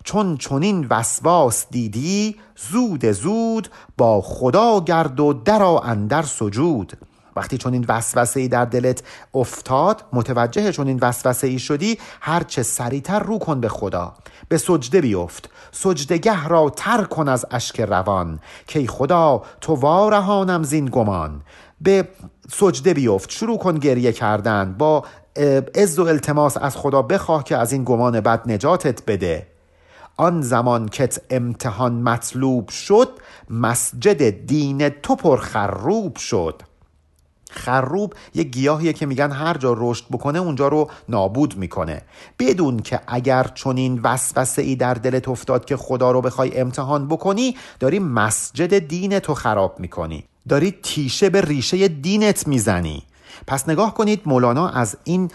چون 0.06 0.36
چونین 0.36 0.86
وسواس 0.90 1.66
دیدی 1.70 2.36
زود 2.70 3.12
زود 3.12 3.68
با 3.98 4.20
خدا 4.20 4.80
گرد 4.80 5.20
و 5.20 5.32
درا 5.32 5.78
اندر 5.78 6.22
سجود. 6.22 6.92
وقتی 7.36 7.58
چون 7.58 7.72
این 7.72 7.84
وسوسه 7.88 8.40
ای 8.40 8.48
در 8.48 8.64
دلت 8.64 9.02
افتاد 9.34 10.04
متوجه 10.12 10.72
چون 10.72 10.86
این 10.86 10.98
وسوسه 11.02 11.46
ای 11.46 11.58
شدی 11.58 11.98
هر 12.20 12.42
چه 12.42 12.62
سریعتر 12.62 13.18
رو 13.18 13.38
کن 13.38 13.60
به 13.60 13.68
خدا. 13.68 14.14
به 14.48 14.58
سجده 14.58 15.00
بیفت. 15.00 15.50
سجدگه 15.72 16.48
را 16.48 16.70
تر 16.70 17.04
کن 17.04 17.28
از 17.28 17.46
اشک 17.50 17.80
روان. 17.80 18.40
که 18.66 18.86
خدا 18.86 19.42
تو 19.60 19.74
وارهانم 19.74 20.62
زین 20.62 20.88
گمان. 20.92 21.42
به 21.80 22.08
سجده 22.52 22.94
بیفت. 22.94 23.30
شروع 23.30 23.58
کن 23.58 23.78
گریه 23.78 24.12
کردن. 24.12 24.74
با 24.78 25.04
عز 25.74 25.98
و 25.98 26.02
التماس 26.02 26.56
از 26.56 26.76
خدا 26.76 27.02
بخواه 27.02 27.44
که 27.44 27.56
از 27.56 27.72
این 27.72 27.84
گمان 27.84 28.20
بد 28.20 28.50
نجاتت 28.50 29.02
بده. 29.06 29.55
آن 30.16 30.42
زمان 30.42 30.88
کت 30.88 31.18
امتحان 31.30 31.92
مطلوب 31.92 32.68
شد 32.68 33.08
مسجد 33.50 34.30
دین 34.30 34.88
تو 34.88 35.16
پر 35.16 35.36
خروب 35.36 36.16
شد. 36.16 36.62
خروب 37.50 38.14
یه 38.34 38.42
گیاهیه 38.42 38.92
که 38.92 39.06
میگن 39.06 39.32
هر 39.32 39.56
جا 39.56 39.74
رشد 39.78 40.04
بکنه 40.10 40.38
اونجا 40.38 40.68
رو 40.68 40.90
نابود 41.08 41.56
می‌کنه. 41.56 42.02
بدون 42.38 42.78
که 42.78 43.00
اگر 43.06 43.50
چنین 43.54 44.00
وسوسه 44.02 44.62
ای 44.62 44.76
در 44.76 44.94
دلت 44.94 45.28
افتاد 45.28 45.64
که 45.64 45.76
خدا 45.76 46.10
رو 46.10 46.20
بخوای 46.20 46.60
امتحان 46.60 47.08
بکنی 47.08 47.56
داری 47.80 47.98
مسجد 47.98 48.78
دین 48.78 49.18
تو 49.18 49.34
خراب 49.34 49.80
می‌کنی. 49.80 50.24
داری 50.48 50.70
تیشه 50.82 51.30
به 51.30 51.40
ریشه 51.40 51.88
دینت 51.88 52.48
می‌زنی. 52.48 53.02
پس 53.46 53.68
نگاه 53.68 53.94
کنید 53.94 54.22
مولانا 54.26 54.68
از 54.68 54.96
این 55.04 55.30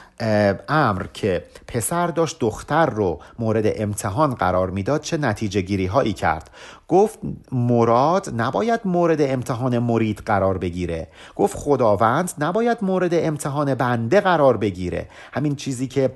امر 0.70 1.06
که 1.14 1.44
پسر 1.68 2.08
داشت 2.08 2.40
دختر 2.40 2.86
رو 2.86 3.20
مورد 3.40 3.64
امتحان 3.76 4.34
قرار 4.34 4.70
می‌داد 4.70 5.02
چه 5.02 5.18
نتیجه 5.18 5.62
گیری 5.62 5.86
هایی 5.86 6.14
کرد. 6.14 6.50
گفت 6.88 7.20
مراد 7.52 8.34
نباید 8.38 8.80
مورد 8.86 9.22
امتحان 9.22 9.80
مرید 9.80 10.20
قرار 10.26 10.58
بگیره. 10.58 11.08
گفت 11.36 11.58
خداوند 11.58 12.32
نباید 12.40 12.78
مورد 12.82 13.14
امتحان 13.14 13.76
بنده 13.76 14.22
قرار 14.22 14.58
بگیره. 14.58 15.08
همین 15.34 15.56
چیزی 15.56 15.88
که 15.88 16.12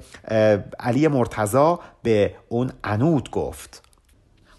علی 0.80 1.08
مرتضا 1.08 1.80
به 2.04 2.36
اون 2.50 2.72
انود 2.84 3.32
گفت. 3.32 3.85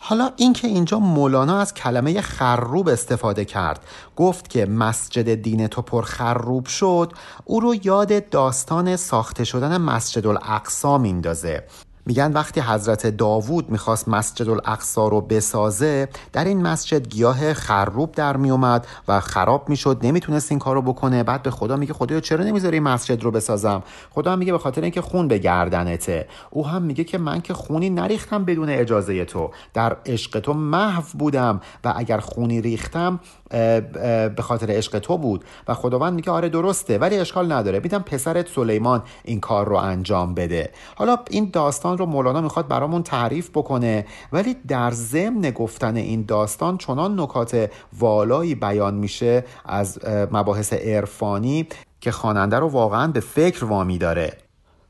حالا 0.09 0.33
اینکه 0.37 0.69
اینجا 0.69 0.99
مولانا 0.99 1.61
از 1.61 1.75
کلمه 1.75 2.21
خروب 2.21 2.89
استفاده 2.89 3.45
کرد 3.45 3.85
گفت 4.17 4.49
که 4.49 4.67
مسجد 4.67 5.35
دین 5.35 5.67
تو 5.67 5.83
پر 5.83 6.03
خروب 6.03 6.67
شد 6.67 7.13
او 7.45 7.61
رو 7.61 7.75
یاد 7.85 8.29
داستان 8.29 8.97
ساخته 8.97 9.45
شدن 9.45 9.77
مسجد 9.77 10.27
الاقصا 10.27 10.99
میندازه. 10.99 11.65
میگن 12.07 12.33
وقتی 12.33 12.61
حضرت 12.61 13.07
داوود 13.07 13.71
می‌خواست 13.71 14.09
مسجد 14.09 14.49
الاقصا 14.49 15.09
رو 15.09 15.21
بسازه 15.21 16.09
در 16.33 16.45
این 16.45 16.63
مسجد 16.63 17.09
گیاه 17.09 17.55
خروب 17.55 18.13
در 18.13 18.37
میومد 18.37 18.87
و 19.09 19.21
خراب 19.21 19.69
می‌شد 19.69 19.99
نمی‌تونست 20.03 20.53
این 20.53 20.59
کارو 20.59 20.83
بکنه. 20.83 21.23
بعد 21.23 21.43
به 21.43 21.51
خدا 21.51 21.77
میگه 21.77 21.93
خدایا 21.93 22.21
چرا 22.21 22.45
نمی‌ذاری 22.45 22.81
مسجد 22.81 23.23
رو 23.23 23.31
بسازم؟ 23.31 23.83
خدا 24.11 24.33
هم 24.33 24.39
میگه 24.39 24.53
به 24.53 24.59
خاطر 24.59 24.83
اینکه 24.83 25.01
خون 25.01 25.29
به 25.29 25.39
گردنته. 25.39 26.29
او 26.51 26.67
هم 26.67 26.83
میگه 26.83 27.05
که 27.05 27.19
من 27.19 27.41
که 27.41 27.55
خونی 27.55 27.91
نریختم 27.91 28.45
بدون 28.45 28.69
اجازه 28.69 29.25
تو 29.25 29.51
در 29.75 29.97
عشق 30.07 30.41
تو 30.41 30.55
محو 30.55 31.03
بودم 31.19 31.61
و 31.85 31.95
اگر 31.97 32.19
خونی 32.19 32.61
ریختم 32.61 33.21
به 33.49 34.43
خاطر 34.43 34.67
عشق 34.71 34.99
تو 34.99 35.19
بود. 35.19 35.45
و 35.69 35.75
خداوند 35.75 36.15
میگه 36.15 36.31
آره 36.31 36.49
درسته 36.49 36.99
ولی 36.99 37.19
اشکال 37.19 37.53
نداره. 37.53 37.81
میدم 37.81 38.03
پسرت 38.03 38.49
سلیمان 38.49 39.03
این 39.25 39.41
کار 39.41 39.69
رو 39.69 39.77
انجام 39.77 40.35
بده. 40.35 40.71
حالا 40.95 41.19
این 41.31 41.51
داستان 41.53 41.99
رو 41.99 42.07
مولانا 42.07 42.41
می‌خواد 42.41 42.69
برامون 42.69 43.03
تعریف 43.03 43.51
بکنه 43.51 44.07
ولی 44.33 44.57
در 44.69 44.91
ضمن 44.91 45.51
گفتن 45.51 45.97
این 45.97 46.25
داستان 46.25 46.79
چنان 46.79 47.21
نکات 47.21 47.71
والایی 47.99 48.55
بیان 48.55 48.95
میشه 48.95 49.45
از 49.65 49.99
مباحث 50.33 50.73
عرفانی 50.73 51.69
که 52.01 52.11
خواننده 52.11 52.59
رو 52.59 52.69
واقعا 52.69 53.13
به 53.13 53.21
فکر 53.21 53.65
وامی 53.65 53.99
داره. 53.99 54.46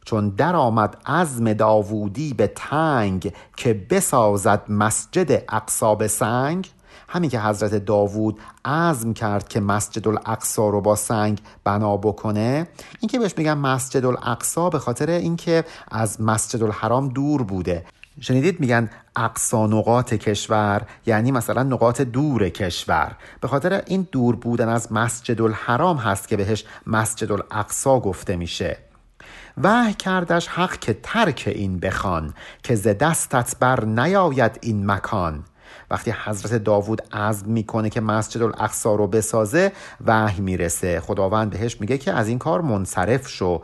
چون 0.07 0.28
در 0.28 0.57
آمد 0.57 0.96
عزم 1.07 1.52
داوودی 1.52 2.34
به 2.34 2.46
تنگ 2.46 3.32
که 3.57 3.86
بسازد 3.90 4.62
مسجد 4.68 5.44
اقصاب 5.48 6.07
سنگ 6.07 6.70
همین 7.09 7.30
که 7.30 7.40
حضرت 7.40 7.74
داوود 7.74 8.40
عزم 8.64 9.12
کرد 9.12 9.48
که 9.48 9.61
مسجد 9.61 10.09
الاقصا 10.09 10.68
رو 10.68 10.80
با 10.80 10.96
سنگ 10.96 11.40
بنا 11.64 11.96
بکنه 11.96 12.68
این 13.00 13.09
که 13.09 13.18
بهش 13.18 13.34
میگن 13.36 13.54
مسجد 13.54 14.04
الاقصا 14.04 14.70
به 14.70 14.78
خاطر 14.78 15.11
اینکه 15.11 15.64
از 15.90 16.20
مسجد 16.20 16.62
الحرام 16.62 17.09
دور 17.09 17.42
بوده. 17.42 17.84
شنیدید 18.20 18.61
میگن 18.61 18.90
اقصا 19.16 19.66
نقاط 19.66 20.14
کشور 20.14 20.82
یعنی 21.07 21.32
مثلا 21.32 21.62
نقاط 21.62 22.00
دور 22.00 22.48
کشور. 22.48 23.16
به 23.40 23.48
خاطر 23.48 23.82
این 23.86 24.09
دور 24.12 24.36
بودن 24.36 24.68
از 24.68 24.92
مسجد 24.92 25.40
الحرام 25.40 25.96
هست 25.96 26.28
که 26.28 26.36
بهش 26.36 26.64
مسجد 26.86 27.32
الاقصا 27.32 28.00
گفته 28.00 28.36
میشه. 28.36 28.86
وح 29.62 29.92
کردش 29.92 30.48
حق 30.48 30.78
که 30.78 30.98
ترک 31.02 31.52
این 31.54 31.78
بخوان 31.78 32.34
که 32.62 32.74
ز 32.74 32.88
دستت 32.88 33.57
بر 33.61 33.84
نیاید 33.84 34.59
این 34.62 34.90
مکان. 34.90 35.44
وقتی 35.90 36.14
حضرت 36.24 36.64
داوود 36.64 37.02
عزم 37.12 37.46
می‌کنه 37.46 37.90
که 37.90 38.00
مسجد 38.00 38.42
الاقصا 38.42 38.94
رو 38.94 39.07
بسازه 39.07 39.72
وحی 40.07 40.40
می‌رسه. 40.40 41.00
خداوند 41.00 41.50
بهش 41.50 41.80
میگه 41.80 41.98
که 41.98 42.12
از 42.12 42.28
این 42.28 42.38
کار 42.38 42.61
منصرف 42.61 43.28
شو. 43.28 43.62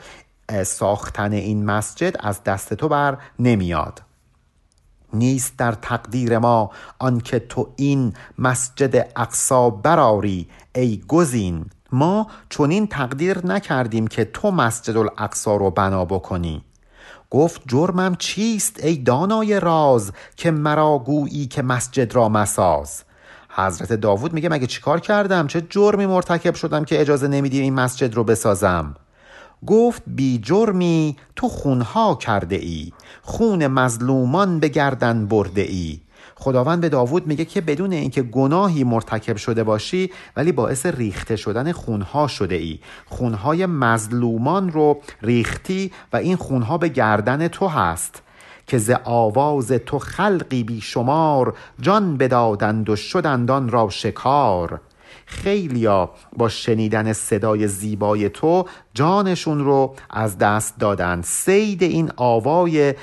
ساختن 0.65 1.33
این 1.33 1.65
مسجد 1.65 2.17
از 2.21 2.45
دست 2.45 2.75
تو 2.75 2.89
بر 2.89 3.19
نمیاد. 3.39 4.03
نیست 5.15 5.57
در 5.59 5.73
تقدیر 5.73 6.39
ما 6.39 6.71
آنکه 6.99 7.39
تو 7.39 7.73
این 7.77 8.15
مسجد 8.39 9.11
اقصا 9.17 9.71
براری 9.71 10.49
ای 10.75 11.03
گزین. 11.09 11.67
ما 11.93 12.27
چنین 12.51 12.87
تقدیر 12.87 13.47
نکردیم 13.47 14.07
که 14.07 14.25
تو 14.25 14.51
مسجد 14.51 14.97
الاقصا 14.97 15.57
رو 15.57 15.71
بنا 15.71 16.05
بکنی. 16.05 16.65
گفت 17.31 17.63
جرمم 17.67 18.15
چیست 18.15 18.85
ای 18.85 18.97
دانای 18.97 19.61
راز 19.61 20.13
که 20.37 20.51
مرا 20.51 20.99
گویی 20.99 21.47
که 21.47 21.63
مسجد 21.63 22.15
را 22.15 22.29
مساز؟ 22.29 23.03
حضرت 23.51 23.93
داوود 23.93 24.33
میگه 24.33 24.49
مگه 24.49 24.67
چیکار 24.67 25.01
کردم؟ 25.01 25.47
چه 25.47 25.61
جرمی 25.71 26.07
مرتکب 26.07 26.55
شدم 26.55 26.85
که 26.85 27.01
اجازه 27.01 27.29
نمیدی 27.29 27.61
این 27.61 27.75
مسجد 27.75 28.15
رو 28.15 28.25
بسازم؟ 28.25 28.95
گفت 29.67 30.03
بی 30.07 30.39
جرمی 30.39 31.17
تو 31.37 31.49
خونها 31.49 32.15
کرده 32.15 32.57
ای 32.57 32.93
خون 33.23 33.67
مظلومان 33.67 34.61
به 34.61 34.69
گردن 34.69 35.27
برده 35.27 35.61
ای. 35.61 36.01
خداوند 36.43 36.81
به 36.81 36.89
داوود 36.89 37.27
میگه 37.27 37.45
که 37.45 37.61
بدون 37.61 37.93
اینکه 37.93 38.23
گناهی 38.23 38.85
مرتکب 38.85 39.37
شده 39.37 39.65
باشی 39.65 40.11
ولی 40.37 40.53
باعث 40.53 40.87
ریخته 40.87 41.37
شدن 41.37 41.73
خونها 41.73 42.27
شده 42.27 42.55
ای. 42.55 42.79
خونهای 43.07 43.67
مظلومان 43.67 44.73
رو 44.73 45.01
ریختی 45.23 45.93
و 46.13 46.17
این 46.17 46.37
خونها 46.37 46.79
به 46.79 46.89
گردن 46.89 47.49
تو 47.49 47.69
هست 47.69 48.23
که 48.67 48.79
ز 48.79 48.91
آواز 49.05 49.73
تو 49.73 49.99
خلقی 49.99 50.65
بی 50.65 50.81
شمار 50.81 51.55
جان 51.81 52.17
بدادند 52.17 52.91
و 52.91 52.97
شدندان 52.97 53.69
را 53.69 53.89
شکار. 53.89 54.81
خیلیا 55.27 56.11
با 56.37 56.49
شنیدن 56.49 57.13
صدای 57.13 57.69
زیبای 57.69 58.29
تو 58.29 58.65
جانشون 58.95 59.65
رو 59.65 59.95
از 60.11 60.39
دست 60.39 60.79
دادند. 60.79 61.25
سید 61.25 61.83
این 61.83 62.13
آوای 62.17 62.95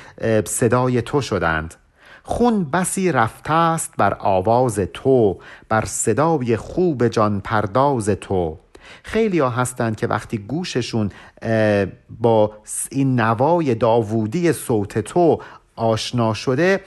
صدای 0.46 1.02
تو 1.02 1.22
شدند. 1.22 1.76
خون 2.30 2.64
بسی 2.64 3.12
رفته 3.12 3.54
است 3.54 3.94
بر 3.98 4.14
آواز 4.20 4.80
تو 4.94 5.38
بر 5.70 5.86
صدای 5.86 6.58
خوب 6.58 7.08
جان 7.08 7.42
پرداز 7.42 8.10
تو. 8.10 8.58
خیلی 9.04 9.40
ها 9.40 9.50
هستند 9.50 9.96
که 9.96 10.08
وقتی 10.08 10.38
گوششون 10.38 11.12
با 12.20 12.52
این 12.92 13.20
نوای 13.20 13.76
داوودی 13.76 14.54
صوت 14.54 15.00
تو 15.00 15.40
آشنا 15.76 16.34
شده 16.34 16.82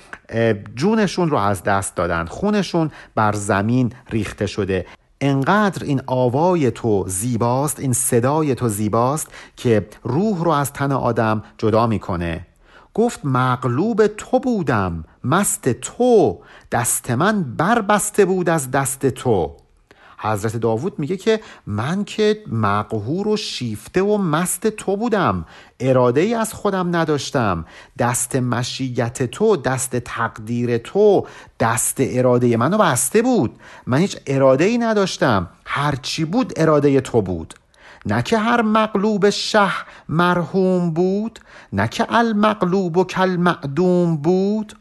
جونشون 0.74 1.30
رو 1.30 1.36
از 1.36 1.62
دست 1.62 1.96
دادن. 1.96 2.24
خونشون 2.24 2.90
بر 3.14 3.32
زمین 3.32 3.92
ریخته 4.10 4.46
شده. 4.46 4.86
انقدر 5.20 5.84
این 5.84 6.02
آوای 6.06 6.70
تو 6.70 7.04
زیباست 7.08 7.80
این 7.80 7.92
صدای 7.92 8.54
تو 8.54 8.68
زیباست 8.68 9.28
که 9.56 9.86
روح 10.02 10.44
رو 10.44 10.50
از 10.50 10.72
تن 10.72 10.92
آدم 10.92 11.42
جدا 11.58 11.86
می‌کنه. 11.86 12.46
گفت 12.94 13.20
مغلوب 13.24 14.06
تو 14.06 14.38
بودم. 14.40 15.04
مست 15.24 15.68
تو 15.68 16.38
دست 16.72 17.10
من 17.10 17.42
بربسته 17.42 18.24
بود 18.24 18.48
از 18.48 18.70
دست 18.70 19.06
تو. 19.06 19.56
حضرت 20.18 20.56
داوود 20.56 20.98
میگه 20.98 21.16
که 21.16 21.40
من 21.66 22.04
که 22.04 22.44
مقهور 22.46 23.28
و 23.28 23.36
شیفته 23.36 24.02
و 24.02 24.18
مست 24.18 24.66
تو 24.66 24.96
بودم 24.96 25.46
اراده 25.80 26.20
ای 26.20 26.34
از 26.34 26.54
خودم 26.54 26.96
نداشتم. 26.96 27.64
دست 27.98 28.36
مشیت 28.36 29.22
تو 29.22 29.56
دست 29.56 29.96
تقدیر 29.96 30.78
تو 30.78 31.26
دست 31.60 31.96
اراده 31.98 32.56
منو 32.56 32.78
بسته 32.78 33.22
بود. 33.22 33.56
من 33.86 33.98
هیچ 33.98 34.16
اراده 34.26 34.64
ای 34.64 34.78
نداشتم 34.78 35.48
هرچی 35.64 36.24
بود 36.24 36.52
اراده 36.56 37.00
تو 37.00 37.22
بود. 37.22 37.54
نه 38.06 38.22
که 38.22 38.38
هر 38.38 38.62
مغلوب 38.62 39.30
شه 39.30 39.72
مرحوم 40.08 40.90
بود 40.90 41.38
نه 41.72 41.88
که 41.88 42.06
المغلوب 42.14 42.96
و 42.96 43.04
کل 43.04 43.36
معدوم 43.36 44.16
بود. 44.16 44.76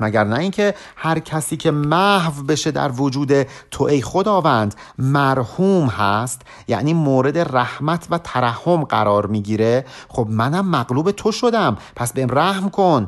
مگر 0.00 0.24
نه 0.24 0.38
اینکه 0.38 0.74
هر 0.96 1.18
کسی 1.18 1.56
که 1.56 1.70
محو 1.70 2.42
بشه 2.42 2.70
در 2.70 2.90
وجود 2.90 3.46
تو 3.70 3.84
ای 3.84 4.02
خداوند 4.02 4.74
مرحوم 4.98 5.86
هست 5.86 6.42
یعنی 6.68 6.94
مورد 6.94 7.38
رحمت 7.56 8.06
و 8.10 8.18
ترحم 8.18 8.84
قرار 8.84 9.26
می‌گیره. 9.26 9.84
خب 10.08 10.26
منم 10.30 10.68
مغلوب 10.68 11.10
تو 11.10 11.32
شدم. 11.32 11.76
پس 11.96 12.12
بهم 12.12 12.28
رحم 12.30 12.68
کن. 12.68 13.06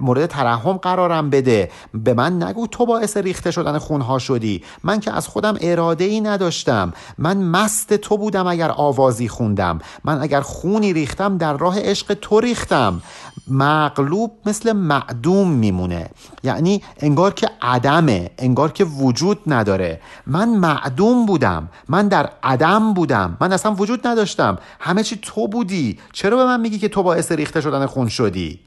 مورد 0.00 0.26
ترحم 0.26 0.72
قرارم 0.72 1.30
بده. 1.30 1.70
به 1.94 2.14
من 2.14 2.42
نگو 2.42 2.66
تو 2.66 2.86
باعث 2.86 3.16
ریخته 3.16 3.50
شدن 3.50 3.78
خونها 3.78 4.18
شدی. 4.18 4.64
من 4.84 5.00
که 5.00 5.12
از 5.12 5.28
خودم 5.28 5.56
اراده 5.60 6.04
ای 6.04 6.20
نداشتم. 6.20 6.92
من 7.18 7.36
مست 7.36 7.94
تو 7.94 8.16
بودم 8.16 8.46
اگر 8.46 8.70
آوازی 8.70 9.28
خوندم. 9.28 9.78
من 10.04 10.22
اگر 10.22 10.40
خونی 10.40 10.92
ریختم 10.92 11.38
در 11.38 11.56
راه 11.56 11.80
عشق 11.80 12.14
تو 12.14 12.40
ریختم. 12.40 13.02
مغلوب 13.48 14.30
مثل 14.46 14.72
معدوم 14.72 15.50
میمونه. 15.50 16.10
یعنی 16.42 16.82
انگار 17.00 17.34
که 17.34 17.50
عدمه 17.62 18.30
انگار 18.38 18.72
که 18.72 18.84
وجود 18.84 19.38
نداره. 19.46 20.00
من 20.26 20.48
معدوم 20.48 21.26
بودم 21.26 21.68
من 21.88 22.08
در 22.08 22.30
عدم 22.42 22.94
بودم 22.94 23.36
من 23.40 23.52
اصلا 23.52 23.74
وجود 23.74 24.06
نداشتم. 24.06 24.58
همه 24.80 25.02
چی 25.02 25.18
تو 25.22 25.48
بودی. 25.48 25.98
چرا 26.12 26.36
به 26.36 26.44
من 26.44 26.60
میگی 26.60 26.78
که 26.78 26.88
تو 26.88 27.02
باعث 27.02 27.32
ریخته 27.32 27.60
شدن 27.60 27.86
خون 27.86 28.08
شدی؟ 28.08 28.60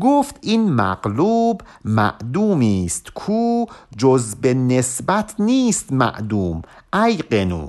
گفت 0.00 0.38
این 0.40 0.72
مغلوب 0.72 1.62
معدومی 1.84 2.84
است 2.86 3.10
کو 3.14 3.66
جز 3.96 4.34
به 4.34 4.54
نسبت 4.54 5.34
نیست 5.38 5.92
معدوم. 5.92 6.62
ای 6.92 7.16
قنو 7.16 7.68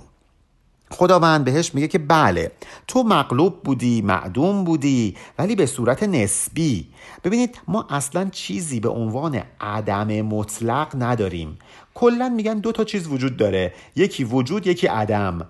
خداوند 0.91 1.45
بهش 1.45 1.75
میگه 1.75 1.87
که 1.87 1.99
بله 1.99 2.51
تو 2.87 3.03
مغلوب 3.03 3.63
بودی 3.63 4.01
معدوم 4.01 4.63
بودی 4.63 5.15
ولی 5.39 5.55
به 5.55 5.65
صورت 5.65 6.03
نسبی. 6.03 6.87
ببینید 7.23 7.57
ما 7.67 7.87
اصلا 7.89 8.29
چیزی 8.31 8.79
به 8.79 8.89
عنوان 8.89 9.41
عدم 9.61 10.21
مطلق 10.21 10.87
نداریم. 10.95 11.59
کلا 11.93 12.29
میگن 12.29 12.59
دو 12.59 12.71
تا 12.71 12.83
چیز 12.83 13.07
وجود 13.07 13.37
داره. 13.37 13.73
یکی 13.95 14.23
وجود 14.23 14.67
یکی 14.67 14.87
عدم. 14.87 15.47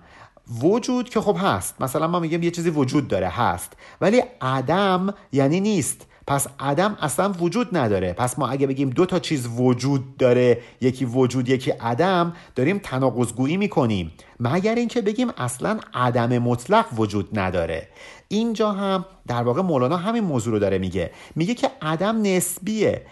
وجود 0.60 1.08
که 1.08 1.20
خب 1.20 1.36
هست. 1.40 1.74
مثلا 1.80 2.08
ما 2.08 2.20
میگیم 2.20 2.42
یه 2.42 2.50
چیزی 2.50 2.70
وجود 2.70 3.08
داره 3.08 3.28
هست. 3.28 3.72
ولی 4.00 4.22
عدم 4.40 5.14
یعنی 5.32 5.60
نیست. 5.60 6.06
پس 6.26 6.46
عدم 6.60 6.96
اصلا 7.00 7.32
وجود 7.32 7.76
نداره. 7.76 8.12
پس 8.12 8.38
ما 8.38 8.48
اگه 8.48 8.66
بگیم 8.66 8.90
دو 8.90 9.06
تا 9.06 9.18
چیز 9.18 9.48
وجود 9.56 10.16
داره 10.16 10.60
یکی 10.80 11.04
وجود 11.04 11.48
یکی 11.48 11.70
عدم 11.70 12.32
داریم 12.54 12.78
تناقضگویی 12.78 13.56
می‌کنیم. 13.56 14.12
مگر 14.40 14.74
اینکه 14.74 15.00
بگیم 15.00 15.28
اصلا 15.36 15.80
عدم 15.94 16.38
مطلق 16.38 16.86
وجود 16.96 17.38
نداره. 17.38 17.88
اینجا 18.28 18.72
هم 18.72 19.04
در 19.26 19.42
واقع 19.42 19.62
مولانا 19.62 19.96
همین 19.96 20.24
موضوع 20.24 20.52
رو 20.52 20.58
داره 20.58 20.78
میگه. 20.78 21.10
میگه 21.36 21.54
که 21.54 21.70
عدم 21.82 22.22
نسبیه. 22.22 23.02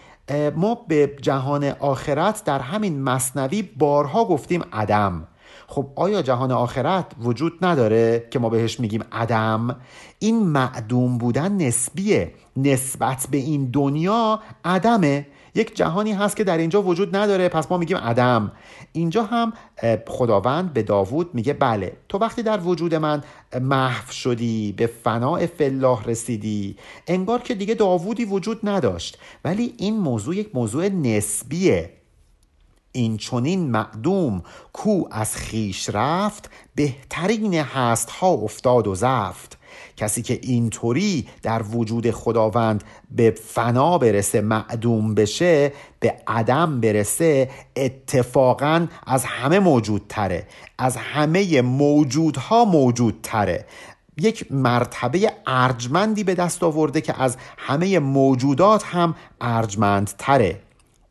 ما 0.55 0.75
به 0.87 1.15
جهان 1.21 1.63
آخرت 1.63 2.43
در 2.43 2.59
همین 2.59 3.01
مصنوی 3.01 3.61
بارها 3.61 4.25
گفتیم 4.25 4.63
عدم. 4.73 5.27
خب 5.67 5.87
آیا 5.95 6.21
جهان 6.21 6.51
آخرت 6.51 7.05
وجود 7.21 7.65
نداره 7.65 8.27
که 8.31 8.39
ما 8.39 8.49
بهش 8.49 8.79
میگیم 8.79 9.03
عدم؟ 9.11 9.75
این 10.19 10.39
معدوم 10.39 11.17
بودن 11.17 11.51
نسبیه. 11.51 12.33
نسبت 12.57 13.27
به 13.31 13.37
این 13.37 13.65
دنیا 13.65 14.39
عدمه. 14.65 15.27
یک 15.55 15.75
جهانی 15.75 16.13
هست 16.13 16.35
که 16.35 16.43
در 16.43 16.57
اینجا 16.57 16.81
وجود 16.81 17.15
نداره 17.15 17.49
پس 17.49 17.71
ما 17.71 17.77
میگیم 17.77 17.97
عدم. 17.97 18.51
اینجا 18.93 19.23
هم 19.23 19.53
خداوند 20.07 20.73
به 20.73 20.83
داوود 20.83 21.35
میگه 21.35 21.53
بله 21.53 21.93
تو 22.09 22.17
وقتی 22.17 22.43
در 22.43 22.59
وجود 22.59 22.95
من 22.95 23.23
محو 23.61 24.11
شدی 24.11 24.71
به 24.71 24.87
فناع 24.87 25.45
فلاح 25.45 26.05
رسیدی 26.05 26.75
انگار 27.07 27.41
که 27.41 27.55
دیگه 27.55 27.73
داوودی 27.73 28.25
وجود 28.25 28.59
نداشت. 28.63 29.17
ولی 29.45 29.73
این 29.77 29.97
موضوع 29.97 30.35
یک 30.35 30.49
موضوع 30.53 30.89
نسبیه. 30.89 31.89
این 32.95 33.17
چونین 33.17 33.71
معدوم 33.71 34.43
کو 34.73 35.03
از 35.11 35.35
خیش 35.35 35.89
رفت 35.93 36.49
بهترین 36.75 37.53
هست 37.53 38.09
ها 38.09 38.27
افتاد 38.27 38.87
و 38.87 38.95
زفت. 38.95 39.57
کسی 39.97 40.21
که 40.21 40.39
اینطوری 40.41 41.27
در 41.43 41.63
وجود 41.63 42.11
خداوند 42.11 42.83
به 43.11 43.31
فنا 43.31 43.97
برسه 43.97 44.41
معدوم 44.41 45.15
بشه 45.15 45.73
به 45.99 46.15
عدم 46.27 46.81
برسه 46.81 47.49
اتفاقا 47.75 48.87
از 49.07 49.25
همه 49.25 49.59
موجود 49.59 50.05
تره 50.09 50.47
از 50.77 50.97
همه 50.97 51.61
موجودها 51.61 52.65
موجود 52.65 53.19
تره 53.23 53.65
یک 54.17 54.51
مرتبه 54.51 55.31
ارجمندی 55.47 56.23
به 56.23 56.35
دست 56.35 56.63
آورده 56.63 57.01
که 57.01 57.21
از 57.21 57.37
همه 57.57 57.99
موجودات 57.99 58.83
هم 58.85 59.15
ارجمند 59.41 60.11
تره 60.17 60.64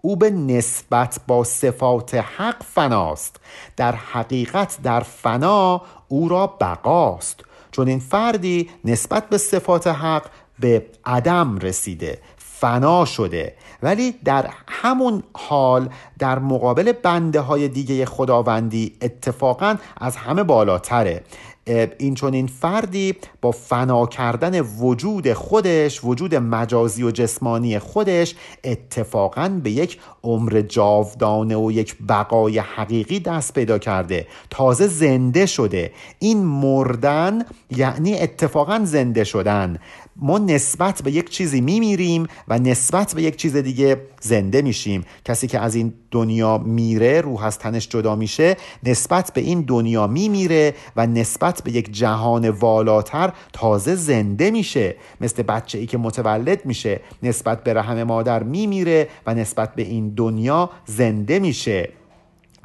او 0.05 0.17
به 0.17 0.31
نسبت 0.31 1.21
با 1.27 1.45
صفات 1.45 2.15
حق 2.15 2.63
فناست. 2.63 3.37
در 3.77 3.95
حقیقت 3.95 4.79
در 4.83 5.01
فنا 5.01 5.83
او 6.09 6.29
را 6.29 6.47
بقاست. 6.47 7.41
چون 7.71 7.89
این 7.89 7.99
فردی 7.99 8.71
نسبت 8.85 9.29
به 9.29 9.39
صفات 9.39 9.87
حق 9.87 10.27
به 10.59 10.87
عدم 11.05 11.59
رسیده 11.59 12.19
فنا 12.37 13.05
شده. 13.05 13.55
ولی 13.83 14.13
در 14.25 14.51
همون 14.69 15.23
حال 15.35 15.89
در 16.19 16.39
مقابل 16.39 16.93
بنده 16.93 17.41
های 17.41 17.69
دیگه 17.69 18.07
خداوندی 18.07 18.97
اتفاقا 19.03 19.77
از 19.97 20.17
همه 20.17 20.43
بالاتره. 20.43 21.25
این 21.67 22.15
چون 22.15 22.35
این 22.35 22.47
فردی 22.47 23.15
با 23.41 23.51
فنا 23.51 24.07
کردن 24.07 24.61
وجود 24.61 25.33
خودش 25.33 26.05
وجود 26.05 26.35
مجازی 26.35 27.03
و 27.03 27.11
جسمانی 27.11 27.79
خودش 27.79 28.35
اتفاقا 28.65 29.61
به 29.62 29.71
یک 29.71 29.99
عمر 30.23 30.61
جاودانه 30.61 31.57
و 31.57 31.73
یک 31.73 31.97
بقای 32.09 32.59
حقیقی 32.59 33.21
دست 33.21 33.55
پیدا 33.55 33.79
کرده. 33.79 34.27
تازه 34.51 34.87
زنده 34.87 35.47
شده. 35.47 35.93
این 36.19 36.45
مردن 36.45 37.45
یعنی 37.71 38.19
اتفاقا 38.19 38.81
زنده 38.85 39.25
شدن. 39.25 39.79
ما 40.17 40.39
نسبت 40.39 41.03
به 41.03 41.12
یک 41.12 41.31
چیزی 41.31 41.61
میمیریم 41.61 42.27
و 42.49 42.59
نسبت 42.59 43.15
به 43.15 43.23
یک 43.23 43.37
چیز 43.37 43.57
دیگه 43.57 44.01
زنده 44.21 44.62
میشیم. 44.62 45.05
کسی 45.25 45.47
که 45.47 45.59
از 45.59 45.75
این 45.75 45.95
دنیا 46.11 46.59
میره 46.59 47.21
روح 47.21 47.45
از 47.45 47.59
تنش 47.59 47.89
جدا 47.89 48.17
میشه 48.17 48.57
نسبت 48.83 49.33
به 49.35 49.41
این 49.41 49.61
دنیا 49.61 50.07
میمیره 50.07 50.75
و 50.97 51.07
نسبت 51.07 51.62
به 51.62 51.73
یک 51.73 51.93
جهان 51.93 52.49
والاتر 52.49 53.33
تازه 53.53 53.95
زنده 53.95 54.51
میشه. 54.51 54.97
مثل 55.21 55.43
بچه 55.43 55.79
ای 55.79 55.87
که 55.87 55.99
متولد 55.99 56.67
میشه. 56.67 57.01
نسبت 57.23 57.65
به 57.65 57.75
رحم 57.75 58.03
مادر 58.03 58.43
میمیره 58.43 59.09
و 59.27 59.35
نسبت 59.35 59.75
به 59.75 59.83
این 59.83 60.09
دنیا 60.09 60.71
زنده 60.87 61.39
میشه. 61.39 61.93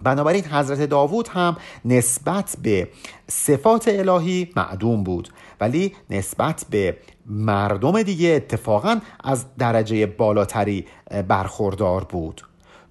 بنابراین 0.03 0.45
حضرت 0.45 0.81
داوود 0.81 1.27
هم 1.27 1.57
نسبت 1.85 2.55
به 2.61 2.87
صفات 3.27 3.87
الهی 3.87 4.49
معدوم 4.55 5.03
بود. 5.03 5.29
ولی 5.59 5.95
نسبت 6.09 6.65
به 6.69 6.97
مردم 7.25 8.03
دیگه 8.03 8.29
اتفاقا 8.29 8.99
از 9.23 9.45
درجه 9.57 10.05
بالاتری 10.05 10.85
برخوردار 11.27 12.03
بود. 12.03 12.41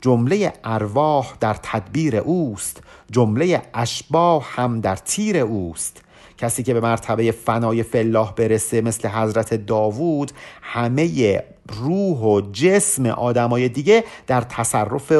جمله 0.01 0.53
ارواح 0.65 1.37
در 1.41 1.55
تدبیر 1.63 2.17
اوست 2.17 2.83
جمله 3.11 3.63
اشباح 3.75 4.47
هم 4.61 4.81
در 4.81 4.97
تیر 4.97 5.37
اوست. 5.37 6.03
کسی 6.39 6.63
که 6.63 6.75
به 6.75 6.81
مرتبه 6.81 7.33
فنای 7.33 7.83
فلاح 7.83 8.33
برسه 8.35 8.81
مثل 8.81 9.09
حضرت 9.09 9.55
داوود 9.55 10.33
همه 10.63 11.43
روح 11.69 12.19
و 12.19 12.41
جسم 12.53 13.07
آدمای 13.07 13.69
دیگه 13.69 14.05
در 14.27 14.41
تصرف 14.41 15.13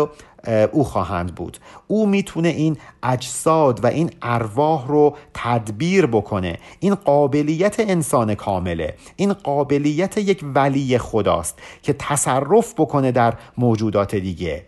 او 0.73 0.85
خواهند 0.85 1.35
بود. 1.35 1.59
او 1.87 2.07
می‌تونه 2.07 2.49
این 2.49 2.77
اجساد 3.03 3.85
و 3.85 3.87
این 3.87 4.11
ارواح 4.23 4.87
رو 4.87 5.17
تدبیر 5.35 6.07
بکنه. 6.07 6.59
این 6.81 6.95
قابلیت 6.95 7.81
انسان 7.81 8.35
کامله. 8.35 8.95
این 9.17 9.33
قابلیت 9.33 10.19
یک 10.19 10.45
ولی 10.55 10.99
خداست 10.99 11.59
که 11.83 11.93
تصرف 11.93 12.75
بکنه 12.75 13.13
در 13.13 13.35
موجودات 13.59 14.15
دیگه. 14.15 14.65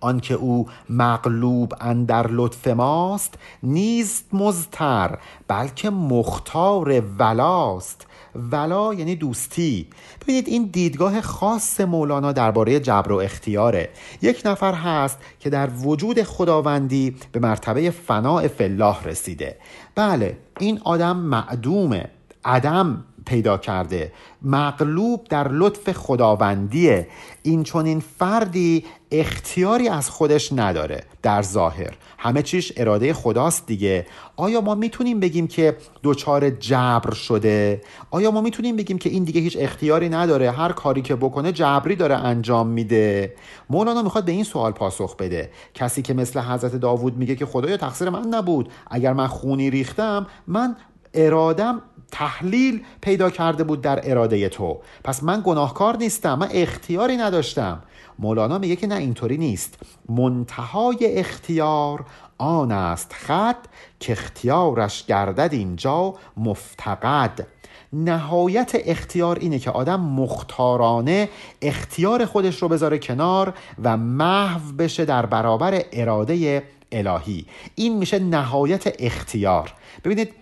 آنکه 0.00 0.34
او 0.34 0.66
مغلوب 0.88 1.74
اندر 1.80 2.26
لطف 2.30 2.68
ماست 2.68 3.34
نیست 3.62 4.24
مزتر 4.32 5.18
بلکه 5.48 5.90
مختار 5.90 7.00
ولاست. 7.18 8.06
ولا 8.34 8.94
یعنی 8.94 9.16
دوستی. 9.16 9.86
ببینید 10.20 10.48
این 10.48 10.70
دیدگاه 10.72 11.20
خاص 11.20 11.80
مولانا 11.80 12.32
درباره 12.32 12.80
جبر 12.80 13.12
و 13.12 13.16
اختیاره. 13.16 13.88
یک 14.22 14.42
نفر 14.44 14.74
هست 14.74 15.18
که 15.40 15.50
در 15.50 15.70
وجود 15.70 16.22
خداوندی 16.22 17.16
به 17.32 17.40
مرتبه 17.40 17.90
فناع 17.90 18.48
فلاح 18.48 19.04
رسیده. 19.04 19.56
بله 19.94 20.36
این 20.58 20.80
آدم 20.84 21.16
معدومه. 21.16 22.10
عدم 22.44 23.04
پیدا 23.26 23.58
کرده. 23.58 24.12
مغلوب 24.42 25.24
در 25.24 25.48
لطف 25.48 25.92
خداوندیه. 25.92 27.08
این 27.42 27.62
چون 27.62 27.86
این 27.86 28.00
فردی 28.18 28.84
اختیاری 29.12 29.88
از 29.88 30.10
خودش 30.10 30.52
نداره. 30.52 31.02
در 31.22 31.42
ظاهر. 31.42 31.94
همه 32.18 32.42
چیش 32.42 32.72
اراده 32.76 33.12
خداست 33.12 33.66
دیگه. 33.66 34.06
آیا 34.36 34.60
ما 34.60 34.74
می‌تونیم 34.74 35.20
بگیم 35.20 35.46
که 35.46 35.76
دچار 36.02 36.50
جبر 36.50 37.14
شده؟ 37.14 37.80
آیا 38.10 38.30
ما 38.30 38.40
می‌تونیم 38.40 38.76
بگیم 38.76 38.98
که 38.98 39.10
این 39.10 39.24
دیگه 39.24 39.40
هیچ 39.40 39.56
اختیاری 39.60 40.08
نداره؟ 40.08 40.50
هر 40.50 40.72
کاری 40.72 41.02
که 41.02 41.16
بکنه 41.16 41.52
جبری 41.52 41.96
داره 41.96 42.14
انجام 42.14 42.66
میده. 42.66 43.34
مولانا 43.70 44.02
می‌خواد 44.02 44.24
به 44.24 44.32
این 44.32 44.44
سوال 44.44 44.72
پاسخ 44.72 45.16
بده. 45.16 45.50
کسی 45.74 46.02
که 46.02 46.14
مثل 46.14 46.40
حضرت 46.40 46.76
داوود 46.76 47.16
میگه 47.16 47.34
که 47.34 47.46
خدایا 47.46 47.76
تقصیر 47.76 48.10
من 48.10 48.26
نبود. 48.26 48.68
اگر 48.90 49.12
من 49.12 49.26
خونی 49.26 49.70
ریختم 49.70 50.26
من 50.46 50.76
ارادم 51.14 51.82
تحلیل 52.12 52.82
پیدا 53.00 53.30
کرده 53.30 53.64
بود 53.64 53.80
در 53.80 54.10
اراده 54.10 54.48
تو. 54.48 54.80
پس 55.04 55.22
من 55.22 55.42
گناهکار 55.44 55.96
نیستم. 55.96 56.34
من 56.34 56.48
اختیاری 56.52 57.16
نداشتم. 57.16 57.82
مولانا 58.18 58.58
میگه 58.58 58.76
که 58.76 58.86
نه 58.86 58.94
اینطوری 58.94 59.38
نیست. 59.38 59.78
منتهای 60.08 61.18
اختیار 61.18 62.04
آن 62.38 62.72
است 62.72 63.12
خط 63.12 63.66
که 64.00 64.12
اختیارش 64.12 65.06
گردد 65.06 65.48
اینجا 65.52 66.14
مفتقد. 66.36 67.46
نهایت 67.92 68.72
اختیار 68.74 69.38
اینه 69.38 69.58
که 69.58 69.70
آدم 69.70 70.00
مختارانه 70.00 71.28
اختیار 71.62 72.24
خودش 72.24 72.62
رو 72.62 72.68
بذاره 72.68 72.98
کنار 72.98 73.54
و 73.82 73.96
محو 73.96 74.72
بشه 74.72 75.04
در 75.04 75.26
برابر 75.26 75.82
اراده 75.92 76.62
الهی. 76.92 77.46
این 77.74 77.98
میشه 77.98 78.18
نهایت 78.18 78.94
اختیار. 78.98 79.72
ببینید 80.04 80.34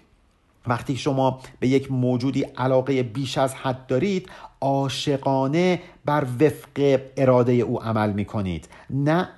وقتی 0.67 0.97
شما 0.97 1.41
به 1.61 1.69
یک 1.69 1.93
موجودی 1.93 2.43
علاقه 2.43 3.03
بیش 3.03 3.39
از 3.39 3.55
حد 3.55 3.87
دارید 3.87 4.29
عاشقانه 4.61 5.81
بر 6.05 6.27
وفق 6.41 7.01
اراده 7.17 7.53
او 7.53 7.83
عمل 7.83 8.13
می 8.13 8.25
کنید 8.25 8.69
نه 8.91 9.29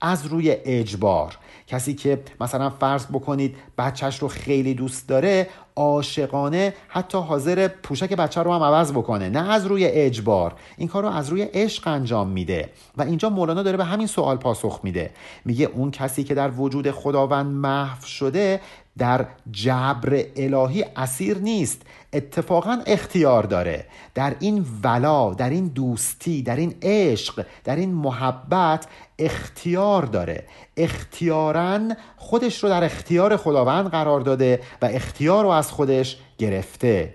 از 0.00 0.26
روی 0.26 0.56
اجبار. 0.64 1.38
کسی 1.66 1.94
که 1.94 2.22
مثلا 2.40 2.70
فرض 2.70 3.06
بکنید 3.06 3.56
بچهش 3.78 4.18
رو 4.18 4.28
خیلی 4.28 4.74
دوست 4.74 5.08
داره 5.08 5.48
عاشقانه 5.76 6.74
حتی 6.88 7.18
حاضر 7.18 7.68
پوشک 7.68 8.12
بچه 8.12 8.42
رو 8.42 8.52
هم 8.52 8.62
عوض 8.62 8.92
بکنه 8.92 9.28
نه 9.28 9.50
از 9.50 9.66
روی 9.66 9.84
اجبار. 9.84 10.54
این 10.76 10.88
کار 10.88 11.02
رو 11.02 11.08
از 11.08 11.28
روی 11.28 11.42
عشق 11.42 11.88
انجام 11.88 12.28
میده 12.28 12.68
و 12.96 13.02
اینجا 13.02 13.30
مولانا 13.30 13.62
داره 13.62 13.76
به 13.76 13.84
همین 13.84 14.06
سوال 14.06 14.36
پاسخ 14.36 14.80
میده. 14.82 15.10
میگه 15.44 15.66
اون 15.66 15.90
کسی 15.90 16.24
که 16.24 16.34
در 16.34 16.50
وجود 16.50 16.90
خداوند 16.90 17.46
محو 17.46 18.06
شده 18.06 18.60
در 18.98 19.26
جبر 19.50 20.24
الهی 20.36 20.84
اسیر 20.96 21.38
نیست 21.38 21.82
اتفاقا 22.12 22.82
اختیار 22.86 23.42
داره. 23.42 23.86
در 24.14 24.36
این 24.40 24.66
ولا 24.82 25.34
در 25.34 25.50
این 25.50 25.66
دوستی 25.66 26.42
در 26.42 26.56
این 26.56 26.74
عشق 26.82 27.46
در 27.64 27.76
این 27.76 27.94
محبت 27.94 28.86
اختیار 29.18 30.02
داره. 30.02 30.44
اختیارا 30.76 31.80
خودش 32.16 32.62
رو 32.64 32.68
در 32.68 32.84
اختیار 32.84 33.36
خداوند 33.36 33.86
قرار 33.90 34.20
داده 34.20 34.60
و 34.82 34.86
اختیار 34.92 35.44
رو 35.44 35.50
از 35.50 35.72
خودش 35.72 36.18
گرفته. 36.38 37.14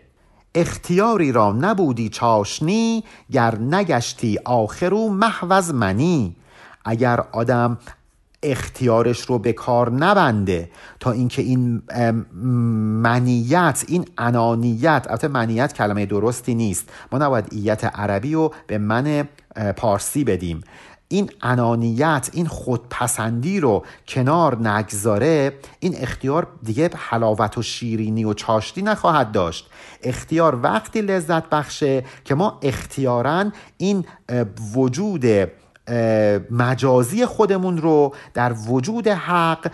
اختیاری 0.56 1.32
را 1.32 1.52
نبودی 1.52 2.10
چاشنی 2.10 3.04
گر 3.32 3.56
نگشتی 3.56 4.40
آخرو 4.46 5.10
محوز 5.10 5.74
منی. 5.74 6.36
اگر 6.86 7.20
آدم 7.32 7.78
اختیارش 8.44 9.22
رو 9.22 9.40
به 9.40 9.54
کار 9.54 9.92
نبنده 9.92 10.70
تا 11.00 11.12
اینکه 11.12 11.42
این 11.42 11.82
منیت 13.02 13.84
این 13.88 14.06
انانیت 14.18 15.06
البته 15.10 15.28
منیت 15.28 15.74
کلمه 15.74 16.06
درستی 16.06 16.56
نیست. 16.56 16.90
ما 17.12 17.18
نباید 17.18 17.48
ایت 17.52 17.84
عربی 17.84 18.34
رو 18.34 18.54
به 18.68 18.78
من 18.78 19.28
پارسی 19.78 20.24
بدیم. 20.24 20.62
این 21.10 21.30
انانیت 21.42 22.30
این 22.34 22.48
خودپسندی 22.48 23.60
رو 23.60 23.86
کنار 24.08 24.70
نگذاره 24.70 25.54
این 25.80 25.96
اختیار 25.98 26.48
دیگه 26.64 26.90
حلاوت 26.96 27.58
و 27.58 27.62
شیرینی 27.62 28.26
و 28.26 28.34
چاشتی 28.34 28.82
نخواهد 28.82 29.32
داشت. 29.32 29.70
اختیار 30.04 30.60
وقتی 30.64 31.02
لذت 31.02 31.50
بخشه 31.50 32.04
که 32.26 32.36
ما 32.36 32.60
اختیارا 32.62 33.52
این 33.78 34.06
وجود 34.76 35.26
مجازی 36.52 37.26
خودمون 37.26 37.78
رو 37.78 38.16
در 38.34 38.54
وجود 38.68 39.08
حق 39.08 39.72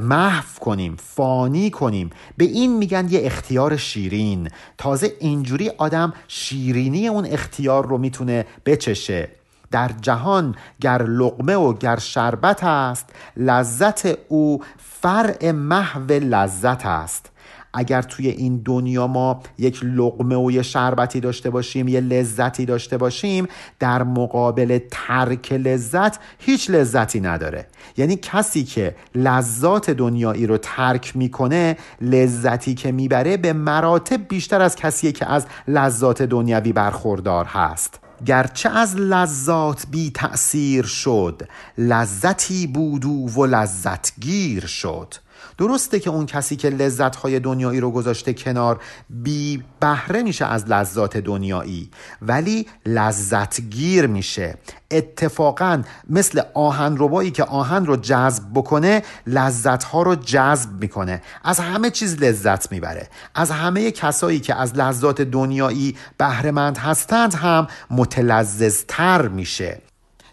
محو 0.00 0.58
کنیم 0.60 0.96
فانی 0.96 1.70
کنیم. 1.70 2.10
به 2.36 2.44
این 2.44 2.76
میگن 2.76 3.08
یه 3.10 3.20
اختیار 3.22 3.76
شیرین. 3.76 4.48
تازه 4.78 5.12
اینجوری 5.20 5.68
آدم 5.68 6.12
شیرینی 6.28 7.08
اون 7.08 7.26
اختیار 7.26 7.86
رو 7.86 7.98
می‌تونه 7.98 8.46
بچشه. 8.66 9.28
در 9.70 9.90
جهان 10.00 10.54
گر 10.80 11.02
لقمه 11.02 11.54
و 11.54 11.72
گر 11.72 11.98
شربت 11.98 12.64
است 12.64 13.06
لذت 13.36 14.18
او 14.28 14.62
فرع 14.78 15.50
محو 15.50 16.12
لذت 16.12 16.86
است. 16.86 17.30
اگر 17.74 18.02
توی 18.02 18.28
این 18.28 18.62
دنیا 18.64 19.06
ما 19.06 19.42
یک 19.58 19.84
لقمه 19.84 20.36
و 20.36 20.50
یه 20.50 20.62
شربتی 20.62 21.20
داشته 21.20 21.50
باشیم 21.50 21.88
یه 21.88 22.00
لذتی 22.00 22.66
داشته 22.66 22.96
باشیم 22.96 23.46
در 23.78 24.02
مقابل 24.02 24.78
ترک 24.90 25.52
لذت 25.52 26.18
هیچ 26.38 26.70
لذتی 26.70 27.20
نداره. 27.20 27.66
یعنی 27.96 28.16
کسی 28.16 28.64
که 28.64 28.96
لذات 29.14 29.90
دنیایی 29.90 30.46
رو 30.46 30.58
ترک 30.58 31.16
می‌کنه 31.16 31.76
لذتی 32.00 32.74
که 32.74 32.92
می‌بره 32.92 33.36
به 33.36 33.52
مراتب 33.52 34.28
بیشتر 34.28 34.62
از 34.62 34.76
کسی 34.76 35.12
که 35.12 35.30
از 35.30 35.46
لذات 35.68 36.22
دنیوی 36.22 36.72
برخوردار 36.72 37.44
هست. 37.44 38.00
گرچه 38.26 38.68
از 38.68 38.96
لذات 38.96 39.86
بی 39.90 40.10
تأثیر 40.10 40.84
شد 40.84 41.42
لذتی 41.78 42.66
بودو 42.66 43.28
و 43.28 43.46
لذتگیر 43.46 44.66
شد. 44.66 45.14
درسته 45.58 46.00
که 46.00 46.10
اون 46.10 46.26
کسی 46.26 46.56
که 46.56 46.70
لذتهای 46.70 47.40
دنیایی 47.40 47.80
رو 47.80 47.90
گذاشته 47.90 48.34
کنار 48.34 48.80
بی 49.10 49.62
بهره 49.80 50.22
میشه 50.22 50.46
از 50.46 50.68
لذات 50.68 51.16
دنیایی 51.16 51.90
ولی 52.22 52.66
لذتگیر 52.86 54.06
میشه. 54.06 54.58
اتفاقا 54.90 55.82
مثل 56.10 56.42
آهن 56.54 56.96
ربایی 56.98 57.30
که 57.30 57.44
آهن 57.44 57.86
رو 57.86 57.96
جذب 57.96 58.44
بکنه 58.54 59.02
لذت 59.26 59.84
ها 59.84 60.02
رو 60.02 60.14
جذب 60.14 60.70
می‌کنه. 60.80 61.22
از 61.44 61.60
همه 61.60 61.90
چیز 61.90 62.22
لذت 62.22 62.72
می‌بره. 62.72 63.08
از 63.34 63.50
همه 63.50 63.90
کسایی 63.90 64.40
که 64.40 64.54
از 64.54 64.74
لذات 64.74 65.22
دنیایی 65.22 65.96
بهرهمند 66.18 66.78
هستند 66.78 67.34
هم 67.34 67.66
متلذذتر 67.90 69.28
میشه. 69.28 69.87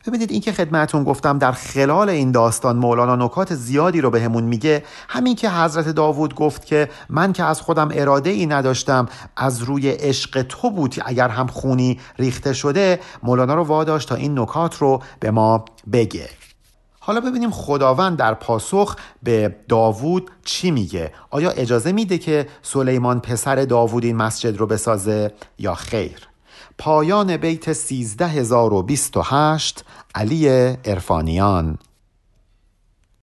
ببینید 0.07 0.31
این 0.31 0.41
که 0.41 0.51
خدمتون 0.51 1.03
گفتم 1.03 1.37
در 1.37 1.51
خلال 1.51 2.09
این 2.09 2.31
داستان 2.31 2.75
مولانا 2.77 3.15
نکات 3.15 3.55
زیادی 3.55 4.01
رو 4.01 4.09
بهمون 4.09 4.43
به 4.43 4.49
میگه. 4.49 4.83
همین 5.09 5.35
که 5.35 5.49
حضرت 5.49 5.89
داوود 5.89 6.35
گفت 6.35 6.65
که 6.65 6.89
من 7.09 7.33
که 7.33 7.43
از 7.43 7.61
خودم 7.61 7.89
اراده 7.93 8.29
ای 8.29 8.45
نداشتم 8.45 9.05
از 9.37 9.61
روی 9.61 9.89
عشق 9.89 10.41
تو 10.41 10.69
بود 10.69 10.95
اگر 11.05 11.27
هم 11.27 11.47
خونی 11.47 11.99
ریخته 12.19 12.53
شده 12.53 12.99
مولانا 13.23 13.55
رو 13.55 13.63
واداشت 13.63 14.09
تا 14.09 14.15
این 14.15 14.39
نکات 14.39 14.77
رو 14.77 15.01
به 15.19 15.31
ما 15.31 15.65
بگه. 15.91 16.29
حالا 16.99 17.19
ببینیم 17.19 17.51
خداوند 17.51 18.17
در 18.17 18.33
پاسخ 18.33 18.95
به 19.23 19.55
داوود 19.69 20.31
چی 20.43 20.71
میگه؟ 20.71 21.11
آیا 21.29 21.49
اجازه 21.49 21.91
میده 21.91 22.17
که 22.17 22.47
سلیمان 22.61 23.19
پسر 23.19 23.55
داوود 23.55 24.03
این 24.03 24.15
مسجد 24.15 24.57
رو 24.57 24.67
بسازه 24.67 25.33
یا 25.59 25.73
خیر؟ 25.75 26.34
پایان 26.77 27.37
بیت 27.37 27.73
13028 27.73 29.85
علی 30.15 30.49
ارفانیان 30.85 31.77